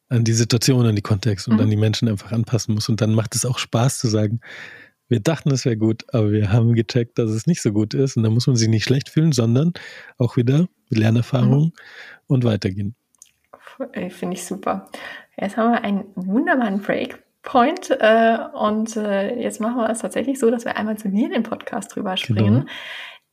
an 0.09 0.25
die 0.25 0.35
Situation, 0.35 0.85
an 0.85 0.95
die 0.95 1.03
Kontext 1.03 1.49
und 1.49 1.55
mhm. 1.55 1.61
an 1.61 1.71
die 1.71 1.77
Menschen 1.77 2.07
einfach 2.07 2.33
anpassen 2.33 2.75
muss. 2.75 2.89
Und 2.89 3.01
dann 3.01 3.15
macht 3.15 3.35
es 3.35 3.47
auch 3.47 3.59
Spaß 3.59 3.99
zu 3.99 4.09
sagen, 4.09 4.41
wir 5.13 5.21
dachten, 5.21 5.51
es 5.51 5.67
wäre 5.67 5.77
gut, 5.77 6.05
aber 6.15 6.33
wir 6.33 6.51
haben 6.51 6.73
gecheckt, 6.73 7.19
dass 7.19 7.31
es 7.31 7.47
nicht 7.47 7.61
so 7.61 7.71
gut 7.71 7.93
ist. 7.93 8.17
Und 8.17 8.23
da 8.23 8.31
muss 8.31 8.47
man 8.47 8.57
sich 8.57 8.69
nicht 8.69 8.85
schlecht 8.85 9.11
fühlen, 9.11 9.33
sondern 9.33 9.75
auch 10.17 10.39
wieder 10.39 10.69
mit 10.89 10.99
Lernerfahrung 10.99 11.65
mhm. 11.65 11.73
und 12.29 12.45
weitergehen. 12.45 12.95
Finde 14.09 14.37
ich 14.37 14.45
super. 14.47 14.89
Jetzt 15.39 15.59
haben 15.59 15.73
wir 15.73 15.85
einen 15.85 16.05
wunderbaren 16.15 16.81
Break. 16.81 17.23
Point. 17.43 17.91
Äh, 17.91 18.39
und 18.55 18.97
äh, 18.97 19.37
jetzt 19.39 19.61
machen 19.61 19.77
wir 19.77 19.91
es 19.91 19.99
tatsächlich 19.99 20.39
so, 20.39 20.51
dass 20.51 20.65
wir 20.65 20.77
einmal 20.77 20.97
zu 20.97 21.09
mir 21.09 21.27
in 21.27 21.33
den 21.33 21.43
Podcast 21.43 21.95
drüber 21.95 22.17
springen. 22.17 22.61
Genau. 22.61 22.67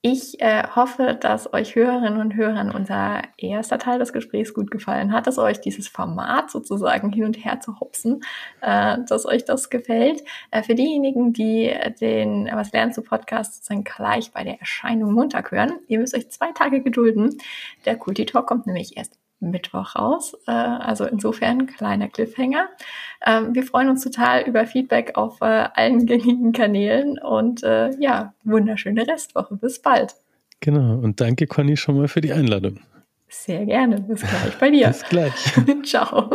Ich 0.02 0.40
äh, 0.40 0.64
hoffe, 0.76 1.18
dass 1.20 1.52
euch 1.54 1.76
Hörerinnen 1.76 2.22
und 2.22 2.34
Hörern 2.34 2.72
unser 2.72 3.22
erster 3.36 3.78
Teil 3.80 4.00
des 4.00 4.14
Gesprächs 4.14 4.54
gut 4.54 4.72
gefallen 4.72 5.12
hat, 5.12 5.28
dass 5.28 5.38
euch 5.38 5.60
dieses 5.60 5.90
Format 5.90 6.50
sozusagen 6.52 7.12
hin 7.12 7.26
und 7.26 7.34
her 7.44 7.60
zu 7.60 7.82
hopsen, 7.82 8.22
äh, 8.62 8.98
dass 9.10 9.26
euch 9.26 9.44
das 9.44 9.70
gefällt. 9.70 10.24
Äh, 10.52 10.64
für 10.64 10.74
diejenigen, 10.74 11.34
die 11.34 11.76
den 12.00 12.50
Was 12.54 12.72
lernst 12.72 12.98
du 12.98 13.02
Podcast 13.02 13.56
sozusagen 13.56 13.84
gleich 13.84 14.32
bei 14.32 14.46
der 14.46 14.62
Erscheinung 14.62 15.12
Montag 15.12 15.52
hören, 15.52 15.74
ihr 15.90 16.00
müsst 16.00 16.16
euch 16.16 16.30
zwei 16.30 16.54
Tage 16.54 16.82
gedulden. 16.82 17.38
Der 17.86 17.98
Kulti 17.98 18.26
Talk 18.26 18.48
kommt 18.48 18.68
nämlich 18.68 18.96
erst 18.96 19.20
Mittwoch 19.40 19.96
raus. 19.96 20.36
Äh, 20.48 20.52
also 20.52 21.06
insofern 21.06 21.68
kleiner 21.68 22.08
Cliffhanger. 22.08 22.70
Ähm, 23.26 23.54
wir 23.54 23.64
freuen 23.64 23.90
uns 23.90 24.04
total 24.04 24.44
über 24.44 24.66
Feedback 24.66 25.16
auf 25.16 25.42
äh, 25.42 25.46
allen 25.46 26.06
gängigen 26.06 26.52
Kanälen 26.52 27.20
und 27.20 27.64
äh, 27.64 27.92
ja, 28.00 28.34
wunderschöne 28.44 29.08
Restwoche. 29.08 29.56
Bis 29.56 29.82
bald. 29.82 30.16
Genau. 30.60 31.00
Und 31.00 31.22
danke, 31.22 31.48
Conny, 31.48 31.78
schon 31.78 31.98
mal 31.98 32.08
für 32.08 32.22
die 32.22 32.34
Einladung. 32.34 32.80
Sehr 33.30 33.66
gerne. 33.66 34.02
Bis 34.02 34.22
gleich 34.22 34.58
bei 34.60 34.72
dir. 34.72 34.88
Bis 34.88 35.04
gleich. 35.04 35.54
Ciao. 35.84 36.30